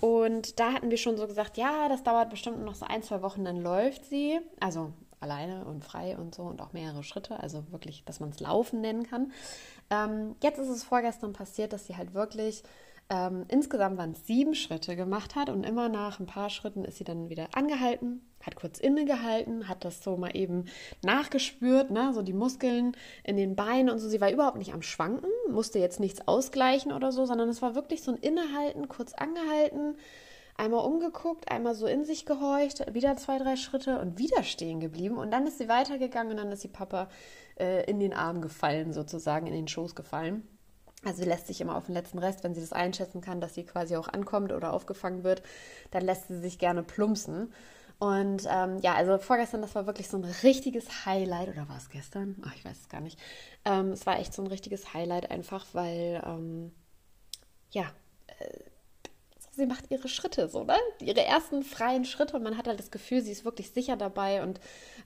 Und 0.00 0.58
da 0.58 0.72
hatten 0.72 0.90
wir 0.90 0.98
schon 0.98 1.16
so 1.16 1.26
gesagt, 1.26 1.56
ja, 1.56 1.88
das 1.88 2.02
dauert 2.02 2.30
bestimmt 2.30 2.64
noch 2.64 2.74
so 2.74 2.86
ein, 2.86 3.02
zwei 3.02 3.22
Wochen, 3.22 3.44
dann 3.44 3.60
läuft 3.60 4.04
sie. 4.04 4.40
Also 4.60 4.92
alleine 5.20 5.64
und 5.64 5.84
frei 5.84 6.16
und 6.16 6.34
so 6.34 6.42
und 6.42 6.60
auch 6.60 6.72
mehrere 6.72 7.02
Schritte, 7.02 7.40
also 7.40 7.64
wirklich, 7.70 8.04
dass 8.04 8.20
man 8.20 8.30
es 8.30 8.40
Laufen 8.40 8.80
nennen 8.80 9.04
kann. 9.04 9.32
Ähm, 9.90 10.36
jetzt 10.42 10.58
ist 10.58 10.68
es 10.68 10.84
vorgestern 10.84 11.32
passiert, 11.32 11.72
dass 11.72 11.86
sie 11.86 11.96
halt 11.96 12.14
wirklich 12.14 12.62
ähm, 13.08 13.44
insgesamt 13.48 13.98
waren 13.98 14.12
es 14.12 14.26
sieben 14.26 14.54
Schritte 14.54 14.96
gemacht 14.96 15.36
hat 15.36 15.48
und 15.48 15.64
immer 15.64 15.88
nach 15.88 16.18
ein 16.18 16.26
paar 16.26 16.50
Schritten 16.50 16.84
ist 16.84 16.98
sie 16.98 17.04
dann 17.04 17.28
wieder 17.28 17.48
angehalten, 17.52 18.20
hat 18.42 18.56
kurz 18.56 18.80
innegehalten, 18.80 19.68
hat 19.68 19.84
das 19.84 20.02
so 20.02 20.16
mal 20.16 20.36
eben 20.36 20.64
nachgespürt, 21.04 21.90
ne, 21.92 22.12
so 22.12 22.22
die 22.22 22.32
Muskeln 22.32 22.96
in 23.22 23.36
den 23.36 23.54
Beinen 23.54 23.90
und 23.90 24.00
so. 24.00 24.08
Sie 24.08 24.20
war 24.20 24.32
überhaupt 24.32 24.58
nicht 24.58 24.74
am 24.74 24.82
Schwanken, 24.82 25.30
musste 25.50 25.78
jetzt 25.78 26.00
nichts 26.00 26.26
ausgleichen 26.26 26.92
oder 26.92 27.12
so, 27.12 27.26
sondern 27.26 27.48
es 27.48 27.62
war 27.62 27.76
wirklich 27.76 28.02
so 28.02 28.10
ein 28.10 28.18
Innehalten, 28.18 28.88
kurz 28.88 29.14
angehalten, 29.14 29.96
einmal 30.56 30.84
umgeguckt, 30.84 31.50
einmal 31.50 31.74
so 31.74 31.86
in 31.86 32.04
sich 32.04 32.26
gehorcht, 32.26 32.94
wieder 32.94 33.16
zwei, 33.16 33.38
drei 33.38 33.56
Schritte 33.56 33.98
und 34.00 34.18
wieder 34.18 34.42
stehen 34.42 34.80
geblieben. 34.80 35.18
Und 35.18 35.30
dann 35.30 35.46
ist 35.46 35.58
sie 35.58 35.68
weitergegangen 35.68 36.32
und 36.32 36.38
dann 36.38 36.52
ist 36.52 36.62
sie 36.62 36.68
Papa 36.68 37.08
äh, 37.58 37.88
in 37.88 38.00
den 38.00 38.12
Arm 38.12 38.40
gefallen, 38.40 38.92
sozusagen, 38.92 39.46
in 39.46 39.54
den 39.54 39.68
Schoß 39.68 39.94
gefallen. 39.94 40.46
Also 41.04 41.22
sie 41.22 41.28
lässt 41.28 41.46
sich 41.46 41.60
immer 41.60 41.76
auf 41.76 41.86
den 41.86 41.94
letzten 41.94 42.18
Rest, 42.18 42.42
wenn 42.42 42.54
sie 42.54 42.60
das 42.60 42.72
einschätzen 42.72 43.20
kann, 43.20 43.40
dass 43.40 43.54
sie 43.54 43.64
quasi 43.64 43.96
auch 43.96 44.08
ankommt 44.08 44.52
oder 44.52 44.72
aufgefangen 44.72 45.24
wird, 45.24 45.42
dann 45.90 46.02
lässt 46.02 46.28
sie 46.28 46.40
sich 46.40 46.58
gerne 46.58 46.82
plumpsen. 46.82 47.52
Und 47.98 48.46
ähm, 48.50 48.78
ja, 48.80 48.94
also 48.94 49.16
vorgestern, 49.18 49.62
das 49.62 49.74
war 49.74 49.86
wirklich 49.86 50.08
so 50.08 50.18
ein 50.18 50.24
richtiges 50.42 51.06
Highlight. 51.06 51.48
Oder 51.48 51.68
war 51.68 51.78
es 51.78 51.88
gestern? 51.88 52.36
Ach, 52.46 52.54
ich 52.54 52.64
weiß 52.64 52.78
es 52.80 52.88
gar 52.88 53.00
nicht. 53.00 53.18
Ähm, 53.64 53.92
es 53.92 54.04
war 54.04 54.18
echt 54.18 54.34
so 54.34 54.42
ein 54.42 54.48
richtiges 54.48 54.92
Highlight 54.92 55.30
einfach, 55.30 55.64
weil, 55.72 56.22
ähm, 56.26 56.72
ja, 57.70 57.84
äh, 58.26 58.58
sie 59.56 59.66
macht 59.66 59.90
ihre 59.90 60.08
Schritte 60.08 60.48
so, 60.48 60.64
ne? 60.64 60.76
Ihre 61.00 61.24
ersten 61.24 61.62
freien 61.62 62.04
Schritte 62.04 62.36
und 62.36 62.42
man 62.42 62.56
hat 62.58 62.68
halt 62.68 62.78
das 62.78 62.90
Gefühl, 62.90 63.22
sie 63.22 63.32
ist 63.32 63.44
wirklich 63.44 63.70
sicher 63.70 63.96
dabei 63.96 64.42
und 64.42 64.60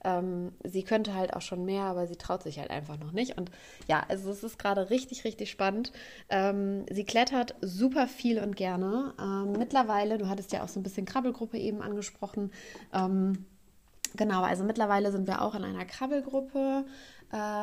ähm, 0.04 0.52
sie 0.64 0.82
könnte 0.82 1.14
halt 1.14 1.34
auch 1.34 1.40
schon 1.40 1.64
mehr, 1.64 1.84
aber 1.84 2.06
sie 2.06 2.16
traut 2.16 2.42
sich 2.42 2.58
halt 2.58 2.70
einfach 2.70 2.98
noch 2.98 3.12
nicht. 3.12 3.38
Und 3.38 3.50
ja, 3.88 4.04
also 4.08 4.30
es 4.30 4.42
ist 4.42 4.58
gerade 4.58 4.90
richtig, 4.90 5.24
richtig 5.24 5.50
spannend. 5.50 5.92
Ähm, 6.28 6.84
sie 6.90 7.04
klettert 7.04 7.54
super 7.60 8.08
viel 8.08 8.40
und 8.40 8.56
gerne. 8.56 9.14
Ähm, 9.20 9.52
mittlerweile, 9.52 10.18
du 10.18 10.28
hattest 10.28 10.52
ja 10.52 10.64
auch 10.64 10.68
so 10.68 10.80
ein 10.80 10.82
bisschen 10.82 11.06
Krabbelgruppe 11.06 11.56
eben 11.56 11.80
angesprochen. 11.80 12.50
Ähm, 12.92 13.46
genau, 14.16 14.42
also 14.42 14.64
mittlerweile 14.64 15.12
sind 15.12 15.28
wir 15.28 15.42
auch 15.42 15.54
in 15.54 15.64
einer 15.64 15.84
Krabbelgruppe 15.84 16.84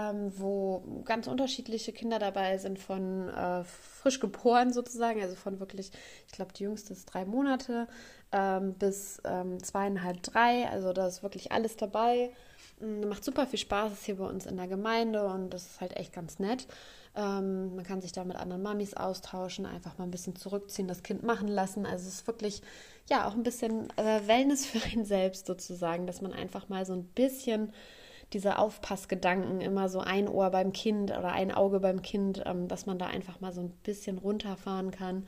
ähm, 0.10 0.32
wo 0.38 1.04
ganz 1.06 1.28
unterschiedliche 1.28 1.92
Kinder 1.94 2.20
dabei 2.20 2.58
sind, 2.58 2.80
von 2.80 3.30
äh, 3.30 3.64
frisch 3.64 4.20
geboren 4.20 4.74
sozusagen, 4.74 5.22
also 5.22 5.36
von 5.36 5.60
wirklich, 5.60 5.92
ich 6.26 6.34
glaube, 6.34 6.54
die 6.54 6.64
jüngste 6.64 6.94
ist 6.94 7.06
drei 7.06 7.26
Monate 7.26 7.88
ähm, 8.32 8.74
bis 8.74 9.22
ähm, 9.26 9.62
zweieinhalb, 9.64 10.22
drei. 10.24 10.68
Also 10.70 10.94
da 10.94 11.08
ist 11.08 11.24
wirklich 11.24 11.52
alles 11.52 11.78
dabei. 11.78 12.32
Mm, 12.80 13.08
macht 13.08 13.24
super 13.24 13.48
viel 13.48 13.60
Spaß, 13.60 13.94
ist 13.94 14.06
hier 14.06 14.18
bei 14.18 14.26
uns 14.26 14.46
in 14.46 14.58
der 14.58 14.68
Gemeinde 14.68 15.26
und 15.26 15.50
das 15.50 15.66
ist 15.66 15.82
halt 15.82 15.96
echt 15.96 16.14
ganz 16.14 16.40
nett. 16.40 16.68
Ähm, 17.16 17.76
man 17.76 17.84
kann 17.84 18.02
sich 18.02 18.12
da 18.12 18.24
mit 18.24 18.38
anderen 18.38 18.62
Mamis 18.62 18.94
austauschen, 18.94 19.66
einfach 19.66 19.98
mal 19.98 20.04
ein 20.04 20.12
bisschen 20.12 20.36
zurückziehen, 20.36 20.88
das 20.88 21.04
Kind 21.04 21.24
machen 21.24 21.48
lassen. 21.48 21.86
Also 21.86 22.08
es 22.08 22.16
ist 22.16 22.28
wirklich, 22.28 22.62
ja, 23.10 23.28
auch 23.28 23.34
ein 23.34 23.44
bisschen 23.44 23.90
äh, 23.98 24.28
Wellness 24.28 24.66
für 24.68 24.82
einen 24.84 25.06
selbst 25.06 25.48
sozusagen, 25.48 26.06
dass 26.06 26.22
man 26.22 26.34
einfach 26.34 26.70
mal 26.70 26.86
so 26.86 26.94
ein 26.94 27.06
bisschen 27.06 27.74
diese 28.34 28.60
Aufpassgedanken, 28.60 29.62
immer 29.62 29.90
so 29.90 30.00
ein 30.00 30.28
Ohr 30.28 30.50
beim 30.52 30.74
Kind 30.74 31.12
oder 31.12 31.32
ein 31.32 31.52
Auge 31.52 31.80
beim 31.80 32.02
Kind, 32.02 32.44
ähm, 32.46 32.68
dass 32.68 32.86
man 32.86 33.00
da 33.00 33.08
einfach 33.08 33.40
mal 33.40 33.54
so 33.54 33.62
ein 33.62 33.72
bisschen 33.84 34.18
runterfahren 34.18 34.92
kann. 34.92 35.28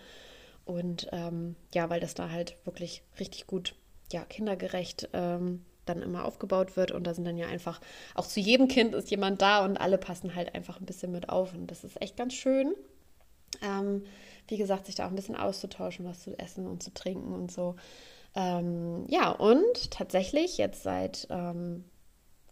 Und 0.66 1.08
ähm, 1.12 1.56
ja, 1.74 1.90
weil 1.90 2.00
das 2.00 2.14
da 2.14 2.30
halt 2.30 2.58
wirklich 2.66 3.04
richtig 3.20 3.48
gut, 3.48 3.76
ja, 4.12 4.24
kindergerecht 4.26 5.10
ähm, 5.14 5.66
dann 5.86 6.02
immer 6.02 6.26
aufgebaut 6.26 6.76
wird. 6.78 6.92
Und 6.92 7.08
da 7.08 7.14
sind 7.14 7.26
dann 7.26 7.38
ja 7.38 7.48
einfach, 7.48 7.82
auch 8.16 8.28
zu 8.28 8.40
jedem 8.40 8.68
Kind 8.68 8.94
ist 8.94 9.10
jemand 9.10 9.42
da 9.42 9.66
und 9.66 9.78
alle 9.78 9.98
passen 9.98 10.36
halt 10.36 10.54
einfach 10.54 10.80
ein 10.80 10.86
bisschen 10.86 11.12
mit 11.12 11.30
auf. 11.30 11.54
Und 11.54 11.68
das 11.68 11.84
ist 11.84 12.02
echt 12.02 12.18
ganz 12.18 12.34
schön. 12.34 12.76
Ähm, 13.64 14.04
wie 14.48 14.58
gesagt, 14.58 14.86
sich 14.86 14.96
da 14.96 15.06
auch 15.06 15.10
ein 15.10 15.16
bisschen 15.16 15.36
auszutauschen, 15.36 16.06
was 16.06 16.22
zu 16.22 16.38
essen 16.38 16.68
und 16.68 16.84
zu 16.84 16.94
trinken 16.94 17.34
und 17.34 17.52
so. 17.52 17.76
Ähm, 18.36 19.06
ja, 19.08 19.32
und 19.32 19.92
tatsächlich 19.92 20.58
jetzt 20.58 20.84
seit 20.84 21.28
ähm, 21.30 21.86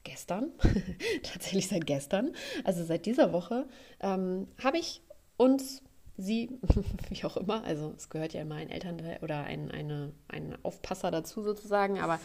gestern, 0.07 0.51
tatsächlich 1.23 1.67
seit 1.67 1.85
gestern, 1.85 2.31
also 2.63 2.83
seit 2.83 3.05
dieser 3.05 3.33
Woche, 3.33 3.67
ähm, 3.99 4.47
habe 4.63 4.77
ich 4.77 5.03
uns, 5.35 5.83
sie, 6.17 6.49
wie 7.09 7.23
auch 7.25 7.37
immer, 7.37 7.63
also 7.63 7.93
es 7.95 8.09
gehört 8.09 8.33
ja 8.33 8.41
immer 8.41 8.55
ein 8.55 8.69
Elternteil 8.69 9.19
oder 9.21 9.43
ein, 9.43 9.69
eine, 9.69 10.13
ein 10.27 10.57
Aufpasser 10.63 11.11
dazu 11.11 11.43
sozusagen, 11.43 11.99
aber 11.99 12.19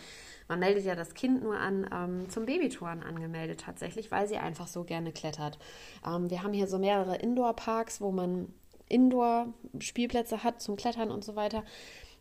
man 0.49 0.61
meldet 0.61 0.85
ja 0.85 0.95
das 0.95 1.15
Kind 1.15 1.43
nur 1.43 1.59
an, 1.59 1.89
ähm, 1.93 2.31
zum 2.31 2.47
Babytouren 2.47 3.03
angemeldet 3.03 3.61
tatsächlich, 3.61 4.11
weil 4.11 4.29
sie 4.29 4.37
einfach 4.37 4.69
so 4.69 4.85
gerne 4.85 5.13
klettert. 5.13 5.59
Ähm, 6.07 6.31
wir 6.31 6.43
haben 6.43 6.53
hier 6.53 6.67
so 6.67 6.79
mehrere 6.79 7.17
Indoor-Parks, 7.17 8.01
wo 8.01 8.13
man 8.13 8.53
Indoor-Spielplätze 8.89 10.45
hat 10.45 10.61
zum 10.61 10.77
Klettern 10.77 11.11
und 11.11 11.25
so 11.25 11.37
weiter 11.37 11.65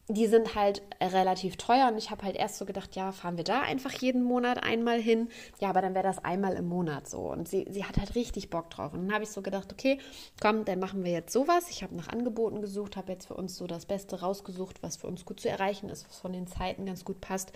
die 0.07 0.27
sind 0.27 0.55
halt 0.55 0.81
relativ 0.99 1.57
teuer 1.57 1.87
und 1.89 1.97
ich 1.97 2.11
habe 2.11 2.23
halt 2.23 2.35
erst 2.35 2.57
so 2.57 2.65
gedacht, 2.65 2.95
ja, 2.95 3.11
fahren 3.11 3.37
wir 3.37 3.43
da 3.43 3.61
einfach 3.61 3.91
jeden 3.93 4.23
Monat 4.23 4.61
einmal 4.63 4.99
hin. 4.99 5.29
Ja, 5.59 5.69
aber 5.69 5.81
dann 5.81 5.93
wäre 5.93 6.03
das 6.03 6.23
einmal 6.23 6.53
im 6.53 6.67
Monat 6.67 7.09
so. 7.09 7.19
Und 7.19 7.47
sie, 7.47 7.65
sie 7.69 7.85
hat 7.85 7.97
halt 7.97 8.15
richtig 8.15 8.49
Bock 8.49 8.69
drauf. 8.69 8.93
Und 8.93 9.05
dann 9.05 9.13
habe 9.13 9.23
ich 9.23 9.29
so 9.29 9.41
gedacht, 9.41 9.71
okay, 9.71 9.99
komm, 10.41 10.65
dann 10.65 10.79
machen 10.79 11.03
wir 11.03 11.11
jetzt 11.11 11.31
sowas. 11.31 11.69
Ich 11.69 11.83
habe 11.83 11.95
nach 11.95 12.09
Angeboten 12.09 12.61
gesucht, 12.61 12.97
habe 12.97 13.11
jetzt 13.11 13.27
für 13.27 13.35
uns 13.35 13.55
so 13.57 13.67
das 13.67 13.85
Beste 13.85 14.19
rausgesucht, 14.19 14.83
was 14.83 14.97
für 14.97 15.07
uns 15.07 15.25
gut 15.25 15.39
zu 15.39 15.49
erreichen 15.49 15.89
ist, 15.89 16.07
was 16.09 16.19
von 16.19 16.33
den 16.33 16.47
Zeiten 16.47 16.85
ganz 16.85 17.05
gut 17.05 17.21
passt. 17.21 17.53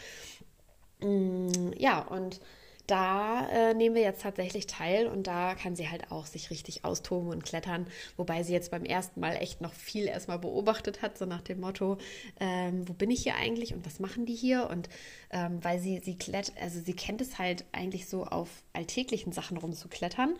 Mm, 1.01 1.71
ja, 1.75 2.01
und 2.01 2.39
da 2.87 3.47
äh, 3.49 3.73
nehmen 3.73 3.95
wir 3.95 4.01
jetzt 4.01 4.21
tatsächlich 4.21 4.67
teil 4.67 5.07
und 5.07 5.27
da 5.27 5.55
kann 5.55 5.75
sie 5.75 5.89
halt 5.89 6.11
auch 6.11 6.25
sich 6.25 6.49
richtig 6.49 6.85
austoben 6.85 7.29
und 7.29 7.43
klettern, 7.43 7.87
wobei 8.17 8.43
sie 8.43 8.53
jetzt 8.53 8.71
beim 8.71 8.85
ersten 8.85 9.19
Mal 9.19 9.35
echt 9.35 9.61
noch 9.61 9.73
viel 9.73 10.05
erstmal 10.05 10.39
beobachtet 10.39 11.01
hat, 11.01 11.17
so 11.17 11.25
nach 11.25 11.41
dem 11.41 11.59
Motto, 11.59 11.97
ähm, 12.39 12.87
wo 12.87 12.93
bin 12.93 13.11
ich 13.11 13.23
hier 13.23 13.35
eigentlich 13.35 13.73
und 13.73 13.85
was 13.85 13.99
machen 13.99 14.25
die 14.25 14.35
hier? 14.35 14.69
Und 14.69 14.89
ähm, 15.31 15.63
weil 15.63 15.79
sie, 15.79 15.99
sie 16.03 16.17
klettert, 16.17 16.55
also 16.61 16.79
sie 16.79 16.93
kennt 16.93 17.21
es 17.21 17.39
halt 17.39 17.65
eigentlich 17.71 18.07
so 18.07 18.25
auf 18.25 18.49
alltäglichen 18.73 19.31
Sachen 19.31 19.57
rumzuklettern 19.57 20.35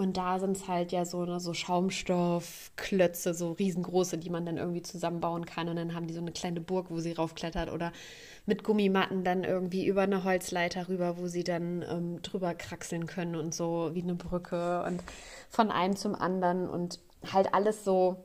und 0.00 0.16
da 0.16 0.38
sind 0.38 0.56
es 0.56 0.66
halt 0.66 0.92
ja 0.92 1.04
so, 1.04 1.26
ne, 1.26 1.40
so 1.40 1.52
Schaumstoffklötze, 1.52 3.34
so 3.34 3.52
riesengroße, 3.52 4.16
die 4.16 4.30
man 4.30 4.46
dann 4.46 4.56
irgendwie 4.56 4.80
zusammenbauen 4.80 5.44
kann 5.44 5.68
und 5.68 5.76
dann 5.76 5.94
haben 5.94 6.06
die 6.06 6.14
so 6.14 6.22
eine 6.22 6.32
kleine 6.32 6.62
Burg, 6.62 6.86
wo 6.88 7.00
sie 7.00 7.12
raufklettert 7.12 7.70
oder 7.70 7.92
mit 8.46 8.64
Gummimatten 8.64 9.24
dann 9.24 9.44
irgendwie 9.44 9.86
über 9.86 10.00
eine 10.00 10.24
Holzleiter 10.24 10.88
rüber, 10.88 11.18
wo 11.18 11.26
sie 11.26 11.44
dann 11.44 11.84
ähm, 11.86 12.22
drüber 12.22 12.54
kraxeln 12.54 13.04
können 13.06 13.36
und 13.36 13.54
so 13.54 13.90
wie 13.92 14.02
eine 14.02 14.14
Brücke 14.14 14.82
und 14.84 15.02
von 15.50 15.70
einem 15.70 15.96
zum 15.96 16.14
anderen 16.14 16.70
und 16.70 16.98
halt 17.30 17.52
alles 17.52 17.84
so 17.84 18.24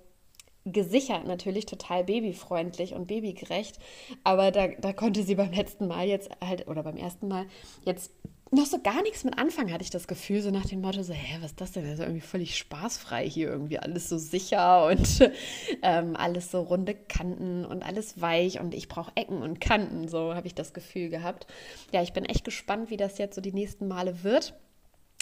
gesichert, 0.64 1.28
natürlich 1.28 1.66
total 1.66 2.06
babyfreundlich 2.06 2.94
und 2.94 3.08
babygerecht. 3.08 3.80
Aber 4.24 4.52
da, 4.52 4.70
da 4.70 4.94
konnte 4.94 5.24
sie 5.24 5.36
beim 5.36 5.52
letzten 5.52 5.88
Mal 5.88 6.08
jetzt 6.08 6.30
halt, 6.42 6.70
oder 6.70 6.84
beim 6.84 6.96
ersten 6.96 7.28
Mal 7.28 7.46
jetzt 7.84 8.12
noch 8.52 8.66
so 8.66 8.80
gar 8.80 9.02
nichts 9.02 9.24
mit 9.24 9.38
anfangen, 9.38 9.74
hatte 9.74 9.84
ich 9.84 9.90
das 9.90 10.08
Gefühl, 10.08 10.42
so 10.42 10.52
nach 10.52 10.66
dem 10.66 10.82
Motto, 10.82 11.02
so, 11.04 11.14
hä, 11.14 11.38
was 11.42 11.52
ist 11.52 11.62
das 11.62 11.72
denn? 11.72 11.88
Also 11.88 12.04
irgendwie 12.04 12.22
völlig 12.22 12.58
spaßfrei 12.58 13.28
hier, 13.28 13.50
irgendwie 13.50 13.80
alles 13.80 14.08
so 14.08 14.18
sicher 14.18 14.86
und 14.86 15.32
ähm, 15.82 16.16
alles 16.16 16.52
so 16.52 16.62
runde 16.62 16.94
Kanten 16.94 17.66
und 17.66 17.84
alles 17.84 18.22
weich 18.22 18.60
und 18.60 18.74
ich 18.74 18.88
brauche 18.88 19.12
Ecken 19.16 19.42
und 19.42 19.60
Kanten, 19.60 20.08
so 20.08 20.36
habe 20.36 20.48
ich 20.48 20.56
das 20.56 20.74
Gefühl 20.74 21.10
gehabt. 21.10 21.48
Ja, 21.92 22.02
ich 22.02 22.14
bin 22.14 22.26
echt 22.26 22.46
gespannt, 22.46 22.90
wie 22.90 22.98
das 22.98 23.18
jetzt 23.18 23.36
so 23.36 23.42
die 23.42 23.54
nächsten 23.54 23.88
Male 23.88 24.24
wird. 24.24 24.54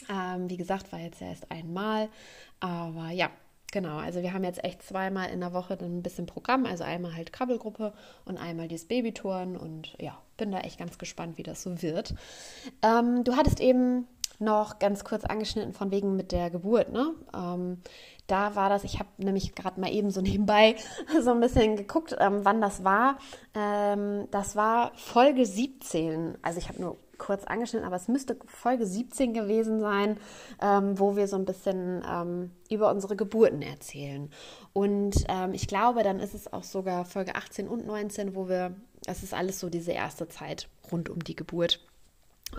Ähm, 0.09 0.49
wie 0.49 0.57
gesagt, 0.57 0.91
war 0.91 0.99
jetzt 0.99 1.21
erst 1.21 1.49
einmal, 1.49 2.09
aber 2.59 3.09
ja, 3.12 3.29
Genau, 3.73 3.97
also 3.97 4.21
wir 4.21 4.33
haben 4.33 4.43
jetzt 4.43 4.63
echt 4.63 4.83
zweimal 4.83 5.31
in 5.31 5.39
der 5.39 5.51
Woche 5.51 5.75
ein 5.81 6.03
bisschen 6.03 6.27
Programm, 6.27 6.67
also 6.67 6.83
einmal 6.83 7.15
halt 7.15 7.33
Krabbelgruppe 7.33 7.91
und 8.23 8.38
einmal 8.38 8.67
dieses 8.67 8.88
Babytouren 8.88 9.57
und 9.57 9.95
ja, 9.99 10.15
bin 10.38 10.51
da 10.51 10.59
echt 10.59 10.77
ganz 10.77 10.99
gespannt, 10.99 11.39
wie 11.39 11.43
das 11.43 11.63
so 11.63 11.81
wird. 11.81 12.13
Ähm, 12.83 13.23
du 13.23 13.36
hattest 13.36 13.59
eben 13.59 14.07
noch 14.38 14.77
ganz 14.77 15.03
kurz 15.03 15.25
angeschnitten 15.25 15.73
von 15.73 15.89
wegen 15.89 16.15
mit 16.15 16.31
der 16.31 16.51
Geburt, 16.51 16.91
ne? 16.91 17.15
Ähm, 17.36 17.79
da 18.27 18.55
war 18.55 18.69
das, 18.69 18.83
ich 18.83 18.99
habe 18.99 19.09
nämlich 19.17 19.55
gerade 19.55 19.81
mal 19.81 19.91
eben 19.91 20.12
so 20.12 20.21
nebenbei 20.21 20.75
so 21.23 21.31
ein 21.31 21.39
bisschen 21.39 21.75
geguckt, 21.75 22.15
ähm, 22.19 22.41
wann 22.43 22.62
das 22.62 22.83
war. 22.83 23.17
Ähm, 23.55 24.27
das 24.29 24.55
war 24.55 24.91
Folge 24.97 25.47
17. 25.47 26.38
Also 26.43 26.59
ich 26.59 26.69
habe 26.69 26.79
nur 26.79 26.97
kurz 27.17 27.43
angeschnitten, 27.43 27.86
aber 27.86 27.95
es 27.95 28.08
müsste 28.08 28.38
Folge 28.45 28.86
17 28.86 29.34
gewesen 29.34 29.80
sein, 29.80 30.17
ähm, 30.62 30.99
wo 30.99 31.15
wir 31.15 31.28
so 31.28 31.36
ein 31.36 31.45
bisschen 31.45 32.04
ähm, 32.10 32.52
über 32.69 32.91
unsere 32.91 33.15
Geburten 33.15 33.62
erzählen. 33.62 34.30
Und 34.73 35.15
ähm, 35.30 35.54
ich 35.54 35.67
glaube, 35.67 36.04
dann 36.04 36.19
ist 36.19 36.34
es 36.34 36.52
auch 36.52 36.63
sogar 36.63 37.06
Folge 37.06 37.36
18 37.36 37.67
und 37.67 37.86
19, 37.86 38.36
wo 38.36 38.49
wir, 38.49 38.76
das 39.06 39.23
ist 39.23 39.34
alles 39.34 39.60
so 39.60 39.69
diese 39.69 39.91
erste 39.91 40.28
Zeit 40.28 40.67
rund 40.91 41.10
um 41.10 41.23
die 41.23 41.36
Geburt 41.36 41.80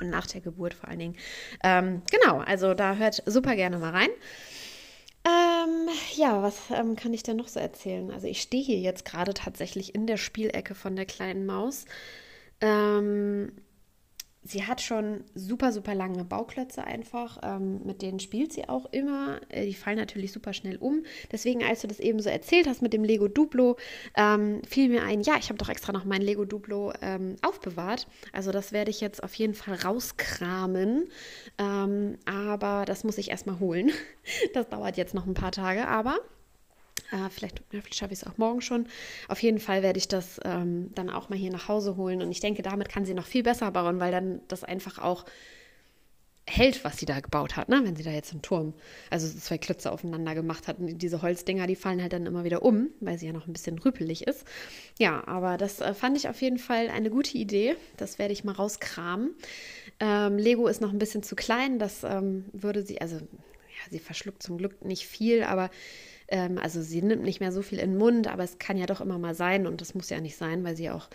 und 0.01 0.11
nach 0.11 0.27
der 0.27 0.40
Geburt 0.40 0.75
vor 0.75 0.88
allen 0.88 0.99
Dingen. 0.99 1.17
Ähm, 1.62 2.03
genau, 2.11 2.38
also 2.38 2.75
da 2.75 2.97
hört 2.97 3.23
super 3.27 3.55
gerne 3.57 3.79
mal 3.79 3.90
rein. 3.90 4.11
Ähm, 5.27 5.88
ja, 6.17 6.43
was 6.43 6.59
ähm, 6.71 6.97
kann 6.97 7.14
ich 7.14 7.23
denn 7.23 7.37
noch 7.37 7.49
so 7.49 7.59
erzählen? 7.59 8.11
Also 8.11 8.27
ich 8.27 8.43
stehe 8.43 8.62
hier 8.62 8.79
jetzt 8.79 9.05
gerade 9.05 9.33
tatsächlich 9.33 9.95
in 9.95 10.07
der 10.07 10.19
Spielecke 10.19 10.75
von 10.75 10.97
der 10.97 11.07
kleinen 11.07 11.47
Maus. 11.47 11.87
Ähm, 12.61 13.53
sie 14.44 14.66
hat 14.66 14.83
schon 14.83 15.24
super, 15.35 15.72
super 15.72 15.94
lange 15.94 16.24
Bauklötze 16.24 16.85
einfach. 16.85 17.38
Ähm, 17.42 17.80
mit 17.85 18.02
denen 18.02 18.20
spielt 18.20 18.52
sie 18.52 18.68
auch 18.68 18.87
immer. 18.92 19.40
Äh, 19.48 19.66
die 19.66 19.74
fallen 19.74 19.96
natürlich 19.96 20.33
super 20.33 20.52
schnell 20.52 20.76
um. 20.76 21.02
Deswegen, 21.33 21.64
als 21.64 21.80
du 21.80 21.88
das 21.88 21.98
eben 21.98 22.20
so 22.20 22.28
erzählt 22.28 22.68
hast 22.68 22.83
mit 22.83 22.92
dem 22.92 23.04
Lego 23.04 23.26
Duplo, 23.26 23.76
ähm, 24.16 24.61
fiel 24.68 24.90
mir 24.90 25.02
ein, 25.02 25.22
ja, 25.22 25.37
ich 25.38 25.48
habe 25.48 25.59
doch 25.59 25.70
extra 25.70 25.92
noch 25.92 26.04
mein 26.04 26.22
Lego 26.22 26.44
Duplo 26.44 26.92
ähm, 27.00 27.37
aufbewahrt. 27.42 28.07
Also 28.33 28.52
das 28.52 28.72
werde 28.72 28.90
ich 28.90 29.00
jetzt 29.00 29.22
auf 29.22 29.35
jeden 29.35 29.54
Fall 29.54 29.76
rauskramen. 29.76 31.09
Ähm, 31.59 32.18
aber 32.26 32.85
das 32.85 33.02
muss 33.02 33.18
ich 33.18 33.30
erstmal 33.30 33.59
holen. 33.59 33.90
Das 34.54 34.68
dauert 34.68 34.96
jetzt 34.96 35.14
noch 35.14 35.26
ein 35.26 35.35
paar 35.35 35.52
Tage, 35.52 35.87
aber 35.87 36.18
äh, 37.12 37.28
vielleicht, 37.30 37.62
vielleicht 37.70 37.94
schaffe 37.94 38.12
ich 38.12 38.20
es 38.20 38.26
auch 38.26 38.38
morgen 38.38 38.61
schon. 38.61 38.87
Auf 39.28 39.42
jeden 39.42 39.59
Fall 39.59 39.83
werde 39.83 39.98
ich 39.98 40.09
das 40.09 40.40
ähm, 40.44 40.90
dann 40.94 41.11
auch 41.11 41.28
mal 41.28 41.38
hier 41.38 41.50
nach 41.50 41.68
Hause 41.68 41.96
holen. 41.96 42.22
Und 42.22 42.30
ich 42.30 42.40
denke, 42.40 42.62
damit 42.62 42.88
kann 42.88 43.05
sie 43.05 43.14
noch 43.14 43.26
viel 43.26 43.42
besser 43.42 43.70
bauen, 43.70 44.01
weil 44.01 44.12
dann 44.12 44.40
das 44.49 44.64
einfach 44.64 44.99
auch 44.99 45.24
hält, 46.47 46.84
was 46.84 46.99
sie 46.99 47.07
da 47.07 47.20
gebaut 47.20 47.57
hat, 47.57 47.68
ne? 47.68 47.80
wenn 47.84 47.97
sie 47.97 48.03
da 48.03 48.11
jetzt 48.11 48.32
einen 48.32 48.42
Turm, 48.42 48.74
also 49.09 49.26
zwei 49.38 49.57
Klötze 49.57 49.90
aufeinander 49.90 50.34
gemacht 50.34 50.68
hat. 50.68 50.78
Und 50.78 50.99
diese 50.99 51.22
Holzdinger, 51.22 51.66
die 51.66 51.76
fallen 51.76 52.03
halt 52.03 52.12
dann 52.12 52.26
immer 52.26 52.45
wieder 52.45 52.62
um, 52.62 52.90
weil 53.01 53.18
sie 53.18 53.26
ja 53.26 53.32
noch 53.32 53.47
ein 53.47 53.53
bisschen 53.53 53.78
rüpelig 53.78 54.26
ist. 54.26 54.45
Ja, 54.99 55.26
aber 55.26 55.57
das 55.57 55.80
äh, 55.80 55.95
fand 55.95 56.16
ich 56.16 56.28
auf 56.28 56.42
jeden 56.42 56.59
Fall 56.59 56.90
eine 56.90 57.11
gute 57.11 57.38
Idee. 57.38 57.76
Das 57.97 58.18
werde 58.18 58.32
ich 58.32 58.45
mal 58.45 58.53
rauskramen. 58.53 59.34
Ähm, 60.01 60.36
Lego 60.36 60.68
ist 60.68 60.80
noch 60.80 60.92
ein 60.92 60.99
bisschen 60.99 61.22
zu 61.22 61.34
klein. 61.34 61.78
Das 61.78 62.05
ähm, 62.05 62.45
würde 62.53 62.84
sie, 62.84 63.01
also 63.01 63.16
ja, 63.16 63.90
sie 63.90 63.99
verschluckt 63.99 64.42
zum 64.42 64.59
Glück 64.59 64.84
nicht 64.84 65.07
viel, 65.07 65.45
aber 65.45 65.70
ähm, 66.29 66.59
also 66.59 66.83
sie 66.83 67.03
nimmt 67.03 67.22
nicht 67.22 67.41
mehr 67.41 67.53
so 67.53 67.62
viel 67.62 67.79
in 67.79 67.93
den 67.93 67.99
Mund, 67.99 68.27
aber 68.29 68.45
es 68.45 68.59
kann 68.59 68.77
ja 68.77 68.87
doch 68.87 69.01
immer 69.01 69.18
mal 69.18 69.35
sein 69.35 69.66
und 69.66 69.81
das 69.81 69.95
muss 69.95 70.11
ja 70.11 70.20
nicht 70.20 70.37
sein, 70.37 70.64
weil 70.64 70.77
sie 70.77 70.91
auch, 70.91 71.09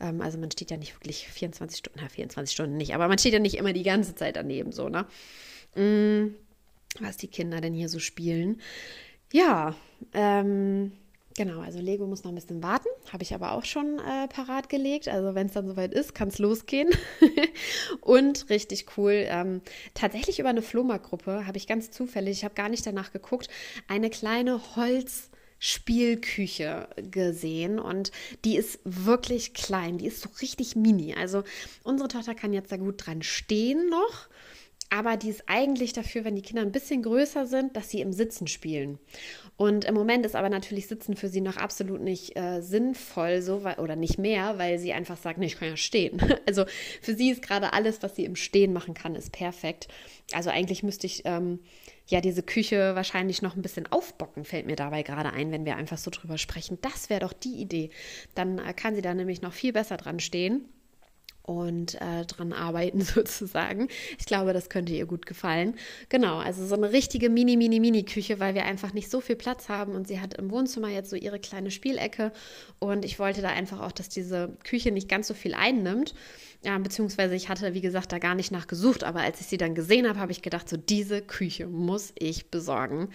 ähm, 0.00 0.20
also 0.20 0.38
man 0.38 0.50
steht 0.50 0.70
ja 0.70 0.76
nicht 0.76 0.94
wirklich 0.94 1.28
24 1.28 1.78
Stunden, 1.78 2.00
na 2.02 2.08
24 2.08 2.52
Stunden 2.52 2.76
nicht, 2.76 2.94
aber 2.94 3.08
man 3.08 3.18
steht 3.18 3.32
ja 3.32 3.38
nicht 3.38 3.56
immer 3.56 3.72
die 3.72 3.82
ganze 3.82 4.14
Zeit 4.14 4.36
daneben 4.36 4.72
so, 4.72 4.88
ne? 4.88 5.06
Mm, 5.74 6.34
was 6.98 7.16
die 7.16 7.28
Kinder 7.28 7.60
denn 7.60 7.74
hier 7.74 7.88
so 7.88 7.98
spielen. 8.00 8.60
Ja, 9.32 9.76
ähm, 10.12 10.92
Genau, 11.36 11.60
also 11.60 11.78
Lego 11.78 12.06
muss 12.06 12.24
noch 12.24 12.32
ein 12.32 12.34
bisschen 12.34 12.62
warten, 12.62 12.88
habe 13.12 13.22
ich 13.22 13.32
aber 13.34 13.52
auch 13.52 13.64
schon 13.64 14.00
äh, 14.00 14.26
parat 14.28 14.68
gelegt. 14.68 15.08
Also 15.08 15.34
wenn 15.36 15.46
es 15.46 15.52
dann 15.52 15.68
soweit 15.68 15.94
ist, 15.94 16.14
kann 16.14 16.28
es 16.28 16.38
losgehen. 16.38 16.90
und 18.00 18.50
richtig 18.50 18.86
cool, 18.96 19.26
ähm, 19.28 19.62
tatsächlich 19.94 20.40
über 20.40 20.48
eine 20.48 20.60
Flohmarktgruppe 20.62 21.46
habe 21.46 21.56
ich 21.56 21.68
ganz 21.68 21.92
zufällig, 21.92 22.38
ich 22.38 22.44
habe 22.44 22.54
gar 22.54 22.68
nicht 22.68 22.84
danach 22.84 23.12
geguckt, 23.12 23.48
eine 23.88 24.10
kleine 24.10 24.60
Holz- 24.76 25.30
Spielküche 25.62 26.88
gesehen 27.10 27.78
und 27.78 28.12
die 28.46 28.56
ist 28.56 28.80
wirklich 28.84 29.52
klein, 29.52 29.98
die 29.98 30.06
ist 30.06 30.22
so 30.22 30.30
richtig 30.40 30.74
mini. 30.74 31.14
Also 31.14 31.44
unsere 31.84 32.08
Tochter 32.08 32.34
kann 32.34 32.54
jetzt 32.54 32.72
da 32.72 32.78
gut 32.78 33.06
dran 33.06 33.20
stehen 33.22 33.90
noch 33.90 34.28
aber 34.90 35.16
die 35.16 35.30
ist 35.30 35.44
eigentlich 35.46 35.92
dafür, 35.92 36.24
wenn 36.24 36.34
die 36.34 36.42
Kinder 36.42 36.62
ein 36.62 36.72
bisschen 36.72 37.02
größer 37.02 37.46
sind, 37.46 37.76
dass 37.76 37.90
sie 37.90 38.00
im 38.00 38.12
Sitzen 38.12 38.48
spielen. 38.48 38.98
Und 39.56 39.84
im 39.84 39.94
Moment 39.94 40.26
ist 40.26 40.34
aber 40.34 40.48
natürlich 40.48 40.88
Sitzen 40.88 41.16
für 41.16 41.28
sie 41.28 41.40
noch 41.40 41.56
absolut 41.56 42.00
nicht 42.00 42.36
äh, 42.36 42.60
sinnvoll, 42.60 43.40
so 43.40 43.62
weil, 43.62 43.78
oder 43.78 43.94
nicht 43.94 44.18
mehr, 44.18 44.58
weil 44.58 44.78
sie 44.78 44.92
einfach 44.92 45.16
sagt, 45.16 45.38
nee, 45.38 45.46
ich 45.46 45.58
kann 45.58 45.68
ja 45.68 45.76
stehen. 45.76 46.20
Also 46.46 46.64
für 47.00 47.14
sie 47.14 47.30
ist 47.30 47.42
gerade 47.42 47.72
alles, 47.72 48.02
was 48.02 48.16
sie 48.16 48.24
im 48.24 48.34
Stehen 48.34 48.72
machen 48.72 48.94
kann, 48.94 49.14
ist 49.14 49.30
perfekt. 49.30 49.86
Also 50.32 50.50
eigentlich 50.50 50.82
müsste 50.82 51.06
ich 51.06 51.22
ähm, 51.26 51.60
ja 52.08 52.20
diese 52.20 52.42
Küche 52.42 52.96
wahrscheinlich 52.96 53.40
noch 53.40 53.54
ein 53.54 53.62
bisschen 53.62 53.86
aufbocken, 53.92 54.44
fällt 54.44 54.66
mir 54.66 54.74
dabei 54.74 55.04
gerade 55.04 55.32
ein, 55.32 55.52
wenn 55.52 55.64
wir 55.64 55.76
einfach 55.76 55.98
so 55.98 56.10
drüber 56.10 56.38
sprechen. 56.38 56.78
Das 56.80 57.08
wäre 57.08 57.20
doch 57.20 57.32
die 57.32 57.60
Idee. 57.60 57.90
Dann 58.34 58.58
äh, 58.58 58.72
kann 58.72 58.96
sie 58.96 59.02
da 59.02 59.14
nämlich 59.14 59.42
noch 59.42 59.52
viel 59.52 59.72
besser 59.72 59.96
dran 59.96 60.18
stehen 60.18 60.64
und 61.50 62.00
äh, 62.00 62.24
dran 62.26 62.52
arbeiten 62.52 63.00
sozusagen. 63.00 63.88
Ich 64.18 64.26
glaube, 64.26 64.52
das 64.52 64.68
könnte 64.68 64.92
ihr 64.92 65.06
gut 65.06 65.26
gefallen. 65.26 65.74
Genau, 66.08 66.38
also 66.38 66.64
so 66.64 66.76
eine 66.76 66.92
richtige 66.92 67.28
Mini, 67.28 67.56
Mini, 67.56 67.80
Mini-Küche, 67.80 68.38
weil 68.38 68.54
wir 68.54 68.64
einfach 68.66 68.92
nicht 68.92 69.10
so 69.10 69.20
viel 69.20 69.34
Platz 69.34 69.68
haben 69.68 69.96
und 69.96 70.06
sie 70.06 70.20
hat 70.20 70.34
im 70.34 70.52
Wohnzimmer 70.52 70.88
jetzt 70.88 71.10
so 71.10 71.16
ihre 71.16 71.40
kleine 71.40 71.72
Spielecke 71.72 72.32
und 72.78 73.04
ich 73.04 73.18
wollte 73.18 73.42
da 73.42 73.48
einfach 73.48 73.80
auch, 73.80 73.90
dass 73.90 74.08
diese 74.08 74.56
Küche 74.62 74.92
nicht 74.92 75.08
ganz 75.08 75.26
so 75.26 75.34
viel 75.34 75.54
einnimmt. 75.54 76.14
Ja, 76.62 76.78
beziehungsweise 76.78 77.34
ich 77.34 77.48
hatte, 77.48 77.74
wie 77.74 77.80
gesagt, 77.80 78.12
da 78.12 78.18
gar 78.18 78.34
nicht 78.34 78.52
nachgesucht, 78.52 79.02
aber 79.02 79.20
als 79.20 79.40
ich 79.40 79.46
sie 79.46 79.56
dann 79.56 79.74
gesehen 79.74 80.06
habe, 80.06 80.20
habe 80.20 80.30
ich 80.30 80.42
gedacht, 80.42 80.68
so 80.68 80.76
diese 80.76 81.22
Küche 81.22 81.66
muss 81.66 82.12
ich 82.16 82.50
besorgen. 82.50 83.08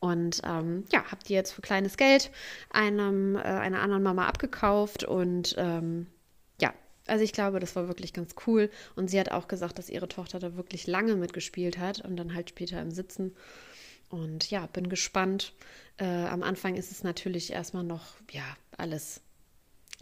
Und 0.00 0.40
ähm, 0.44 0.84
ja, 0.90 1.04
habe 1.04 1.22
die 1.28 1.34
jetzt 1.34 1.52
für 1.52 1.60
kleines 1.60 1.98
Geld 1.98 2.30
einem, 2.70 3.36
äh, 3.36 3.40
einer 3.40 3.82
anderen 3.82 4.02
Mama 4.02 4.26
abgekauft 4.26 5.04
und 5.04 5.54
ähm, 5.58 6.06
also 7.06 7.24
ich 7.24 7.32
glaube, 7.32 7.60
das 7.60 7.76
war 7.76 7.88
wirklich 7.88 8.12
ganz 8.12 8.34
cool. 8.46 8.70
Und 8.94 9.10
sie 9.10 9.18
hat 9.18 9.30
auch 9.30 9.48
gesagt, 9.48 9.78
dass 9.78 9.90
ihre 9.90 10.08
Tochter 10.08 10.38
da 10.38 10.56
wirklich 10.56 10.86
lange 10.86 11.16
mitgespielt 11.16 11.78
hat 11.78 12.00
und 12.00 12.16
dann 12.16 12.34
halt 12.34 12.50
später 12.50 12.80
im 12.80 12.90
Sitzen. 12.90 13.34
Und 14.08 14.50
ja, 14.50 14.66
bin 14.66 14.88
gespannt. 14.88 15.52
Äh, 15.98 16.04
am 16.04 16.42
Anfang 16.42 16.76
ist 16.76 16.92
es 16.92 17.02
natürlich 17.02 17.52
erstmal 17.52 17.84
noch, 17.84 18.14
ja, 18.30 18.44
alles 18.76 19.20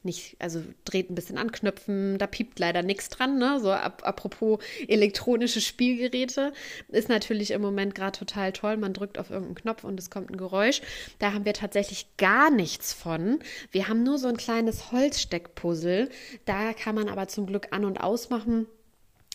nicht, 0.05 0.37
also 0.39 0.63
dreht 0.85 1.11
ein 1.11 1.15
bisschen 1.15 1.39
anknüpfen, 1.39 2.19
da 2.19 2.27
piept 2.27 2.59
leider 2.59 2.83
nichts 2.83 3.09
dran, 3.09 3.39
ne? 3.39 3.61
So 3.61 3.73
ap 3.73 4.07
apropos 4.07 4.59
elektronische 4.87 5.61
Spielgeräte, 5.61 6.53
ist 6.89 7.09
natürlich 7.09 7.51
im 7.51 7.63
Moment 7.63 7.95
gerade 7.95 8.19
total 8.19 8.53
toll. 8.53 8.77
Man 8.77 8.93
drückt 8.93 9.19
auf 9.19 9.31
irgendeinen 9.31 9.57
Knopf 9.57 9.85
und 9.85 9.99
es 9.99 10.11
kommt 10.11 10.31
ein 10.31 10.37
Geräusch. 10.37 10.83
Da 11.19 11.33
haben 11.33 11.45
wir 11.45 11.55
tatsächlich 11.55 12.07
gar 12.17 12.51
nichts 12.51 12.93
von. 12.93 13.39
Wir 13.71 13.89
haben 13.89 14.03
nur 14.03 14.19
so 14.19 14.29
ein 14.29 14.37
kleines 14.37 14.93
Holzsteckpuzzle. 14.93 16.09
Da 16.45 16.73
kann 16.73 16.95
man 16.95 17.09
aber 17.09 17.29
zum 17.29 17.47
Glück 17.47 17.69
an- 17.71 17.85
und 17.85 17.99
ausmachen. 17.99 18.67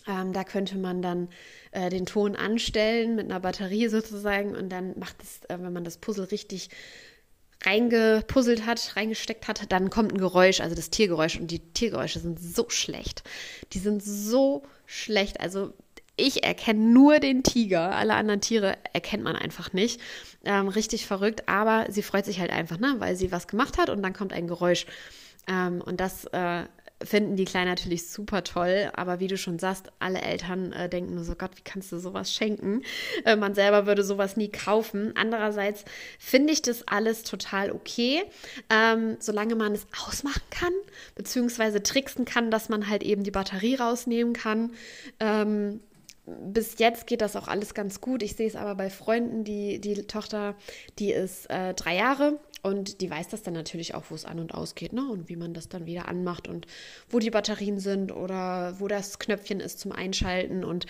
Ähm, 0.08 0.32
da 0.32 0.44
könnte 0.44 0.78
man 0.78 1.02
dann 1.02 1.28
äh, 1.72 1.90
den 1.90 2.06
Ton 2.06 2.34
anstellen 2.36 3.16
mit 3.16 3.26
einer 3.26 3.40
Batterie 3.40 3.88
sozusagen 3.88 4.56
und 4.56 4.70
dann 4.70 4.98
macht 4.98 5.22
es, 5.22 5.44
äh, 5.48 5.58
wenn 5.60 5.72
man 5.72 5.84
das 5.84 5.98
Puzzle 5.98 6.24
richtig 6.26 6.70
reingepuzzelt 7.64 8.66
hat, 8.66 8.96
reingesteckt 8.96 9.48
hat, 9.48 9.70
dann 9.70 9.90
kommt 9.90 10.12
ein 10.12 10.18
Geräusch, 10.18 10.60
also 10.60 10.74
das 10.74 10.90
Tiergeräusch. 10.90 11.38
Und 11.38 11.50
die 11.50 11.58
Tiergeräusche 11.58 12.20
sind 12.20 12.40
so 12.40 12.68
schlecht. 12.70 13.22
Die 13.72 13.78
sind 13.78 14.02
so 14.02 14.62
schlecht. 14.86 15.40
Also 15.40 15.74
ich 16.16 16.44
erkenne 16.44 16.80
nur 16.80 17.18
den 17.18 17.42
Tiger. 17.42 17.94
Alle 17.94 18.14
anderen 18.14 18.40
Tiere 18.40 18.76
erkennt 18.92 19.24
man 19.24 19.36
einfach 19.36 19.72
nicht. 19.72 20.00
Ähm, 20.44 20.68
richtig 20.68 21.06
verrückt. 21.06 21.48
Aber 21.48 21.86
sie 21.90 22.02
freut 22.02 22.24
sich 22.24 22.40
halt 22.40 22.50
einfach, 22.50 22.78
ne? 22.78 22.96
weil 22.98 23.16
sie 23.16 23.32
was 23.32 23.48
gemacht 23.48 23.78
hat 23.78 23.90
und 23.90 24.02
dann 24.02 24.12
kommt 24.12 24.32
ein 24.32 24.46
Geräusch. 24.46 24.86
Ähm, 25.46 25.82
und 25.84 26.00
das 26.00 26.24
äh, 26.26 26.64
finden 27.02 27.36
die 27.36 27.44
Kleinen 27.44 27.70
natürlich 27.70 28.08
super 28.08 28.44
toll, 28.44 28.90
aber 28.94 29.20
wie 29.20 29.26
du 29.26 29.38
schon 29.38 29.58
sagst, 29.58 29.90
alle 29.98 30.20
Eltern 30.20 30.72
äh, 30.72 30.88
denken 30.88 31.14
nur 31.14 31.24
so, 31.24 31.34
Gott, 31.34 31.52
wie 31.56 31.62
kannst 31.62 31.90
du 31.92 31.98
sowas 31.98 32.32
schenken? 32.32 32.82
Äh, 33.24 33.36
man 33.36 33.54
selber 33.54 33.86
würde 33.86 34.02
sowas 34.02 34.36
nie 34.36 34.50
kaufen. 34.50 35.12
Andererseits 35.16 35.84
finde 36.18 36.52
ich 36.52 36.62
das 36.62 36.86
alles 36.86 37.22
total 37.22 37.72
okay, 37.72 38.22
ähm, 38.68 39.16
solange 39.18 39.54
man 39.54 39.72
es 39.72 39.86
ausmachen 40.06 40.42
kann, 40.50 40.72
beziehungsweise 41.14 41.82
tricksen 41.82 42.24
kann, 42.24 42.50
dass 42.50 42.68
man 42.68 42.88
halt 42.88 43.02
eben 43.02 43.22
die 43.22 43.30
Batterie 43.30 43.76
rausnehmen 43.76 44.34
kann. 44.34 44.72
Ähm, 45.18 45.80
bis 46.26 46.78
jetzt 46.78 47.06
geht 47.06 47.22
das 47.22 47.34
auch 47.34 47.48
alles 47.48 47.74
ganz 47.74 48.00
gut. 48.00 48.22
Ich 48.22 48.36
sehe 48.36 48.46
es 48.46 48.56
aber 48.56 48.74
bei 48.74 48.90
Freunden, 48.90 49.42
die, 49.44 49.80
die 49.80 49.94
Tochter, 50.06 50.54
die 50.98 51.12
ist 51.12 51.48
äh, 51.50 51.74
drei 51.74 51.96
Jahre 51.96 52.38
und 52.62 53.00
die 53.00 53.10
weiß 53.10 53.28
das 53.28 53.42
dann 53.42 53.54
natürlich 53.54 53.94
auch, 53.94 54.04
wo 54.10 54.14
es 54.14 54.24
an 54.24 54.38
und 54.38 54.54
ausgeht, 54.54 54.92
ne? 54.92 55.08
Und 55.10 55.28
wie 55.28 55.36
man 55.36 55.54
das 55.54 55.68
dann 55.68 55.86
wieder 55.86 56.08
anmacht 56.08 56.48
und 56.48 56.66
wo 57.08 57.18
die 57.18 57.30
Batterien 57.30 57.78
sind 57.78 58.12
oder 58.12 58.78
wo 58.78 58.88
das 58.88 59.18
Knöpfchen 59.18 59.60
ist 59.60 59.80
zum 59.80 59.92
Einschalten. 59.92 60.64
Und 60.64 60.86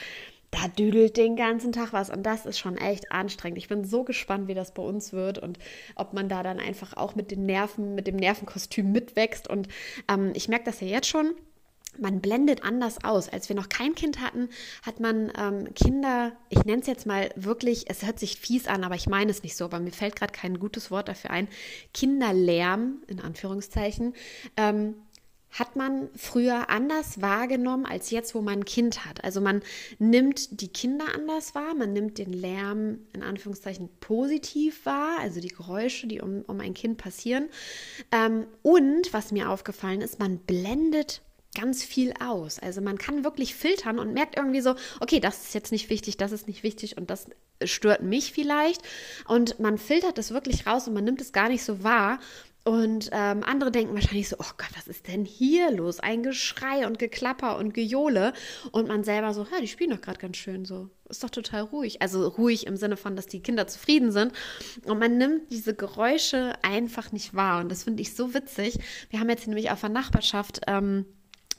da 0.50 0.66
düdelt 0.66 1.16
den 1.16 1.36
ganzen 1.36 1.72
Tag 1.72 1.92
was. 1.92 2.10
Und 2.10 2.24
das 2.24 2.46
ist 2.46 2.58
schon 2.58 2.76
echt 2.76 3.12
anstrengend. 3.12 3.58
Ich 3.58 3.68
bin 3.68 3.84
so 3.84 4.02
gespannt, 4.02 4.48
wie 4.48 4.54
das 4.54 4.74
bei 4.74 4.82
uns 4.82 5.12
wird 5.12 5.38
und 5.38 5.58
ob 5.94 6.12
man 6.12 6.28
da 6.28 6.42
dann 6.42 6.58
einfach 6.58 6.96
auch 6.96 7.14
mit 7.14 7.30
den 7.30 7.46
Nerven, 7.46 7.94
mit 7.94 8.06
dem 8.06 8.16
Nervenkostüm 8.16 8.90
mitwächst. 8.90 9.48
Und 9.48 9.68
ähm, 10.08 10.32
ich 10.34 10.48
merke 10.48 10.64
das 10.64 10.80
ja 10.80 10.88
jetzt 10.88 11.08
schon 11.08 11.34
man 12.00 12.20
blendet 12.20 12.64
anders 12.64 13.04
aus. 13.04 13.28
Als 13.28 13.48
wir 13.48 13.56
noch 13.56 13.68
kein 13.68 13.94
Kind 13.94 14.20
hatten, 14.20 14.48
hat 14.82 15.00
man 15.00 15.32
ähm, 15.38 15.74
Kinder, 15.74 16.32
ich 16.48 16.64
nenne 16.64 16.80
es 16.80 16.86
jetzt 16.86 17.06
mal 17.06 17.30
wirklich, 17.36 17.88
es 17.88 18.04
hört 18.04 18.18
sich 18.18 18.38
fies 18.38 18.66
an, 18.66 18.84
aber 18.84 18.94
ich 18.94 19.08
meine 19.08 19.30
es 19.30 19.42
nicht 19.42 19.56
so, 19.56 19.66
aber 19.66 19.80
mir 19.80 19.92
fällt 19.92 20.16
gerade 20.16 20.32
kein 20.32 20.58
gutes 20.58 20.90
Wort 20.90 21.08
dafür 21.08 21.30
ein. 21.30 21.48
Kinderlärm, 21.94 23.02
in 23.06 23.20
Anführungszeichen, 23.20 24.14
ähm, 24.56 24.94
hat 25.50 25.74
man 25.76 26.08
früher 26.14 26.70
anders 26.70 27.20
wahrgenommen 27.20 27.84
als 27.84 28.10
jetzt, 28.10 28.34
wo 28.34 28.40
man 28.40 28.60
ein 28.60 28.64
Kind 28.64 29.04
hat. 29.04 29.24
Also 29.24 29.40
man 29.40 29.62
nimmt 29.98 30.60
die 30.60 30.68
Kinder 30.68 31.06
anders 31.14 31.54
wahr, 31.54 31.74
man 31.74 31.92
nimmt 31.92 32.18
den 32.18 32.32
Lärm 32.32 32.98
in 33.12 33.22
Anführungszeichen 33.22 33.88
positiv 34.00 34.86
wahr, 34.86 35.18
also 35.20 35.40
die 35.40 35.48
Geräusche, 35.48 36.06
die 36.06 36.20
um, 36.20 36.42
um 36.46 36.60
ein 36.60 36.74
Kind 36.74 36.98
passieren. 36.98 37.48
Ähm, 38.12 38.46
und 38.62 39.12
was 39.12 39.32
mir 39.32 39.50
aufgefallen 39.50 40.02
ist, 40.02 40.18
man 40.20 40.38
blendet 40.38 41.22
ganz 41.54 41.82
viel 41.82 42.14
aus. 42.20 42.58
Also 42.58 42.80
man 42.80 42.98
kann 42.98 43.24
wirklich 43.24 43.54
filtern 43.54 43.98
und 43.98 44.14
merkt 44.14 44.36
irgendwie 44.36 44.60
so, 44.60 44.74
okay, 45.00 45.20
das 45.20 45.44
ist 45.44 45.54
jetzt 45.54 45.72
nicht 45.72 45.90
wichtig, 45.90 46.16
das 46.16 46.32
ist 46.32 46.46
nicht 46.46 46.62
wichtig 46.62 46.96
und 46.96 47.10
das 47.10 47.26
stört 47.64 48.02
mich 48.02 48.32
vielleicht. 48.32 48.82
Und 49.26 49.58
man 49.60 49.78
filtert 49.78 50.18
das 50.18 50.32
wirklich 50.32 50.66
raus 50.66 50.86
und 50.88 50.94
man 50.94 51.04
nimmt 51.04 51.20
es 51.20 51.32
gar 51.32 51.48
nicht 51.48 51.64
so 51.64 51.82
wahr. 51.82 52.18
Und 52.62 53.08
ähm, 53.12 53.42
andere 53.42 53.70
denken 53.70 53.94
wahrscheinlich 53.94 54.28
so, 54.28 54.36
oh 54.38 54.52
Gott, 54.58 54.68
was 54.76 54.86
ist 54.86 55.08
denn 55.08 55.24
hier 55.24 55.70
los? 55.70 55.98
Ein 55.98 56.22
Geschrei 56.22 56.86
und 56.86 56.98
Geklapper 56.98 57.56
und 57.56 57.72
Gejohle. 57.72 58.34
Und 58.70 58.86
man 58.88 59.02
selber 59.02 59.32
so, 59.32 59.46
ja, 59.50 59.60
die 59.62 59.68
spielen 59.68 59.90
doch 59.90 60.00
gerade 60.02 60.18
ganz 60.18 60.36
schön 60.36 60.66
so. 60.66 60.90
Ist 61.08 61.24
doch 61.24 61.30
total 61.30 61.62
ruhig. 61.62 62.02
Also 62.02 62.28
ruhig 62.28 62.66
im 62.66 62.76
Sinne 62.76 62.98
von, 62.98 63.16
dass 63.16 63.26
die 63.26 63.40
Kinder 63.40 63.66
zufrieden 63.66 64.12
sind. 64.12 64.32
Und 64.84 64.98
man 64.98 65.16
nimmt 65.16 65.50
diese 65.50 65.74
Geräusche 65.74 66.52
einfach 66.62 67.12
nicht 67.12 67.34
wahr. 67.34 67.62
Und 67.62 67.70
das 67.70 67.84
finde 67.84 68.02
ich 68.02 68.14
so 68.14 68.34
witzig. 68.34 68.78
Wir 69.08 69.20
haben 69.20 69.30
jetzt 69.30 69.46
nämlich 69.46 69.70
auf 69.70 69.80
der 69.80 69.88
Nachbarschaft 69.88 70.60
ähm, 70.66 71.06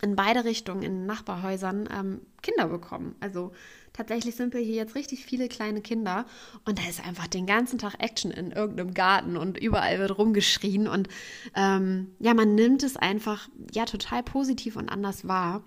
in 0.02 0.16
beide 0.16 0.46
Richtungen 0.46 0.84
in 0.84 1.06
Nachbarhäusern 1.06 1.88
ähm, 1.92 2.22
Kinder 2.42 2.68
bekommen. 2.68 3.16
Also 3.20 3.52
tatsächlich 3.94 4.36
sind 4.36 4.54
wir 4.54 4.62
hier 4.62 4.76
jetzt 4.76 4.96
richtig 4.96 5.26
viele 5.26 5.48
kleine 5.48 5.82
Kinder 5.82 6.26
und 6.66 6.80
da 6.80 6.90
ist 6.90 7.06
einfach 7.06 7.28
den 7.28 7.46
ganzen 7.46 7.78
Tag 7.78 7.96
Action 8.00 8.32
in 8.32 8.52
irgendeinem 8.52 8.94
Garten 8.94 9.38
und 9.38 9.58
überall 9.58 10.00
wird 10.00 10.18
rumgeschrien 10.18 10.88
und 10.88 11.08
ähm, 11.56 12.16
ja, 12.20 12.34
man 12.34 12.56
nimmt 12.56 12.84
es 12.84 12.98
einfach 12.98 13.50
ja 13.74 13.86
total 13.86 14.24
positiv 14.24 14.76
und 14.76 14.90
anders 14.90 15.28
wahr. 15.28 15.64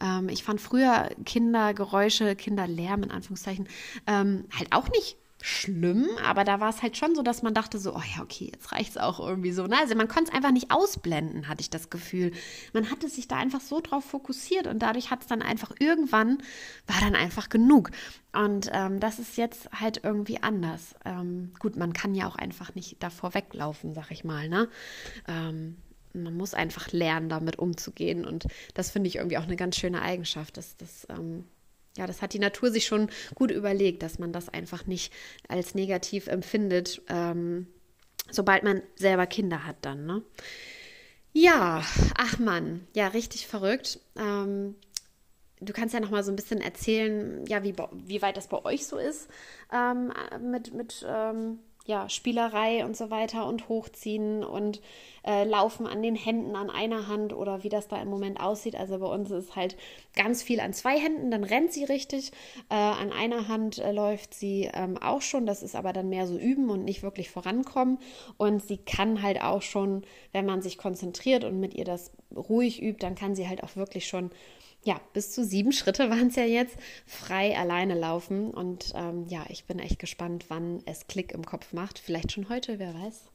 Ähm, 0.00 0.28
ich 0.28 0.44
fand 0.44 0.60
früher 0.60 1.08
Kindergeräusche, 1.24 2.36
Kinderlärm 2.36 3.02
in 3.02 3.10
Anführungszeichen 3.10 3.68
ähm, 4.06 4.44
halt 4.56 4.72
auch 4.72 4.88
nicht 4.90 5.16
schlimm, 5.40 6.08
aber 6.24 6.44
da 6.44 6.60
war 6.60 6.70
es 6.70 6.82
halt 6.82 6.96
schon 6.96 7.14
so, 7.14 7.22
dass 7.22 7.42
man 7.42 7.54
dachte 7.54 7.78
so, 7.78 7.94
oh 7.94 8.02
ja, 8.16 8.22
okay, 8.22 8.50
jetzt 8.52 8.72
reicht 8.72 8.90
es 8.90 8.96
auch 8.96 9.20
irgendwie 9.20 9.52
so. 9.52 9.66
Ne? 9.66 9.76
Also 9.78 9.94
man 9.94 10.08
konnte 10.08 10.30
es 10.30 10.34
einfach 10.34 10.50
nicht 10.50 10.70
ausblenden, 10.70 11.48
hatte 11.48 11.60
ich 11.60 11.70
das 11.70 11.90
Gefühl. 11.90 12.32
Man 12.72 12.90
hatte 12.90 13.08
sich 13.08 13.28
da 13.28 13.36
einfach 13.36 13.60
so 13.60 13.80
drauf 13.80 14.04
fokussiert 14.04 14.66
und 14.66 14.80
dadurch 14.80 15.10
hat 15.10 15.22
es 15.22 15.26
dann 15.28 15.42
einfach 15.42 15.72
irgendwann, 15.78 16.38
war 16.86 17.00
dann 17.00 17.14
einfach 17.14 17.48
genug. 17.48 17.90
Und 18.32 18.70
ähm, 18.72 19.00
das 19.00 19.18
ist 19.18 19.36
jetzt 19.36 19.70
halt 19.72 20.00
irgendwie 20.02 20.42
anders. 20.42 20.94
Ähm, 21.04 21.52
gut, 21.60 21.76
man 21.76 21.92
kann 21.92 22.14
ja 22.14 22.26
auch 22.26 22.36
einfach 22.36 22.74
nicht 22.74 23.02
davor 23.02 23.34
weglaufen, 23.34 23.94
sag 23.94 24.10
ich 24.10 24.24
mal. 24.24 24.48
Ne? 24.48 24.68
Ähm, 25.28 25.76
man 26.14 26.36
muss 26.36 26.54
einfach 26.54 26.90
lernen, 26.92 27.28
damit 27.28 27.58
umzugehen. 27.58 28.24
Und 28.24 28.46
das 28.74 28.90
finde 28.90 29.08
ich 29.08 29.16
irgendwie 29.16 29.38
auch 29.38 29.44
eine 29.44 29.56
ganz 29.56 29.76
schöne 29.76 30.02
Eigenschaft, 30.02 30.56
dass 30.56 30.76
das 30.76 31.06
ähm, 31.10 31.44
ja, 31.98 32.06
das 32.06 32.22
hat 32.22 32.32
die 32.32 32.38
Natur 32.38 32.70
sich 32.70 32.86
schon 32.86 33.10
gut 33.34 33.50
überlegt, 33.50 34.02
dass 34.02 34.18
man 34.18 34.32
das 34.32 34.48
einfach 34.48 34.86
nicht 34.86 35.12
als 35.48 35.74
negativ 35.74 36.28
empfindet, 36.28 37.02
ähm, 37.08 37.66
sobald 38.30 38.62
man 38.62 38.82
selber 38.96 39.26
Kinder 39.26 39.66
hat 39.66 39.76
dann. 39.82 40.06
Ne? 40.06 40.22
Ja, 41.32 41.82
ach 42.16 42.38
Mann, 42.38 42.86
ja, 42.94 43.08
richtig 43.08 43.48
verrückt. 43.48 43.98
Ähm, 44.16 44.76
du 45.60 45.72
kannst 45.72 45.92
ja 45.92 46.00
noch 46.00 46.10
mal 46.10 46.22
so 46.22 46.30
ein 46.30 46.36
bisschen 46.36 46.60
erzählen, 46.60 47.44
ja, 47.46 47.64
wie, 47.64 47.74
wie 48.06 48.22
weit 48.22 48.36
das 48.36 48.46
bei 48.46 48.64
euch 48.64 48.86
so 48.86 48.96
ist 48.96 49.28
ähm, 49.72 50.12
mit, 50.40 50.72
mit 50.72 51.04
ähm, 51.06 51.58
ja, 51.88 52.06
Spielerei 52.10 52.84
und 52.84 52.98
so 52.98 53.10
weiter 53.10 53.46
und 53.46 53.70
Hochziehen 53.70 54.44
und 54.44 54.82
äh, 55.26 55.44
Laufen 55.44 55.86
an 55.86 56.02
den 56.02 56.16
Händen 56.16 56.54
an 56.54 56.68
einer 56.68 57.08
Hand 57.08 57.32
oder 57.32 57.62
wie 57.64 57.70
das 57.70 57.88
da 57.88 57.96
im 58.00 58.08
Moment 58.08 58.40
aussieht. 58.40 58.76
Also 58.76 58.98
bei 58.98 59.06
uns 59.06 59.30
ist 59.30 59.56
halt 59.56 59.74
ganz 60.14 60.42
viel 60.42 60.60
an 60.60 60.74
zwei 60.74 60.98
Händen, 60.98 61.30
dann 61.30 61.44
rennt 61.44 61.72
sie 61.72 61.84
richtig. 61.84 62.32
Äh, 62.68 62.74
an 62.74 63.10
einer 63.10 63.48
Hand 63.48 63.78
äh, 63.78 63.90
läuft 63.90 64.34
sie 64.34 64.68
ähm, 64.74 64.98
auch 64.98 65.22
schon, 65.22 65.46
das 65.46 65.62
ist 65.62 65.74
aber 65.74 65.94
dann 65.94 66.10
mehr 66.10 66.26
so 66.26 66.36
üben 66.36 66.68
und 66.68 66.84
nicht 66.84 67.02
wirklich 67.02 67.30
vorankommen. 67.30 67.96
Und 68.36 68.62
sie 68.62 68.76
kann 68.76 69.22
halt 69.22 69.40
auch 69.40 69.62
schon, 69.62 70.02
wenn 70.32 70.44
man 70.44 70.60
sich 70.60 70.76
konzentriert 70.76 71.44
und 71.44 71.58
mit 71.58 71.72
ihr 71.72 71.86
das 71.86 72.12
ruhig 72.36 72.82
übt, 72.82 72.98
dann 73.00 73.14
kann 73.14 73.34
sie 73.34 73.48
halt 73.48 73.64
auch 73.64 73.76
wirklich 73.76 74.06
schon 74.06 74.30
ja, 74.82 75.00
bis 75.12 75.32
zu 75.32 75.44
sieben 75.44 75.72
Schritte 75.72 76.10
waren 76.10 76.28
es 76.28 76.36
ja 76.36 76.44
jetzt, 76.44 76.76
frei 77.06 77.56
alleine 77.56 77.98
laufen. 77.98 78.50
Und 78.50 78.92
ähm, 78.94 79.26
ja, 79.28 79.44
ich 79.48 79.64
bin 79.64 79.78
echt 79.78 79.98
gespannt, 79.98 80.46
wann 80.48 80.82
es 80.86 81.06
Klick 81.06 81.32
im 81.32 81.44
Kopf 81.44 81.72
macht. 81.72 81.98
Vielleicht 81.98 82.32
schon 82.32 82.48
heute, 82.48 82.78
wer 82.78 82.94
weiß. 82.94 83.30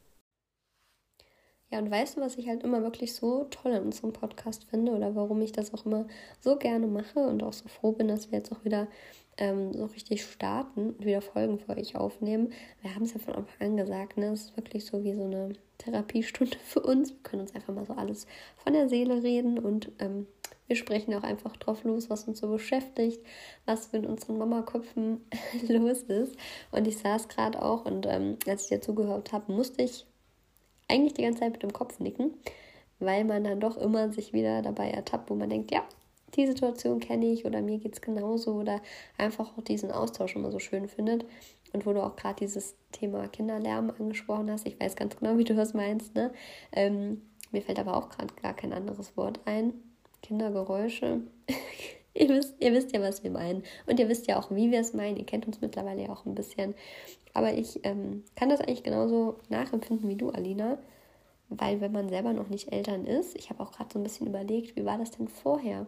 Ja, 1.74 1.80
und 1.80 1.90
weißt 1.90 2.18
du, 2.18 2.22
was 2.22 2.38
ich 2.38 2.48
halt 2.48 2.62
immer 2.62 2.84
wirklich 2.84 3.16
so 3.16 3.46
toll 3.46 3.74
an 3.74 3.86
unserem 3.86 4.14
Podcast 4.14 4.66
finde 4.66 4.92
oder 4.92 5.16
warum 5.16 5.42
ich 5.42 5.54
das 5.54 5.74
auch 5.74 5.88
immer 5.88 6.06
so 6.40 6.56
gerne 6.56 6.86
mache 6.86 7.20
und 7.20 7.42
auch 7.42 7.54
so 7.54 7.68
froh 7.68 7.94
bin, 7.94 8.08
dass 8.08 8.32
wir 8.32 8.38
jetzt 8.38 8.52
auch 8.52 8.64
wieder 8.64 8.88
ähm, 9.38 9.74
so 9.74 9.86
richtig 9.86 10.24
starten 10.24 10.92
und 10.92 11.06
wieder 11.06 11.22
Folgen 11.22 11.58
für 11.58 11.76
euch 11.76 11.96
aufnehmen. 11.96 12.54
Wir 12.84 12.94
haben 12.94 13.06
es 13.06 13.14
ja 13.14 13.20
von 13.20 13.34
Anfang 13.34 13.70
an 13.70 13.78
gesagt, 13.78 14.18
ne? 14.18 14.28
Es 14.28 14.46
ist 14.46 14.58
wirklich 14.58 14.86
so 14.86 15.04
wie 15.04 15.16
so 15.16 15.24
eine 15.24 15.54
Therapiestunde 15.80 16.58
für 16.64 16.82
uns. 16.82 17.10
Wir 17.10 17.24
können 17.24 17.42
uns 17.42 17.56
einfach 17.56 17.74
mal 17.74 17.86
so 17.86 17.94
alles 17.94 18.28
von 18.58 18.74
der 18.74 18.88
Seele 18.88 19.24
reden 19.24 19.58
und 19.58 19.92
ähm, 19.98 20.28
wir 20.68 20.76
sprechen 20.76 21.14
auch 21.14 21.24
einfach 21.24 21.58
drauf 21.58 21.84
los, 21.84 22.10
was 22.10 22.28
uns 22.28 22.40
so 22.40 22.50
beschäftigt, 22.50 23.22
was 23.66 23.92
mit 23.92 24.06
unseren 24.06 24.38
Mama-Köpfen 24.38 25.22
los 25.68 26.04
ist. 26.04 26.36
Und 26.72 26.88
ich 26.88 26.98
saß 26.98 27.28
gerade 27.28 27.62
auch 27.62 27.86
und 27.86 28.06
ähm, 28.08 28.38
als 28.48 28.64
ich 28.64 28.70
dir 28.70 28.82
zugehört 28.82 29.32
habe, 29.34 29.52
musste 29.52 29.84
ich 29.84 30.06
eigentlich 30.88 31.14
die 31.14 31.24
ganze 31.24 31.42
Zeit 31.42 31.54
mit 31.54 31.64
dem 31.64 31.74
Kopf 31.74 32.00
nicken, 32.00 32.34
weil 33.00 33.24
man 33.24 33.44
dann 33.44 33.60
doch 33.60 33.78
immer 33.78 34.12
sich 34.12 34.34
wieder 34.34 34.62
dabei 34.62 34.90
ertappt, 34.90 35.30
wo 35.30 35.36
man 35.36 35.50
denkt, 35.50 35.72
ja, 35.72 35.84
die 36.36 36.48
Situation 36.48 37.00
kenne 37.00 37.28
ich 37.28 37.46
oder 37.46 37.62
mir 37.62 37.78
geht 37.78 37.94
es 37.94 38.02
genauso 38.02 38.54
oder 38.54 38.82
einfach 39.18 39.56
auch 39.58 39.64
diesen 39.64 39.92
Austausch 39.92 40.36
immer 40.36 40.52
so 40.52 40.60
schön 40.60 40.88
findet. 40.88 41.26
Und 41.74 41.86
wo 41.86 41.94
du 41.94 42.04
auch 42.04 42.16
gerade 42.16 42.36
dieses 42.36 42.76
Thema 42.92 43.28
Kinderlärm 43.28 43.92
angesprochen 44.00 44.52
hast, 44.52 44.68
ich 44.68 44.80
weiß 44.80 44.96
ganz 44.96 45.16
genau, 45.18 45.38
wie 45.38 45.44
du 45.44 45.56
das 45.56 45.74
meinst, 45.74 46.14
ne? 46.16 46.32
Ähm, 46.72 47.22
mir 47.52 47.62
fällt 47.62 47.80
aber 47.80 47.96
auch 47.98 48.10
gerade 48.10 48.34
gar 48.42 48.56
kein 48.56 48.74
anderes 48.74 49.16
Wort 49.18 49.40
ein. 49.46 49.74
Kindergeräusche. 50.24 51.22
ihr, 52.16 52.30
wisst, 52.30 52.56
ihr 52.60 52.74
wisst 52.74 52.92
ja, 52.94 53.02
was 53.02 53.24
wir 53.24 53.30
meinen. 53.30 53.64
Und 53.86 54.00
ihr 54.00 54.10
wisst 54.10 54.26
ja 54.28 54.40
auch, 54.40 54.50
wie 54.50 54.72
wir 54.72 54.80
es 54.80 54.94
meinen. 54.94 55.18
Ihr 55.18 55.26
kennt 55.26 55.46
uns 55.46 55.62
mittlerweile 55.62 56.02
ja 56.02 56.10
auch 56.10 56.26
ein 56.26 56.34
bisschen. 56.34 56.74
Aber 57.36 57.54
ich 57.54 57.80
ähm, 57.84 58.24
kann 58.36 58.50
das 58.50 58.62
eigentlich 58.62 58.84
genauso 58.84 59.38
nachempfinden 59.50 60.10
wie 60.10 60.16
du, 60.16 60.30
Alina. 60.30 60.80
Weil 61.50 61.82
wenn 61.82 61.92
man 61.92 62.10
selber 62.10 62.34
noch 62.34 62.50
nicht 62.50 62.72
Eltern 62.72 63.06
ist, 63.06 63.36
ich 63.38 63.50
habe 63.50 63.62
auch 63.62 63.72
gerade 63.72 63.92
so 63.94 64.00
ein 64.00 64.04
bisschen 64.04 64.28
überlegt, 64.28 64.76
wie 64.76 64.86
war 64.86 64.98
das 64.98 65.12
denn 65.12 65.28
vorher? 65.28 65.86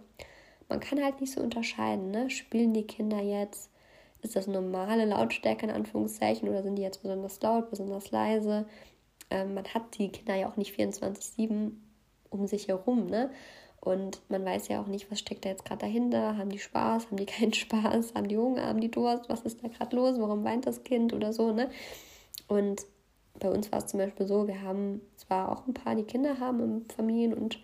Man 0.69 0.79
kann 0.79 1.03
halt 1.03 1.21
nicht 1.21 1.33
so 1.33 1.41
unterscheiden, 1.41 2.11
ne? 2.11 2.29
Spielen 2.29 2.73
die 2.73 2.87
Kinder 2.87 3.21
jetzt? 3.21 3.71
Ist 4.21 4.35
das 4.35 4.47
normale 4.47 5.05
Lautstärke 5.05 5.65
in 5.65 5.71
Anführungszeichen 5.71 6.49
oder 6.49 6.63
sind 6.63 6.75
die 6.75 6.81
jetzt 6.81 7.03
besonders 7.03 7.39
laut, 7.41 7.69
besonders 7.69 8.11
leise? 8.11 8.65
Ähm, 9.29 9.53
man 9.53 9.65
hat 9.65 9.97
die 9.97 10.09
Kinder 10.09 10.35
ja 10.35 10.49
auch 10.49 10.57
nicht 10.57 10.77
24-7 10.77 11.71
um 12.31 12.47
sich 12.47 12.67
herum, 12.67 13.05
ne? 13.05 13.29
Und 13.85 14.19
man 14.29 14.43
weiß 14.43 14.67
ja 14.67 14.81
auch 14.81 14.87
nicht, 14.87 15.11
was 15.11 15.19
steckt 15.19 15.45
da 15.45 15.49
jetzt 15.49 15.63
gerade 15.63 15.81
dahinter. 15.81 16.37
Haben 16.37 16.49
die 16.49 16.59
Spaß, 16.59 17.05
haben 17.05 17.17
die 17.17 17.27
keinen 17.27 17.53
Spaß, 17.53 18.15
haben 18.15 18.27
die 18.27 18.37
Hunger, 18.37 18.65
haben 18.65 18.81
die 18.81 18.91
Durst, 18.91 19.29
was 19.29 19.43
ist 19.43 19.63
da 19.63 19.67
gerade 19.69 19.95
los, 19.95 20.19
warum 20.19 20.43
weint 20.43 20.65
das 20.65 20.83
Kind 20.83 21.13
oder 21.13 21.31
so, 21.31 21.53
ne? 21.53 21.69
Und 22.47 22.85
bei 23.39 23.49
uns 23.49 23.71
war 23.71 23.79
es 23.79 23.87
zum 23.87 23.99
Beispiel 23.99 24.27
so, 24.27 24.47
wir 24.47 24.61
haben 24.63 25.01
zwar 25.17 25.51
auch 25.51 25.67
ein 25.67 25.73
paar, 25.73 25.95
die 25.95 26.03
Kinder 26.03 26.39
haben 26.39 26.59
im 26.61 26.89
Familien- 26.89 27.33
und 27.33 27.59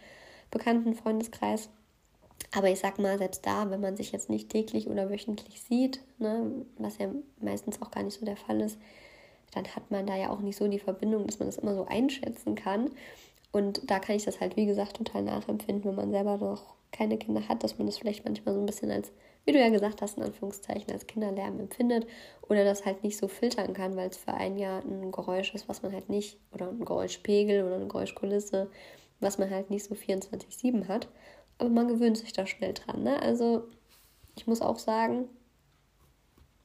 bekannten 0.51 0.93
Freundeskreis, 0.93 1.69
aber 2.53 2.69
ich 2.69 2.79
sag 2.79 2.99
mal, 2.99 3.17
selbst 3.17 3.45
da, 3.45 3.69
wenn 3.71 3.81
man 3.81 3.95
sich 3.95 4.11
jetzt 4.11 4.29
nicht 4.29 4.49
täglich 4.49 4.87
oder 4.87 5.09
wöchentlich 5.09 5.61
sieht, 5.61 6.01
ne, 6.19 6.65
was 6.77 6.97
ja 6.97 7.07
meistens 7.39 7.81
auch 7.81 7.89
gar 7.89 8.03
nicht 8.03 8.19
so 8.19 8.25
der 8.25 8.37
Fall 8.37 8.61
ist, 8.61 8.77
dann 9.53 9.65
hat 9.75 9.89
man 9.89 10.05
da 10.05 10.15
ja 10.15 10.29
auch 10.29 10.41
nicht 10.41 10.57
so 10.57 10.67
die 10.67 10.79
Verbindung, 10.79 11.25
dass 11.25 11.39
man 11.39 11.47
das 11.47 11.57
immer 11.57 11.73
so 11.73 11.85
einschätzen 11.85 12.55
kann. 12.55 12.91
Und 13.51 13.89
da 13.89 13.99
kann 13.99 14.15
ich 14.15 14.23
das 14.25 14.39
halt, 14.39 14.55
wie 14.55 14.65
gesagt, 14.65 14.97
total 14.97 15.23
nachempfinden, 15.23 15.83
wenn 15.85 15.95
man 15.95 16.11
selber 16.11 16.37
noch 16.37 16.75
keine 16.91 17.17
Kinder 17.17 17.47
hat, 17.47 17.63
dass 17.63 17.77
man 17.77 17.87
das 17.87 17.97
vielleicht 17.97 18.25
manchmal 18.25 18.53
so 18.53 18.59
ein 18.59 18.65
bisschen 18.65 18.91
als, 18.91 19.11
wie 19.45 19.51
du 19.51 19.59
ja 19.59 19.69
gesagt 19.69 20.01
hast, 20.01 20.17
in 20.17 20.23
Anführungszeichen, 20.23 20.91
als 20.91 21.07
Kinderlärm 21.07 21.59
empfindet 21.59 22.05
oder 22.47 22.63
das 22.63 22.85
halt 22.85 23.03
nicht 23.03 23.17
so 23.17 23.27
filtern 23.27 23.73
kann, 23.73 23.95
weil 23.95 24.09
es 24.09 24.17
für 24.17 24.33
ein 24.33 24.57
Jahr 24.57 24.83
ein 24.83 25.11
Geräusch 25.11 25.53
ist, 25.53 25.67
was 25.67 25.81
man 25.81 25.93
halt 25.93 26.09
nicht, 26.09 26.37
oder 26.53 26.69
ein 26.69 26.85
Geräuschpegel 26.85 27.63
oder 27.63 27.75
eine 27.75 27.87
Geräuschkulisse, 27.87 28.69
was 29.19 29.37
man 29.37 29.49
halt 29.49 29.69
nicht 29.69 29.85
so 29.85 29.95
24-7 29.95 30.87
hat. 30.87 31.07
Aber 31.57 31.69
man 31.69 31.87
gewöhnt 31.87 32.17
sich 32.17 32.33
da 32.33 32.45
schnell 32.45 32.73
dran. 32.73 33.03
Ne? 33.03 33.21
Also 33.21 33.67
ich 34.35 34.47
muss 34.47 34.61
auch 34.61 34.79
sagen, 34.79 35.29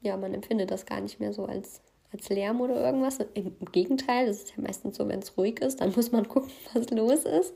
ja, 0.01 0.17
man 0.17 0.35
empfindet 0.35 0.71
das 0.71 0.87
gar 0.87 1.01
nicht 1.01 1.21
mehr 1.21 1.33
so 1.33 1.47
als 1.47 1.83
als 2.13 2.29
Lärm 2.29 2.61
oder 2.61 2.77
irgendwas. 2.85 3.19
Im 3.35 3.57
Gegenteil, 3.73 4.27
das 4.27 4.39
ist 4.39 4.57
ja 4.57 4.63
meistens 4.63 4.97
so, 4.97 5.09
wenn 5.09 5.21
es 5.21 5.37
ruhig 5.37 5.61
ist, 5.61 5.81
dann 5.81 5.93
muss 5.95 6.13
man 6.13 6.29
gucken, 6.29 6.51
was 6.73 6.91
los 6.91 7.25
ist. 7.25 7.55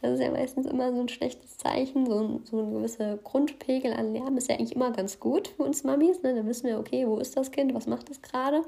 Das 0.00 0.12
ist 0.12 0.20
ja 0.20 0.30
meistens 0.30 0.66
immer 0.66 0.92
so 0.92 1.00
ein 1.00 1.08
schlechtes 1.08 1.58
Zeichen. 1.58 2.06
So 2.06 2.18
ein, 2.20 2.40
so 2.44 2.60
ein 2.60 2.72
gewisser 2.72 3.16
Grundpegel 3.18 3.92
an 3.92 4.12
Lärm 4.12 4.36
ist 4.36 4.48
ja 4.48 4.56
eigentlich 4.56 4.74
immer 4.74 4.92
ganz 4.92 5.20
gut 5.20 5.48
für 5.48 5.62
uns 5.62 5.84
Mamis. 5.84 6.22
Ne? 6.22 6.34
Dann 6.34 6.46
wissen 6.46 6.66
wir, 6.66 6.78
okay, 6.78 7.06
wo 7.06 7.18
ist 7.18 7.36
das 7.36 7.50
Kind, 7.50 7.74
was 7.74 7.86
macht 7.86 8.10
es 8.10 8.22
gerade? 8.22 8.62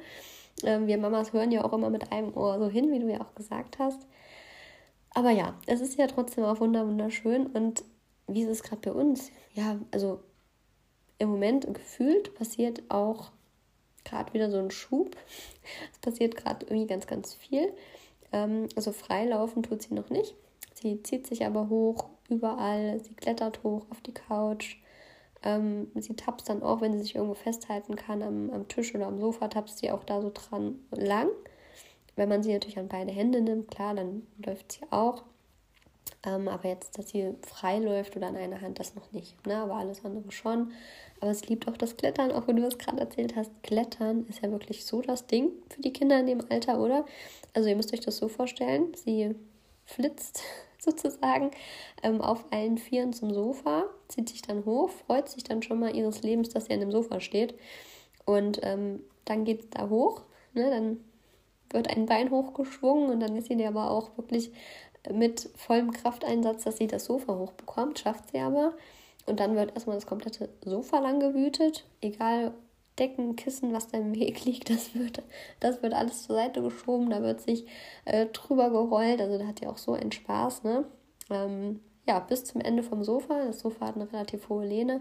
Ähm, 0.62 0.86
wir 0.86 0.98
Mamas 0.98 1.32
hören 1.32 1.50
ja 1.50 1.64
auch 1.64 1.72
immer 1.72 1.90
mit 1.90 2.12
einem 2.12 2.36
Ohr 2.36 2.58
so 2.58 2.68
hin, 2.68 2.92
wie 2.92 3.00
du 3.00 3.10
ja 3.10 3.20
auch 3.20 3.34
gesagt 3.34 3.78
hast. 3.78 4.06
Aber 5.10 5.30
ja, 5.30 5.54
es 5.66 5.80
ist 5.80 5.96
ja 5.96 6.06
trotzdem 6.06 6.44
auch 6.44 6.60
wunderschön. 6.60 7.46
Und 7.46 7.84
wie 8.26 8.42
ist 8.42 8.48
es 8.48 8.62
gerade 8.62 8.80
bei 8.80 8.92
uns? 8.92 9.30
Ja, 9.52 9.78
also 9.92 10.20
im 11.18 11.30
Moment 11.30 11.72
gefühlt 11.72 12.34
passiert 12.34 12.82
auch 12.88 13.30
gerade 14.04 14.32
wieder 14.34 14.50
so 14.50 14.58
ein 14.58 14.70
Schub. 14.70 15.16
Es 15.92 15.98
passiert 15.98 16.36
gerade 16.36 16.66
irgendwie 16.66 16.86
ganz, 16.86 17.06
ganz 17.06 17.34
viel. 17.34 17.72
Ähm, 18.32 18.68
also 18.76 18.92
freilaufen 18.92 19.62
tut 19.62 19.82
sie 19.82 19.94
noch 19.94 20.10
nicht. 20.10 20.34
Sie 20.74 21.02
zieht 21.02 21.26
sich 21.26 21.44
aber 21.46 21.68
hoch 21.68 22.06
überall. 22.28 23.00
Sie 23.00 23.14
klettert 23.14 23.62
hoch 23.62 23.86
auf 23.90 24.00
die 24.00 24.12
Couch. 24.12 24.76
Ähm, 25.42 25.90
sie 25.94 26.16
tapst 26.16 26.48
dann 26.48 26.62
auch, 26.62 26.80
wenn 26.80 26.92
sie 26.92 27.00
sich 27.00 27.14
irgendwo 27.14 27.34
festhalten 27.34 27.96
kann, 27.96 28.22
am, 28.22 28.50
am 28.50 28.68
Tisch 28.68 28.94
oder 28.94 29.06
am 29.06 29.20
Sofa, 29.20 29.48
tapst 29.48 29.78
sie 29.78 29.90
auch 29.90 30.04
da 30.04 30.20
so 30.22 30.30
dran 30.32 30.78
lang. 30.90 31.28
Wenn 32.16 32.28
man 32.28 32.42
sie 32.42 32.52
natürlich 32.52 32.78
an 32.78 32.88
beide 32.88 33.12
Hände 33.12 33.40
nimmt, 33.40 33.70
klar, 33.70 33.94
dann 33.94 34.26
läuft 34.44 34.72
sie 34.72 34.80
auch. 34.90 35.22
Ähm, 36.24 36.48
aber 36.48 36.68
jetzt, 36.68 36.96
dass 36.98 37.10
sie 37.10 37.34
frei 37.46 37.78
läuft 37.78 38.16
oder 38.16 38.28
an 38.28 38.36
einer 38.36 38.60
Hand, 38.60 38.78
das 38.78 38.94
noch 38.94 39.12
nicht. 39.12 39.46
Ne? 39.46 39.56
Aber 39.56 39.74
alles 39.74 40.04
andere 40.04 40.30
schon. 40.32 40.72
Aber 41.24 41.30
es 41.30 41.48
liebt 41.48 41.66
auch 41.68 41.78
das 41.78 41.96
Klettern, 41.96 42.32
auch 42.32 42.48
wenn 42.48 42.56
du 42.56 42.66
es 42.66 42.76
gerade 42.76 43.00
erzählt 43.00 43.34
hast. 43.34 43.50
Klettern 43.62 44.26
ist 44.28 44.42
ja 44.42 44.50
wirklich 44.50 44.84
so 44.84 45.00
das 45.00 45.26
Ding 45.26 45.52
für 45.70 45.80
die 45.80 45.94
Kinder 45.94 46.20
in 46.20 46.26
dem 46.26 46.42
Alter, 46.50 46.78
oder? 46.78 47.06
Also 47.54 47.70
ihr 47.70 47.76
müsst 47.76 47.94
euch 47.94 48.00
das 48.00 48.18
so 48.18 48.28
vorstellen. 48.28 48.92
Sie 48.94 49.34
flitzt 49.86 50.42
sozusagen 50.78 51.50
ähm, 52.02 52.20
auf 52.20 52.44
allen 52.52 52.76
Vieren 52.76 53.14
zum 53.14 53.32
Sofa, 53.32 53.84
zieht 54.08 54.28
sich 54.28 54.42
dann 54.42 54.66
hoch, 54.66 54.90
freut 54.90 55.30
sich 55.30 55.44
dann 55.44 55.62
schon 55.62 55.80
mal 55.80 55.96
ihres 55.96 56.22
Lebens, 56.22 56.50
dass 56.50 56.66
sie 56.66 56.74
an 56.74 56.80
dem 56.80 56.92
Sofa 56.92 57.20
steht. 57.20 57.54
Und 58.26 58.60
ähm, 58.62 59.00
dann 59.24 59.46
geht 59.46 59.60
es 59.60 59.70
da 59.70 59.88
hoch, 59.88 60.24
ne? 60.52 60.68
dann 60.68 61.00
wird 61.70 61.88
ein 61.88 62.04
Bein 62.04 62.30
hochgeschwungen 62.30 63.08
und 63.08 63.20
dann 63.20 63.34
ist 63.34 63.48
sie 63.48 63.64
aber 63.64 63.90
auch 63.90 64.14
wirklich 64.18 64.52
mit 65.10 65.48
vollem 65.56 65.90
Krafteinsatz, 65.90 66.64
dass 66.64 66.76
sie 66.76 66.86
das 66.86 67.06
Sofa 67.06 67.34
hochbekommt, 67.34 67.98
schafft 67.98 68.30
sie 68.30 68.40
aber. 68.40 68.74
Und 69.26 69.40
dann 69.40 69.56
wird 69.56 69.72
erstmal 69.74 69.96
das 69.96 70.06
komplette 70.06 70.50
Sofa 70.64 70.98
lang 70.98 71.20
gewütet, 71.20 71.84
egal 72.00 72.52
Decken, 72.98 73.34
Kissen, 73.36 73.72
was 73.72 73.88
da 73.88 73.98
im 73.98 74.14
Weg 74.14 74.44
liegt, 74.44 74.70
das 74.70 74.94
wird, 74.94 75.22
das 75.60 75.82
wird 75.82 75.94
alles 75.94 76.24
zur 76.24 76.36
Seite 76.36 76.62
geschoben, 76.62 77.10
da 77.10 77.22
wird 77.22 77.40
sich 77.40 77.66
äh, 78.04 78.26
drüber 78.26 78.70
gerollt, 78.70 79.20
also 79.20 79.38
da 79.38 79.46
hat 79.46 79.60
ja 79.60 79.70
auch 79.70 79.78
so 79.78 79.92
einen 79.92 80.12
Spaß, 80.12 80.62
ne? 80.64 80.84
Ähm, 81.30 81.80
ja, 82.06 82.18
bis 82.20 82.44
zum 82.44 82.60
Ende 82.60 82.82
vom 82.82 83.02
Sofa. 83.02 83.46
Das 83.46 83.60
Sofa 83.60 83.86
hat 83.86 83.94
eine 83.96 84.12
relativ 84.12 84.48
hohe 84.48 84.66
Lehne. 84.66 85.00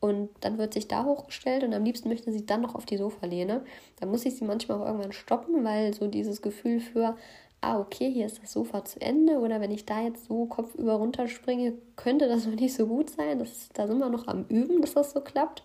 Und 0.00 0.30
dann 0.40 0.58
wird 0.58 0.74
sich 0.74 0.86
da 0.86 1.04
hochgestellt 1.04 1.64
und 1.64 1.74
am 1.74 1.82
liebsten 1.82 2.08
möchte 2.08 2.30
sie 2.30 2.46
dann 2.46 2.60
noch 2.60 2.76
auf 2.76 2.86
die 2.86 2.96
Sofalehne. 2.96 3.64
Da 3.98 4.06
muss 4.06 4.24
ich 4.24 4.36
sie 4.36 4.44
manchmal 4.44 4.78
auch 4.78 4.86
irgendwann 4.86 5.12
stoppen, 5.12 5.64
weil 5.64 5.92
so 5.92 6.06
dieses 6.06 6.40
Gefühl 6.40 6.78
für, 6.78 7.16
ah, 7.60 7.78
okay, 7.80 8.10
hier 8.10 8.26
ist 8.26 8.42
das 8.42 8.52
Sofa 8.52 8.84
zu 8.84 9.00
Ende 9.00 9.38
oder 9.38 9.60
wenn 9.60 9.70
ich 9.70 9.84
da 9.84 10.02
jetzt 10.02 10.26
so 10.26 10.46
kopfüber 10.46 10.94
runterspringe, 10.94 11.74
könnte 11.96 12.28
das 12.28 12.46
noch 12.46 12.54
nicht 12.54 12.74
so 12.74 12.86
gut 12.86 13.10
sein. 13.10 13.38
Das, 13.38 13.68
da 13.74 13.86
sind 13.86 13.98
wir 13.98 14.08
noch 14.08 14.28
am 14.28 14.44
Üben, 14.48 14.80
dass 14.80 14.94
das 14.94 15.12
so 15.12 15.20
klappt. 15.20 15.62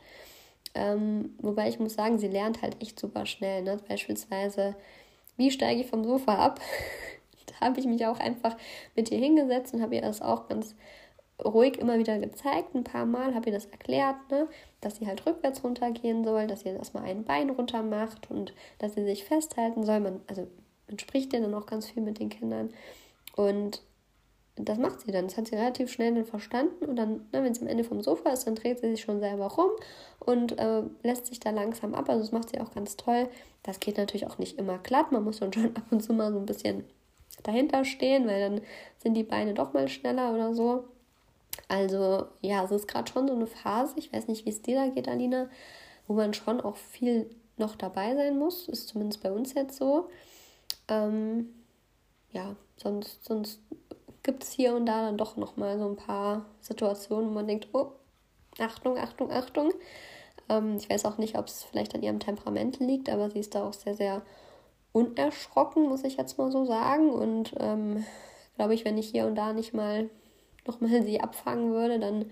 Ähm, 0.75 1.35
wobei 1.39 1.69
ich 1.69 1.79
muss 1.79 1.93
sagen, 1.93 2.17
sie 2.17 2.27
lernt 2.27 2.61
halt 2.61 2.81
echt 2.81 2.99
super 2.99 3.25
schnell. 3.25 3.61
Ne? 3.61 3.77
Beispielsweise, 3.87 4.75
wie 5.37 5.51
steige 5.51 5.81
ich 5.81 5.87
vom 5.87 6.03
Sofa 6.03 6.35
ab? 6.35 6.59
da 7.45 7.67
habe 7.67 7.79
ich 7.79 7.85
mich 7.85 8.05
auch 8.07 8.19
einfach 8.19 8.57
mit 8.95 9.11
ihr 9.11 9.19
hingesetzt 9.19 9.73
und 9.73 9.81
habe 9.81 9.95
ihr 9.95 10.01
das 10.01 10.21
auch 10.21 10.47
ganz 10.47 10.75
ruhig 11.43 11.77
immer 11.77 11.99
wieder 11.99 12.17
gezeigt. 12.17 12.73
Ein 12.73 12.83
paar 12.83 13.05
Mal 13.05 13.35
habe 13.35 13.47
ihr 13.47 13.53
das 13.53 13.65
erklärt, 13.67 14.15
ne? 14.31 14.47
dass 14.81 14.97
sie 14.97 15.07
halt 15.07 15.25
rückwärts 15.25 15.63
runtergehen 15.63 16.23
soll, 16.23 16.47
dass 16.47 16.61
sie 16.61 16.69
erstmal 16.69 17.03
ein 17.03 17.23
Bein 17.23 17.49
runter 17.51 17.83
macht 17.83 18.31
und 18.31 18.53
dass 18.79 18.95
sie 18.95 19.03
sich 19.03 19.25
festhalten 19.25 19.83
soll. 19.83 19.99
Man, 19.99 20.21
also 20.27 20.47
man 20.87 20.99
spricht 20.99 21.33
ja 21.33 21.39
dann 21.39 21.53
auch 21.53 21.65
ganz 21.65 21.89
viel 21.89 22.03
mit 22.03 22.19
den 22.19 22.29
Kindern. 22.29 22.73
Und 23.35 23.81
das 24.55 24.77
macht 24.77 25.01
sie 25.01 25.11
dann. 25.11 25.27
Das 25.27 25.37
hat 25.37 25.47
sie 25.47 25.55
relativ 25.55 25.91
schnell 25.91 26.13
dann 26.13 26.25
verstanden. 26.25 26.85
Und 26.85 26.95
dann, 26.95 27.27
ne, 27.31 27.43
wenn 27.43 27.53
sie 27.53 27.61
am 27.61 27.67
Ende 27.67 27.83
vom 27.83 28.01
Sofa 28.01 28.29
ist, 28.29 28.45
dann 28.45 28.55
dreht 28.55 28.79
sie 28.79 28.91
sich 28.91 29.01
schon 29.01 29.19
selber 29.19 29.47
rum 29.47 29.71
und 30.19 30.59
äh, 30.59 30.83
lässt 31.01 31.25
sich 31.25 31.39
da 31.39 31.49
langsam 31.49 31.95
ab. 31.95 32.09
Also 32.09 32.21
das 32.21 32.31
macht 32.31 32.49
sie 32.49 32.61
auch 32.61 32.71
ganz 32.71 32.95
toll. 32.95 33.27
Das 33.63 33.79
geht 33.79 33.97
natürlich 33.97 34.27
auch 34.27 34.37
nicht 34.37 34.59
immer 34.59 34.77
glatt. 34.77 35.11
Man 35.11 35.23
muss 35.23 35.39
dann 35.39 35.53
schon 35.53 35.75
ab 35.75 35.85
und 35.89 36.01
zu 36.01 36.13
mal 36.13 36.31
so 36.31 36.39
ein 36.39 36.45
bisschen 36.45 36.83
dahinter 37.41 37.83
stehen, 37.83 38.27
weil 38.27 38.39
dann 38.39 38.61
sind 38.99 39.15
die 39.15 39.23
Beine 39.23 39.53
doch 39.53 39.73
mal 39.73 39.87
schneller 39.87 40.33
oder 40.33 40.53
so. 40.53 40.83
Also 41.67 42.27
ja, 42.41 42.63
es 42.63 42.71
ist 42.71 42.87
gerade 42.87 43.11
schon 43.11 43.27
so 43.27 43.33
eine 43.33 43.47
Phase. 43.47 43.95
Ich 43.97 44.13
weiß 44.13 44.27
nicht, 44.27 44.45
wie 44.45 44.51
es 44.51 44.61
dir 44.61 44.75
da 44.75 44.87
geht, 44.87 45.07
Alina, 45.07 45.49
wo 46.07 46.13
man 46.13 46.33
schon 46.35 46.61
auch 46.61 46.75
viel 46.75 47.29
noch 47.57 47.75
dabei 47.75 48.15
sein 48.15 48.37
muss. 48.37 48.67
Ist 48.67 48.89
zumindest 48.89 49.23
bei 49.23 49.31
uns 49.31 49.55
jetzt 49.55 49.77
so. 49.77 50.09
Ähm, 50.87 51.49
ja, 52.31 52.55
sonst, 52.77 53.23
sonst 53.23 53.59
gibt 54.23 54.43
es 54.43 54.51
hier 54.51 54.75
und 54.75 54.85
da 54.85 55.05
dann 55.05 55.17
doch 55.17 55.37
noch 55.37 55.57
mal 55.57 55.77
so 55.77 55.87
ein 55.87 55.95
paar 55.95 56.45
Situationen, 56.61 57.29
wo 57.29 57.33
man 57.33 57.47
denkt, 57.47 57.69
oh, 57.73 57.91
Achtung, 58.59 58.97
Achtung, 58.97 59.31
Achtung. 59.31 59.73
Ähm, 60.49 60.77
ich 60.77 60.89
weiß 60.89 61.05
auch 61.05 61.17
nicht, 61.17 61.37
ob 61.37 61.47
es 61.47 61.63
vielleicht 61.63 61.95
an 61.95 62.03
ihrem 62.03 62.19
Temperament 62.19 62.79
liegt, 62.79 63.09
aber 63.09 63.29
sie 63.29 63.39
ist 63.39 63.55
da 63.55 63.67
auch 63.67 63.73
sehr, 63.73 63.95
sehr 63.95 64.21
unerschrocken, 64.91 65.87
muss 65.87 66.03
ich 66.03 66.17
jetzt 66.17 66.37
mal 66.37 66.51
so 66.51 66.65
sagen. 66.65 67.11
Und 67.11 67.53
ähm, 67.59 68.05
glaube 68.55 68.73
ich, 68.73 68.85
wenn 68.85 68.97
ich 68.97 69.09
hier 69.09 69.25
und 69.25 69.35
da 69.35 69.53
nicht 69.53 69.73
mal 69.73 70.09
nochmal 70.65 71.03
sie 71.03 71.21
abfangen 71.21 71.71
würde, 71.71 71.99
dann 71.99 72.31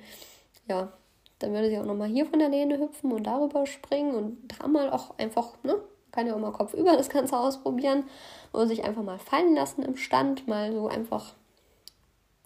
ja, 0.67 0.93
dann 1.39 1.53
würde 1.53 1.69
sie 1.69 1.79
auch 1.79 1.85
nochmal 1.85 2.07
hier 2.07 2.25
von 2.25 2.39
der 2.39 2.49
Lehne 2.49 2.79
hüpfen 2.79 3.11
und 3.11 3.23
darüber 3.23 3.65
springen 3.65 4.15
und 4.15 4.37
da 4.47 4.67
mal 4.67 4.89
auch 4.91 5.17
einfach, 5.17 5.61
ne, 5.63 5.81
kann 6.11 6.27
ja 6.27 6.35
auch 6.35 6.39
mal 6.39 6.51
Kopf 6.51 6.73
über 6.73 6.97
das 6.97 7.09
Ganze 7.09 7.37
ausprobieren 7.37 8.03
oder 8.53 8.67
sich 8.67 8.83
einfach 8.83 9.03
mal 9.03 9.19
fallen 9.19 9.55
lassen 9.55 9.83
im 9.83 9.95
Stand, 9.95 10.47
mal 10.47 10.73
so 10.73 10.87
einfach 10.87 11.35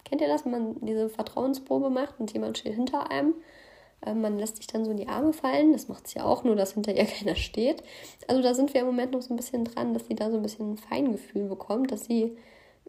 Kennt 0.06 0.20
ihr 0.20 0.28
das, 0.28 0.44
wenn 0.44 0.52
man 0.52 0.76
diese 0.86 1.08
Vertrauensprobe 1.08 1.90
macht 1.90 2.20
und 2.20 2.32
jemand 2.32 2.58
steht 2.58 2.74
hinter 2.74 3.10
einem? 3.10 3.34
Äh, 4.02 4.14
man 4.14 4.38
lässt 4.38 4.56
sich 4.56 4.68
dann 4.68 4.84
so 4.84 4.92
in 4.92 4.96
die 4.96 5.08
Arme 5.08 5.32
fallen. 5.32 5.72
Das 5.72 5.88
macht 5.88 6.06
sie 6.06 6.20
auch, 6.20 6.44
nur 6.44 6.54
dass 6.54 6.74
hinter 6.74 6.94
ihr 6.94 7.04
keiner 7.06 7.34
steht. 7.34 7.82
Also 8.28 8.40
da 8.40 8.54
sind 8.54 8.72
wir 8.72 8.82
im 8.82 8.86
Moment 8.86 9.12
noch 9.12 9.22
so 9.22 9.34
ein 9.34 9.36
bisschen 9.36 9.64
dran, 9.64 9.94
dass 9.94 10.06
sie 10.06 10.14
da 10.14 10.30
so 10.30 10.36
ein 10.36 10.42
bisschen 10.42 10.74
ein 10.74 10.78
Feingefühl 10.78 11.48
bekommt, 11.48 11.90
dass 11.90 12.04
sie 12.04 12.36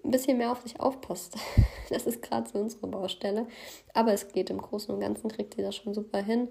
ein 0.04 0.12
bisschen 0.12 0.38
mehr 0.38 0.52
auf 0.52 0.62
sich 0.62 0.80
aufpasst. 0.80 1.36
Das 1.90 2.06
ist 2.06 2.22
gerade 2.22 2.50
so 2.50 2.60
unsere 2.60 2.86
Baustelle. 2.86 3.48
Aber 3.94 4.12
es 4.12 4.28
geht 4.28 4.50
im 4.50 4.62
Großen 4.62 4.94
und 4.94 5.00
Ganzen, 5.00 5.30
kriegt 5.30 5.56
sie 5.56 5.62
das 5.62 5.76
schon 5.76 5.94
super 5.94 6.22
hin. 6.22 6.50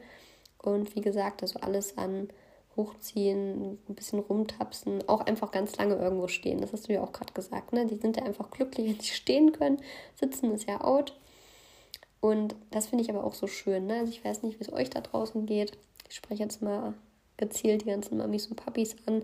Und 0.62 0.96
wie 0.96 1.02
gesagt, 1.02 1.42
also 1.42 1.60
alles 1.60 1.98
an 1.98 2.30
hochziehen, 2.76 3.78
ein 3.88 3.94
bisschen 3.94 4.18
rumtapsen, 4.18 5.08
auch 5.08 5.22
einfach 5.22 5.50
ganz 5.50 5.76
lange 5.76 5.96
irgendwo 5.96 6.28
stehen. 6.28 6.60
Das 6.60 6.72
hast 6.72 6.88
du 6.88 6.92
ja 6.92 7.02
auch 7.02 7.12
gerade 7.12 7.32
gesagt. 7.32 7.72
Ne? 7.72 7.86
Die 7.86 7.96
sind 7.96 8.16
ja 8.16 8.24
einfach 8.24 8.50
glücklich, 8.50 8.88
wenn 8.88 9.00
sie 9.00 9.14
stehen 9.14 9.52
können. 9.52 9.78
Sitzen 10.14 10.52
ist 10.52 10.68
ja 10.68 10.82
out. 10.82 11.18
Und 12.20 12.54
das 12.70 12.86
finde 12.86 13.04
ich 13.04 13.10
aber 13.10 13.24
auch 13.24 13.34
so 13.34 13.46
schön. 13.46 13.86
Ne? 13.86 14.00
Also 14.00 14.12
ich 14.12 14.24
weiß 14.24 14.42
nicht, 14.42 14.58
wie 14.58 14.64
es 14.64 14.72
euch 14.72 14.90
da 14.90 15.00
draußen 15.00 15.46
geht. 15.46 15.78
Ich 16.08 16.16
spreche 16.16 16.42
jetzt 16.42 16.62
mal 16.62 16.94
gezielt 17.36 17.82
die 17.82 17.90
ganzen 17.90 18.18
Mamis 18.18 18.46
und 18.46 18.56
Papis 18.56 18.96
an. 19.06 19.22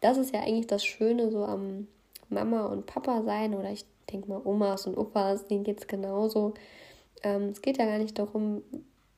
Das 0.00 0.18
ist 0.18 0.34
ja 0.34 0.40
eigentlich 0.40 0.66
das 0.66 0.84
Schöne 0.84 1.30
so 1.30 1.44
am 1.44 1.88
Mama 2.28 2.66
und 2.66 2.86
Papa 2.86 3.22
sein 3.22 3.54
oder 3.54 3.70
ich 3.70 3.84
denke 4.10 4.28
mal 4.28 4.40
Omas 4.44 4.86
und 4.86 4.96
Opas, 4.96 5.46
denen 5.46 5.64
geht 5.64 5.80
es 5.80 5.86
genauso. 5.86 6.54
Ähm, 7.22 7.50
es 7.50 7.62
geht 7.62 7.78
ja 7.78 7.86
gar 7.86 7.98
nicht 7.98 8.18
darum, 8.18 8.62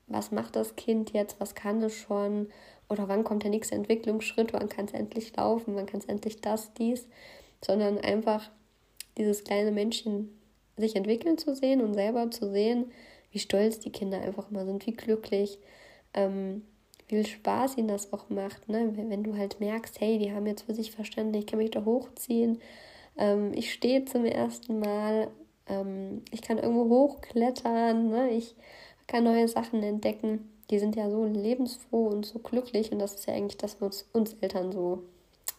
was 0.06 0.30
macht 0.30 0.56
das 0.56 0.76
Kind 0.76 1.12
jetzt, 1.12 1.40
was 1.40 1.54
kann 1.54 1.82
es 1.82 1.94
schon 1.94 2.48
oder 2.88 3.08
wann 3.08 3.24
kommt 3.24 3.42
der 3.42 3.50
nächste 3.50 3.74
Entwicklungsschritt, 3.74 4.52
wann 4.52 4.68
kann 4.68 4.86
es 4.86 4.92
endlich 4.92 5.36
laufen, 5.36 5.74
wann 5.74 5.86
kann 5.86 6.00
es 6.00 6.06
endlich 6.06 6.40
das, 6.40 6.72
dies, 6.74 7.06
sondern 7.64 7.98
einfach 7.98 8.50
dieses 9.16 9.44
kleine 9.44 9.72
Männchen 9.72 10.38
sich 10.76 10.96
entwickeln 10.96 11.38
zu 11.38 11.54
sehen 11.54 11.80
und 11.82 11.94
selber 11.94 12.30
zu 12.30 12.50
sehen, 12.50 12.86
wie 13.32 13.38
stolz 13.38 13.80
die 13.80 13.92
Kinder 13.92 14.20
einfach 14.20 14.50
immer 14.50 14.64
sind, 14.64 14.86
wie 14.86 14.92
glücklich, 14.92 15.58
ähm, 16.14 16.62
wie 17.08 17.16
viel 17.16 17.26
Spaß 17.26 17.76
ihnen 17.76 17.88
das 17.88 18.12
auch 18.12 18.28
macht, 18.30 18.68
ne? 18.68 18.92
wenn, 18.94 19.24
du 19.24 19.36
halt 19.36 19.60
merkst, 19.60 20.00
hey, 20.00 20.18
die 20.18 20.32
haben 20.32 20.46
jetzt 20.46 20.62
für 20.62 20.74
sich 20.74 20.92
verstanden, 20.92 21.34
ich 21.34 21.46
kann 21.46 21.58
mich 21.58 21.70
da 21.70 21.84
hochziehen, 21.84 22.58
ähm, 23.16 23.52
ich 23.54 23.72
stehe 23.72 24.04
zum 24.04 24.24
ersten 24.24 24.78
Mal, 24.78 25.28
ähm, 25.66 26.22
ich 26.30 26.42
kann 26.42 26.58
irgendwo 26.58 26.88
hochklettern, 26.88 28.08
ne? 28.08 28.30
ich 28.30 28.54
kann 29.06 29.24
neue 29.24 29.48
Sachen 29.48 29.82
entdecken 29.82 30.48
die 30.70 30.78
sind 30.78 30.96
ja 30.96 31.10
so 31.10 31.24
lebensfroh 31.24 32.08
und 32.08 32.26
so 32.26 32.38
glücklich 32.38 32.92
und 32.92 32.98
das 32.98 33.14
ist 33.14 33.26
ja 33.26 33.34
eigentlich 33.34 33.56
das, 33.56 33.80
was 33.80 34.06
uns 34.12 34.34
Eltern 34.40 34.72
so 34.72 35.02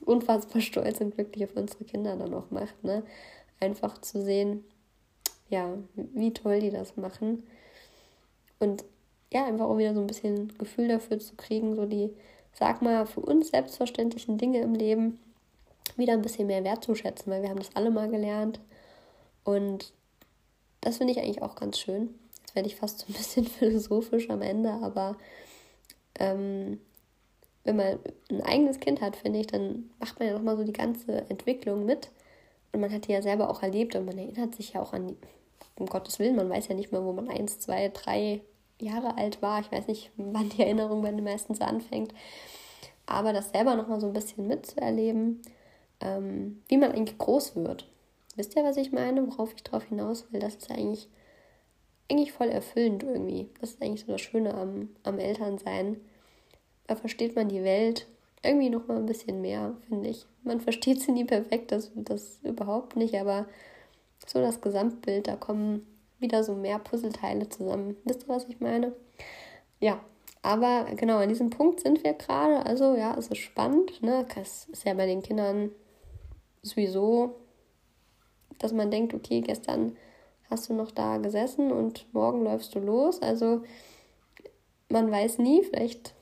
unfassbar 0.05 0.61
stolz 0.61 1.01
und 1.01 1.15
glücklich 1.15 1.45
auf 1.45 1.55
unsere 1.55 1.83
Kinder 1.85 2.15
dann 2.15 2.33
auch 2.33 2.51
macht, 2.51 2.83
ne? 2.83 3.03
Einfach 3.59 3.97
zu 3.99 4.21
sehen, 4.21 4.63
ja, 5.49 5.77
wie 5.95 6.31
toll 6.31 6.59
die 6.59 6.69
das 6.69 6.95
machen 6.95 7.43
und 8.59 8.83
ja, 9.31 9.45
einfach 9.45 9.65
auch 9.65 9.77
wieder 9.77 9.93
so 9.93 10.01
ein 10.01 10.07
bisschen 10.07 10.57
Gefühl 10.57 10.87
dafür 10.87 11.19
zu 11.19 11.35
kriegen, 11.35 11.75
so 11.75 11.85
die, 11.85 12.09
sag 12.53 12.81
mal, 12.81 13.05
für 13.05 13.21
uns 13.21 13.49
selbstverständlichen 13.49 14.37
Dinge 14.37 14.61
im 14.61 14.73
Leben 14.73 15.19
wieder 15.97 16.13
ein 16.13 16.21
bisschen 16.21 16.47
mehr 16.47 16.63
wertzuschätzen, 16.63 17.31
weil 17.31 17.41
wir 17.41 17.49
haben 17.49 17.59
das 17.59 17.75
alle 17.75 17.91
mal 17.91 18.09
gelernt 18.09 18.59
und 19.43 19.93
das 20.81 20.97
finde 20.97 21.13
ich 21.13 21.19
eigentlich 21.19 21.41
auch 21.41 21.55
ganz 21.55 21.77
schön. 21.79 22.15
Jetzt 22.49 22.55
werde 22.55 22.67
ich 22.67 22.77
fast 22.77 22.97
so 22.97 23.05
ein 23.07 23.13
bisschen 23.13 23.45
philosophisch 23.59 24.27
am 24.31 24.41
Ende, 24.41 24.71
aber 24.71 25.17
ähm, 26.17 26.79
wenn 27.63 27.75
man 27.75 27.99
ein 28.31 28.41
eigenes 28.41 28.79
Kind 28.79 29.01
hat, 29.01 29.15
finde 29.15 29.37
ich, 29.37 29.45
dann 29.45 29.91
macht 29.99 30.17
man 30.17 30.27
ja 30.27 30.33
nochmal 30.33 30.57
so 30.57 30.63
die 30.63 30.73
ganze 30.73 31.29
Entwicklung 31.29 31.85
mit. 31.85 32.09
Und 32.71 32.81
man 32.81 32.91
hat 32.91 33.07
die 33.07 33.11
ja 33.11 33.21
selber 33.21 33.51
auch 33.51 33.61
erlebt 33.61 33.95
und 33.95 34.07
man 34.07 34.17
erinnert 34.17 34.55
sich 34.55 34.73
ja 34.73 34.81
auch 34.81 34.93
an, 34.93 35.15
um 35.77 35.85
Gottes 35.85 36.17
Willen, 36.17 36.37
man 36.37 36.49
weiß 36.49 36.69
ja 36.69 36.73
nicht 36.73 36.91
mehr, 36.91 37.05
wo 37.05 37.13
man 37.13 37.29
eins, 37.29 37.59
zwei, 37.59 37.89
drei 37.89 38.41
Jahre 38.79 39.15
alt 39.15 39.43
war. 39.43 39.59
Ich 39.59 39.71
weiß 39.71 39.85
nicht, 39.85 40.09
wann 40.17 40.49
die 40.49 40.63
Erinnerung 40.63 41.03
bei 41.03 41.11
den 41.11 41.23
meisten 41.23 41.53
so 41.53 41.63
anfängt. 41.63 42.15
Aber 43.05 43.31
das 43.31 43.51
selber 43.51 43.75
nochmal 43.75 44.01
so 44.01 44.07
ein 44.07 44.13
bisschen 44.13 44.47
mitzuerleben, 44.47 45.43
ähm, 45.99 46.63
wie 46.67 46.77
man 46.77 46.93
eigentlich 46.93 47.19
groß 47.19 47.57
wird. 47.57 47.87
Wisst 48.35 48.55
ihr, 48.55 48.63
was 48.63 48.77
ich 48.77 48.91
meine, 48.91 49.27
worauf 49.27 49.53
ich 49.53 49.61
drauf 49.61 49.83
hinaus 49.83 50.25
will? 50.31 50.39
Das 50.39 50.55
ist 50.55 50.71
eigentlich 50.71 51.09
eigentlich 52.09 52.31
voll 52.31 52.49
erfüllend 52.49 53.03
irgendwie. 53.03 53.49
Das 53.61 53.71
ist 53.71 53.81
eigentlich 53.81 54.01
so 54.01 54.11
das 54.11 54.21
Schöne 54.21 54.53
am, 54.53 54.89
am 55.03 55.19
Elternsein. 55.19 55.97
Da 56.87 56.95
versteht 56.95 57.35
man 57.35 57.49
die 57.49 57.63
Welt 57.63 58.07
irgendwie 58.43 58.69
noch 58.69 58.87
mal 58.87 58.97
ein 58.97 59.05
bisschen 59.05 59.41
mehr, 59.41 59.75
finde 59.87 60.09
ich. 60.09 60.25
Man 60.43 60.61
versteht 60.61 61.01
sie 61.01 61.11
nie 61.11 61.25
perfekt, 61.25 61.71
das, 61.71 61.91
das 61.95 62.39
überhaupt 62.43 62.95
nicht, 62.95 63.15
aber 63.15 63.45
so 64.25 64.39
das 64.39 64.61
Gesamtbild, 64.61 65.27
da 65.27 65.35
kommen 65.35 65.85
wieder 66.19 66.43
so 66.43 66.55
mehr 66.55 66.79
Puzzleteile 66.79 67.49
zusammen. 67.49 67.97
Wisst 68.05 68.23
ihr, 68.23 68.29
was 68.29 68.47
ich 68.47 68.59
meine? 68.59 68.93
Ja, 69.79 69.99
aber 70.41 70.85
genau, 70.95 71.17
an 71.17 71.29
diesem 71.29 71.49
Punkt 71.49 71.81
sind 71.81 72.03
wir 72.03 72.13
gerade. 72.13 72.65
Also 72.65 72.95
ja, 72.95 73.15
es 73.17 73.27
ist 73.27 73.37
spannend. 73.37 74.01
Ne? 74.01 74.25
Das 74.35 74.67
ist 74.71 74.85
ja 74.85 74.93
bei 74.93 75.05
den 75.05 75.21
Kindern 75.21 75.71
sowieso, 76.61 77.35
dass 78.57 78.73
man 78.73 78.91
denkt, 78.91 79.13
okay, 79.13 79.41
gestern 79.41 79.95
hast 80.49 80.69
du 80.69 80.73
noch 80.73 80.91
da 80.91 81.17
gesessen 81.17 81.71
und 81.71 82.11
morgen 82.13 82.43
läufst 82.43 82.73
du 82.75 82.79
los. 82.79 83.21
Also 83.21 83.63
man 84.89 85.11
weiß 85.11 85.37
nie, 85.37 85.63
vielleicht 85.63 86.13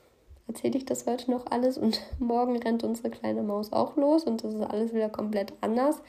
erzähle 0.46 0.78
ich 0.78 0.86
das 0.86 1.06
heute 1.06 1.30
noch 1.30 1.46
alles 1.46 1.78
und 1.78 2.00
morgen 2.18 2.56
rennt 2.56 2.84
unsere 2.84 3.10
kleine 3.10 3.42
Maus 3.42 3.72
auch 3.72 3.96
los 3.96 4.24
und 4.24 4.44
das 4.44 4.54
ist 4.54 4.62
alles 4.62 4.92
wieder 4.92 5.08
komplett 5.08 5.52
anders. 5.60 6.02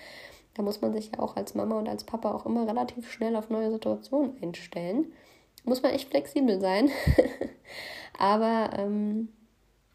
Da 0.55 0.63
muss 0.63 0.81
man 0.81 0.93
sich 0.93 1.11
ja 1.13 1.19
auch 1.19 1.35
als 1.35 1.55
Mama 1.55 1.77
und 1.77 1.87
als 1.87 2.03
Papa 2.03 2.33
auch 2.33 2.45
immer 2.45 2.67
relativ 2.67 3.09
schnell 3.11 3.35
auf 3.35 3.49
neue 3.49 3.71
Situationen 3.71 4.35
einstellen. 4.41 5.13
Muss 5.63 5.83
man 5.83 5.93
echt 5.93 6.09
flexibel 6.09 6.59
sein. 6.59 6.89
Aber 8.19 8.71
ähm, 8.77 9.29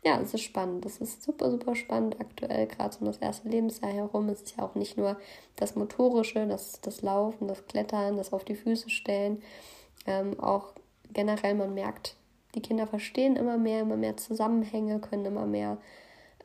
ja, 0.05 0.21
es 0.21 0.35
ist 0.35 0.43
spannend. 0.43 0.85
Es 0.85 0.99
ist 0.99 1.23
super, 1.23 1.51
super 1.51 1.75
spannend 1.75 2.21
aktuell, 2.21 2.67
gerade 2.67 2.97
um 3.01 3.07
das 3.07 3.19
erste 3.19 3.49
Lebensjahr 3.49 3.91
herum. 3.91 4.29
Es 4.29 4.43
ist 4.43 4.57
ja 4.57 4.65
auch 4.65 4.75
nicht 4.75 4.99
nur 4.99 5.17
das 5.57 5.77
Motorische, 5.77 6.47
das, 6.47 6.81
das 6.83 7.03
Laufen, 7.03 7.49
das 7.49 7.67
Klettern, 7.67 8.17
das 8.17 8.33
auf 8.33 8.45
die 8.45 8.55
Füße 8.55 8.91
stellen. 8.91 9.43
Ähm, 10.07 10.39
auch 10.39 10.75
generell, 11.13 11.55
man 11.55 11.73
merkt, 11.73 12.17
die 12.55 12.61
Kinder 12.61 12.87
verstehen 12.87 13.37
immer 13.37 13.57
mehr, 13.57 13.81
immer 13.81 13.97
mehr 13.97 14.17
Zusammenhänge, 14.17 15.01
können 15.01 15.25
immer 15.25 15.47
mehr 15.47 15.79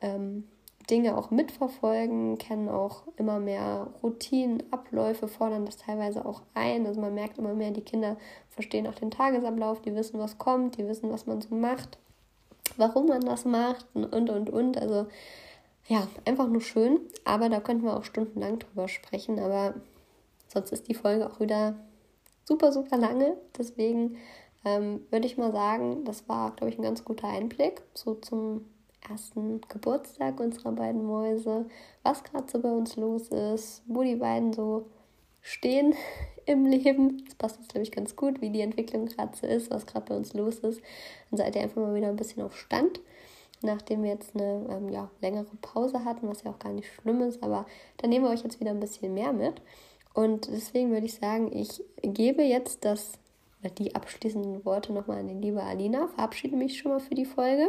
ähm, 0.00 0.44
Dinge 0.88 1.16
auch 1.16 1.30
mitverfolgen, 1.30 2.38
kennen 2.38 2.68
auch 2.68 3.02
immer 3.16 3.38
mehr 3.38 3.88
Routinen, 4.02 4.62
Abläufe, 4.72 5.28
fordern 5.28 5.66
das 5.66 5.76
teilweise 5.76 6.24
auch 6.24 6.42
ein. 6.54 6.86
Also 6.86 7.00
man 7.00 7.14
merkt 7.14 7.38
immer 7.38 7.54
mehr, 7.54 7.70
die 7.70 7.82
Kinder 7.82 8.16
verstehen 8.48 8.86
auch 8.86 8.94
den 8.94 9.10
Tagesablauf, 9.10 9.82
die 9.82 9.94
wissen, 9.94 10.18
was 10.18 10.38
kommt, 10.38 10.78
die 10.78 10.88
wissen, 10.88 11.12
was 11.12 11.26
man 11.26 11.42
so 11.42 11.54
macht, 11.54 11.98
warum 12.76 13.06
man 13.06 13.22
das 13.22 13.44
macht 13.44 13.86
und 13.94 14.30
und 14.30 14.50
und. 14.50 14.78
Also 14.78 15.06
ja, 15.88 16.06
einfach 16.24 16.48
nur 16.48 16.60
schön. 16.60 17.00
Aber 17.24 17.48
da 17.48 17.60
könnten 17.60 17.84
wir 17.84 17.96
auch 17.96 18.04
stundenlang 18.04 18.58
drüber 18.58 18.88
sprechen. 18.88 19.38
Aber 19.38 19.74
sonst 20.48 20.72
ist 20.72 20.88
die 20.88 20.94
Folge 20.94 21.28
auch 21.28 21.40
wieder 21.40 21.74
super, 22.44 22.72
super 22.72 22.96
lange. 22.96 23.36
Deswegen 23.58 24.16
ähm, 24.64 25.06
würde 25.10 25.26
ich 25.26 25.38
mal 25.38 25.52
sagen, 25.52 26.04
das 26.04 26.28
war, 26.28 26.54
glaube 26.56 26.72
ich, 26.72 26.78
ein 26.78 26.84
ganz 26.84 27.04
guter 27.04 27.28
Einblick 27.28 27.82
so 27.94 28.14
zum 28.14 28.66
ersten 29.08 29.60
Geburtstag 29.62 30.38
unserer 30.40 30.72
beiden 30.72 31.04
Mäuse, 31.04 31.66
was 32.02 32.22
gerade 32.22 32.50
so 32.50 32.60
bei 32.60 32.70
uns 32.70 32.96
los 32.96 33.28
ist, 33.28 33.82
wo 33.86 34.02
die 34.02 34.16
beiden 34.16 34.52
so 34.52 34.86
stehen 35.42 35.94
im 36.46 36.66
Leben. 36.66 37.24
Das 37.24 37.34
passt 37.34 37.58
jetzt, 37.58 37.70
glaube 37.70 37.82
ich, 37.82 37.92
ganz 37.92 38.16
gut, 38.16 38.40
wie 38.40 38.50
die 38.50 38.60
Entwicklung 38.60 39.06
gerade 39.06 39.36
so 39.36 39.46
ist, 39.46 39.70
was 39.70 39.86
gerade 39.86 40.06
bei 40.06 40.16
uns 40.16 40.34
los 40.34 40.58
ist. 40.58 40.80
Dann 41.30 41.38
seid 41.38 41.56
ihr 41.56 41.62
einfach 41.62 41.80
mal 41.80 41.94
wieder 41.94 42.08
ein 42.08 42.16
bisschen 42.16 42.42
auf 42.42 42.56
Stand, 42.56 43.00
nachdem 43.62 44.02
wir 44.02 44.10
jetzt 44.10 44.34
eine 44.34 44.66
ähm, 44.70 44.88
ja, 44.88 45.10
längere 45.20 45.56
Pause 45.62 46.04
hatten, 46.04 46.28
was 46.28 46.42
ja 46.42 46.50
auch 46.50 46.58
gar 46.58 46.72
nicht 46.72 46.92
schlimm 46.92 47.20
ist, 47.22 47.42
aber 47.42 47.66
dann 47.98 48.10
nehmen 48.10 48.24
wir 48.24 48.30
euch 48.30 48.42
jetzt 48.42 48.60
wieder 48.60 48.70
ein 48.70 48.80
bisschen 48.80 49.14
mehr 49.14 49.32
mit. 49.32 49.60
Und 50.12 50.48
deswegen 50.48 50.90
würde 50.90 51.06
ich 51.06 51.14
sagen, 51.14 51.56
ich 51.56 51.82
gebe 52.02 52.42
jetzt 52.42 52.84
das 52.84 53.12
die 53.78 53.94
abschließenden 53.94 54.64
Worte 54.64 54.92
nochmal 54.92 55.18
an 55.18 55.28
die 55.28 55.34
liebe 55.34 55.62
Alina. 55.62 56.08
Verabschiede 56.08 56.56
mich 56.56 56.78
schon 56.78 56.92
mal 56.92 57.00
für 57.00 57.14
die 57.14 57.26
Folge. 57.26 57.68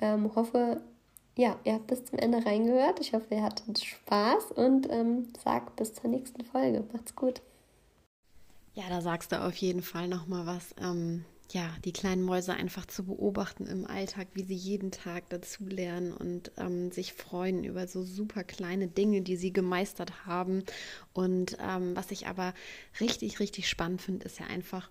Ähm, 0.00 0.34
hoffe, 0.34 0.82
ja, 1.36 1.58
ihr 1.64 1.74
habt 1.74 1.86
bis 1.86 2.04
zum 2.04 2.18
Ende 2.18 2.44
reingehört. 2.44 3.00
Ich 3.00 3.12
hoffe, 3.12 3.34
ihr 3.34 3.42
hattet 3.42 3.84
Spaß 3.84 4.52
und 4.52 4.90
ähm, 4.90 5.28
sag 5.44 5.76
bis 5.76 5.92
zur 5.94 6.10
nächsten 6.10 6.44
Folge. 6.44 6.84
Macht's 6.92 7.14
gut. 7.14 7.42
Ja, 8.74 8.84
da 8.88 9.00
sagst 9.00 9.32
du 9.32 9.42
auf 9.42 9.54
jeden 9.56 9.82
Fall 9.82 10.08
nochmal 10.08 10.46
was. 10.46 10.74
Ähm, 10.80 11.24
ja, 11.52 11.70
die 11.84 11.92
kleinen 11.92 12.22
Mäuse 12.22 12.54
einfach 12.54 12.86
zu 12.86 13.04
beobachten 13.04 13.66
im 13.66 13.86
Alltag, 13.86 14.28
wie 14.34 14.42
sie 14.42 14.54
jeden 14.54 14.90
Tag 14.90 15.28
dazulernen 15.28 16.12
und 16.12 16.50
ähm, 16.56 16.90
sich 16.90 17.12
freuen 17.12 17.64
über 17.64 17.86
so 17.86 18.02
super 18.02 18.42
kleine 18.42 18.88
Dinge, 18.88 19.22
die 19.22 19.36
sie 19.36 19.52
gemeistert 19.52 20.26
haben. 20.26 20.64
Und 21.12 21.56
ähm, 21.60 21.94
was 21.94 22.10
ich 22.10 22.26
aber 22.26 22.52
richtig, 23.00 23.40
richtig 23.40 23.68
spannend 23.68 24.02
finde, 24.02 24.26
ist 24.26 24.40
ja 24.40 24.46
einfach, 24.46 24.90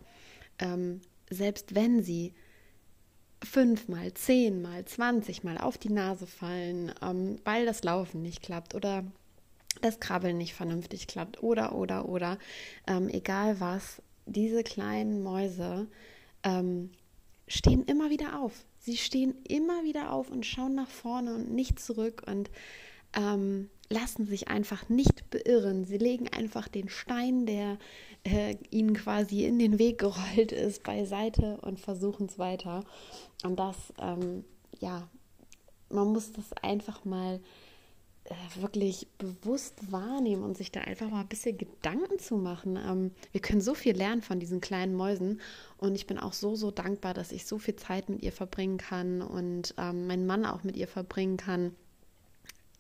ähm, 0.60 1.02
selbst 1.30 1.76
wenn 1.76 2.04
sie 2.04 2.34
fünfmal, 3.46 4.14
zehnmal, 4.14 4.86
zwanzigmal 4.86 5.58
auf 5.58 5.78
die 5.78 5.92
Nase 5.92 6.28
fallen, 6.28 6.92
ähm, 7.02 7.40
weil 7.44 7.66
das 7.66 7.84
Laufen 7.84 8.22
nicht 8.22 8.42
klappt 8.42 8.76
oder 8.76 9.04
das 9.82 10.00
Krabbeln 10.00 10.38
nicht 10.38 10.54
vernünftig 10.54 11.08
klappt 11.08 11.44
oder, 11.44 11.76
oder, 11.76 12.08
oder, 12.08 12.38
ähm, 12.88 13.10
egal 13.10 13.60
was, 13.60 14.02
diese 14.26 14.64
kleinen 14.64 15.22
Mäuse 15.24 15.88
ähm, 16.44 16.92
stehen 17.48 17.84
immer 17.86 18.10
wieder 18.10 18.40
auf. 18.40 18.66
Sie 18.80 18.98
stehen 18.98 19.36
immer 19.48 19.84
wieder 19.84 20.12
auf 20.12 20.30
und 20.32 20.46
schauen 20.46 20.76
nach 20.76 20.90
vorne 20.90 21.36
und 21.36 21.54
nicht 21.54 21.80
zurück 21.80 22.24
und 22.28 22.50
ähm, 23.16 23.70
lassen 23.90 24.26
sich 24.26 24.48
einfach 24.48 24.90
nicht 24.90 25.30
beirren. 25.30 25.86
Sie 25.86 25.98
legen 25.98 26.28
einfach 26.30 26.68
den 26.68 26.90
Stein, 26.90 27.46
der 27.46 27.78
äh, 28.26 28.58
ihnen 28.72 28.94
quasi 28.94 29.46
in 29.46 29.60
den 29.60 29.80
Weg 29.80 30.00
gerollt 30.00 30.52
ist, 30.52 30.84
beiseite 30.84 31.58
und 31.62 31.80
versuchen 31.80 32.26
es 32.26 32.38
weiter. 32.38 32.84
Und 33.44 33.58
das, 33.60 33.76
ähm, 34.00 34.44
ja, 34.80 35.08
man 35.90 36.12
muss 36.12 36.34
das 36.34 36.52
einfach 36.62 37.06
mal 37.06 37.40
äh, 38.26 38.34
wirklich 38.60 39.08
bewusst 39.20 39.92
wahrnehmen 39.92 40.44
und 40.44 40.58
sich 40.58 40.72
da 40.72 40.82
einfach 40.82 41.10
mal 41.10 41.22
ein 41.22 41.28
bisschen 41.28 41.58
Gedanken 41.58 42.18
zu 42.18 42.38
machen. 42.38 42.78
Ähm, 42.78 43.12
wir 43.32 43.42
können 43.42 43.62
so 43.62 43.76
viel 43.76 43.96
lernen 43.96 44.24
von 44.24 44.40
diesen 44.40 44.62
kleinen 44.62 44.96
Mäusen 44.96 45.40
und 45.78 45.96
ich 45.96 46.08
bin 46.08 46.18
auch 46.18 46.34
so, 46.34 46.56
so 46.56 46.72
dankbar, 46.72 47.14
dass 47.14 47.32
ich 47.32 47.46
so 47.46 47.60
viel 47.60 47.76
Zeit 47.76 48.10
mit 48.10 48.24
ihr 48.24 48.32
verbringen 48.32 48.78
kann 48.78 49.22
und 49.22 49.76
ähm, 49.78 50.08
mein 50.08 50.26
Mann 50.26 50.46
auch 50.46 50.64
mit 50.64 50.76
ihr 50.76 50.88
verbringen 50.88 51.38
kann 51.38 51.76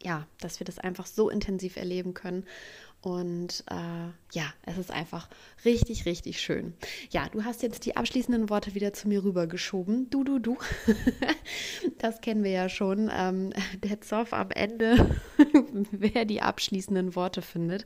ja, 0.05 0.27
dass 0.39 0.59
wir 0.59 0.65
das 0.65 0.77
einfach 0.77 1.07
so 1.07 1.29
intensiv 1.29 1.75
erleben 1.75 2.13
können. 2.13 2.45
Und 3.01 3.63
äh, 3.69 4.09
ja, 4.33 4.51
es 4.65 4.79
ist 4.79 4.89
einfach 4.89 5.29
richtig, 5.63 6.07
richtig 6.07 6.41
schön. 6.41 6.73
Ja, 7.11 7.29
du 7.29 7.43
hast 7.43 7.61
jetzt 7.61 7.85
die 7.85 7.95
abschließenden 7.95 8.49
Worte 8.49 8.73
wieder 8.73 8.93
zu 8.93 9.07
mir 9.07 9.23
rübergeschoben. 9.23 10.09
Du, 10.09 10.23
du, 10.23 10.39
du. 10.39 10.57
das 11.99 12.21
kennen 12.21 12.43
wir 12.43 12.49
ja 12.49 12.67
schon. 12.67 13.11
Ähm, 13.15 13.51
der 13.83 14.01
Zoff 14.01 14.33
am 14.33 14.49
Ende, 14.49 15.17
wer 15.91 16.25
die 16.25 16.41
abschließenden 16.41 17.15
Worte 17.15 17.43
findet. 17.43 17.85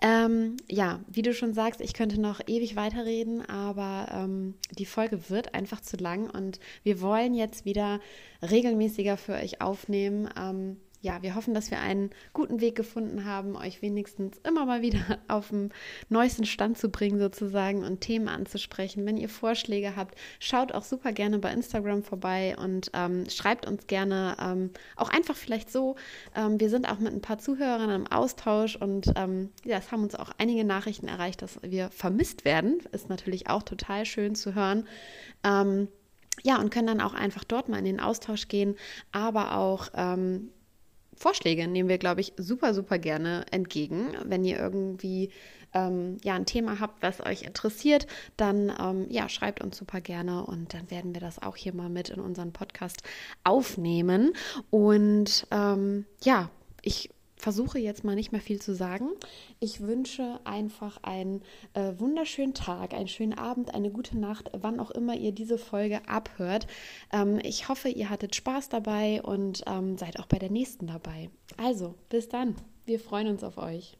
Ähm, 0.00 0.56
ja, 0.68 1.00
wie 1.08 1.22
du 1.22 1.34
schon 1.34 1.52
sagst, 1.52 1.80
ich 1.80 1.92
könnte 1.92 2.20
noch 2.20 2.40
ewig 2.46 2.76
weiterreden, 2.76 3.44
aber 3.48 4.12
ähm, 4.12 4.54
die 4.78 4.86
Folge 4.86 5.28
wird 5.28 5.54
einfach 5.54 5.80
zu 5.80 5.96
lang 5.96 6.30
und 6.30 6.60
wir 6.84 7.00
wollen 7.00 7.34
jetzt 7.34 7.64
wieder 7.64 7.98
regelmäßiger 8.42 9.16
für 9.16 9.34
euch 9.34 9.60
aufnehmen 9.60 10.28
ähm, 10.38 10.76
ja, 11.06 11.22
wir 11.22 11.36
hoffen, 11.36 11.54
dass 11.54 11.70
wir 11.70 11.78
einen 11.78 12.10
guten 12.32 12.60
Weg 12.60 12.74
gefunden 12.74 13.24
haben, 13.24 13.54
euch 13.54 13.80
wenigstens 13.80 14.38
immer 14.38 14.66
mal 14.66 14.82
wieder 14.82 14.98
auf 15.28 15.50
den 15.50 15.72
neuesten 16.08 16.44
Stand 16.44 16.78
zu 16.78 16.88
bringen, 16.90 17.20
sozusagen, 17.20 17.84
und 17.84 18.00
Themen 18.00 18.26
anzusprechen. 18.26 19.06
Wenn 19.06 19.16
ihr 19.16 19.28
Vorschläge 19.28 19.94
habt, 19.94 20.18
schaut 20.40 20.72
auch 20.72 20.82
super 20.82 21.12
gerne 21.12 21.38
bei 21.38 21.52
Instagram 21.52 22.02
vorbei 22.02 22.56
und 22.58 22.90
ähm, 22.92 23.30
schreibt 23.30 23.68
uns 23.68 23.86
gerne 23.86 24.36
ähm, 24.42 24.70
auch 24.96 25.08
einfach 25.08 25.36
vielleicht 25.36 25.70
so. 25.70 25.94
Ähm, 26.34 26.58
wir 26.58 26.70
sind 26.70 26.90
auch 26.90 26.98
mit 26.98 27.12
ein 27.12 27.20
paar 27.20 27.38
Zuhörern 27.38 27.90
im 27.90 28.08
Austausch 28.08 28.74
und 28.74 29.12
ähm, 29.14 29.50
ja, 29.64 29.78
es 29.78 29.92
haben 29.92 30.02
uns 30.02 30.16
auch 30.16 30.32
einige 30.38 30.64
Nachrichten 30.64 31.06
erreicht, 31.06 31.40
dass 31.40 31.60
wir 31.62 31.88
vermisst 31.90 32.44
werden. 32.44 32.80
Ist 32.90 33.08
natürlich 33.08 33.48
auch 33.48 33.62
total 33.62 34.06
schön 34.06 34.34
zu 34.34 34.56
hören 34.56 34.88
ähm, 35.44 35.86
ja, 36.42 36.58
und 36.58 36.70
können 36.70 36.86
dann 36.86 37.00
auch 37.00 37.14
einfach 37.14 37.44
dort 37.44 37.68
mal 37.68 37.78
in 37.78 37.84
den 37.84 38.00
Austausch 38.00 38.48
gehen, 38.48 38.76
aber 39.12 39.56
auch 39.56 39.88
ähm, 39.94 40.50
Vorschläge 41.16 41.66
nehmen 41.66 41.88
wir, 41.88 41.98
glaube 41.98 42.20
ich, 42.20 42.32
super, 42.36 42.74
super 42.74 42.98
gerne 42.98 43.44
entgegen. 43.50 44.08
Wenn 44.24 44.44
ihr 44.44 44.58
irgendwie 44.58 45.30
ähm, 45.74 46.18
ja, 46.22 46.34
ein 46.34 46.46
Thema 46.46 46.80
habt, 46.80 47.02
was 47.02 47.24
euch 47.24 47.42
interessiert, 47.42 48.06
dann 48.36 48.72
ähm, 48.80 49.06
ja, 49.10 49.28
schreibt 49.28 49.62
uns 49.62 49.76
super 49.76 50.00
gerne 50.00 50.44
und 50.44 50.74
dann 50.74 50.90
werden 50.90 51.14
wir 51.14 51.20
das 51.20 51.40
auch 51.42 51.56
hier 51.56 51.74
mal 51.74 51.88
mit 51.88 52.08
in 52.08 52.20
unseren 52.20 52.52
Podcast 52.52 53.02
aufnehmen. 53.44 54.32
Und 54.70 55.46
ähm, 55.50 56.06
ja, 56.22 56.50
ich 56.82 57.10
versuche 57.36 57.78
jetzt 57.78 58.04
mal 58.04 58.14
nicht 58.14 58.32
mehr 58.32 58.40
viel 58.40 58.60
zu 58.60 58.74
sagen. 58.74 59.10
Ich 59.60 59.80
wünsche 59.80 60.40
einfach 60.44 61.02
einen 61.02 61.42
äh, 61.74 61.92
wunderschönen 61.98 62.54
Tag, 62.54 62.94
einen 62.94 63.08
schönen 63.08 63.34
Abend, 63.34 63.74
eine 63.74 63.90
gute 63.90 64.18
Nacht, 64.18 64.50
wann 64.52 64.80
auch 64.80 64.90
immer 64.90 65.14
ihr 65.14 65.32
diese 65.32 65.58
Folge 65.58 66.08
abhört. 66.08 66.66
Ähm, 67.12 67.38
ich 67.42 67.68
hoffe, 67.68 67.88
ihr 67.88 68.10
hattet 68.10 68.34
Spaß 68.34 68.68
dabei 68.68 69.22
und 69.22 69.62
ähm, 69.66 69.98
seid 69.98 70.18
auch 70.18 70.26
bei 70.26 70.38
der 70.38 70.50
nächsten 70.50 70.86
dabei. 70.86 71.30
Also, 71.56 71.94
bis 72.08 72.28
dann. 72.28 72.56
Wir 72.84 73.00
freuen 73.00 73.28
uns 73.28 73.44
auf 73.44 73.58
euch. 73.58 73.96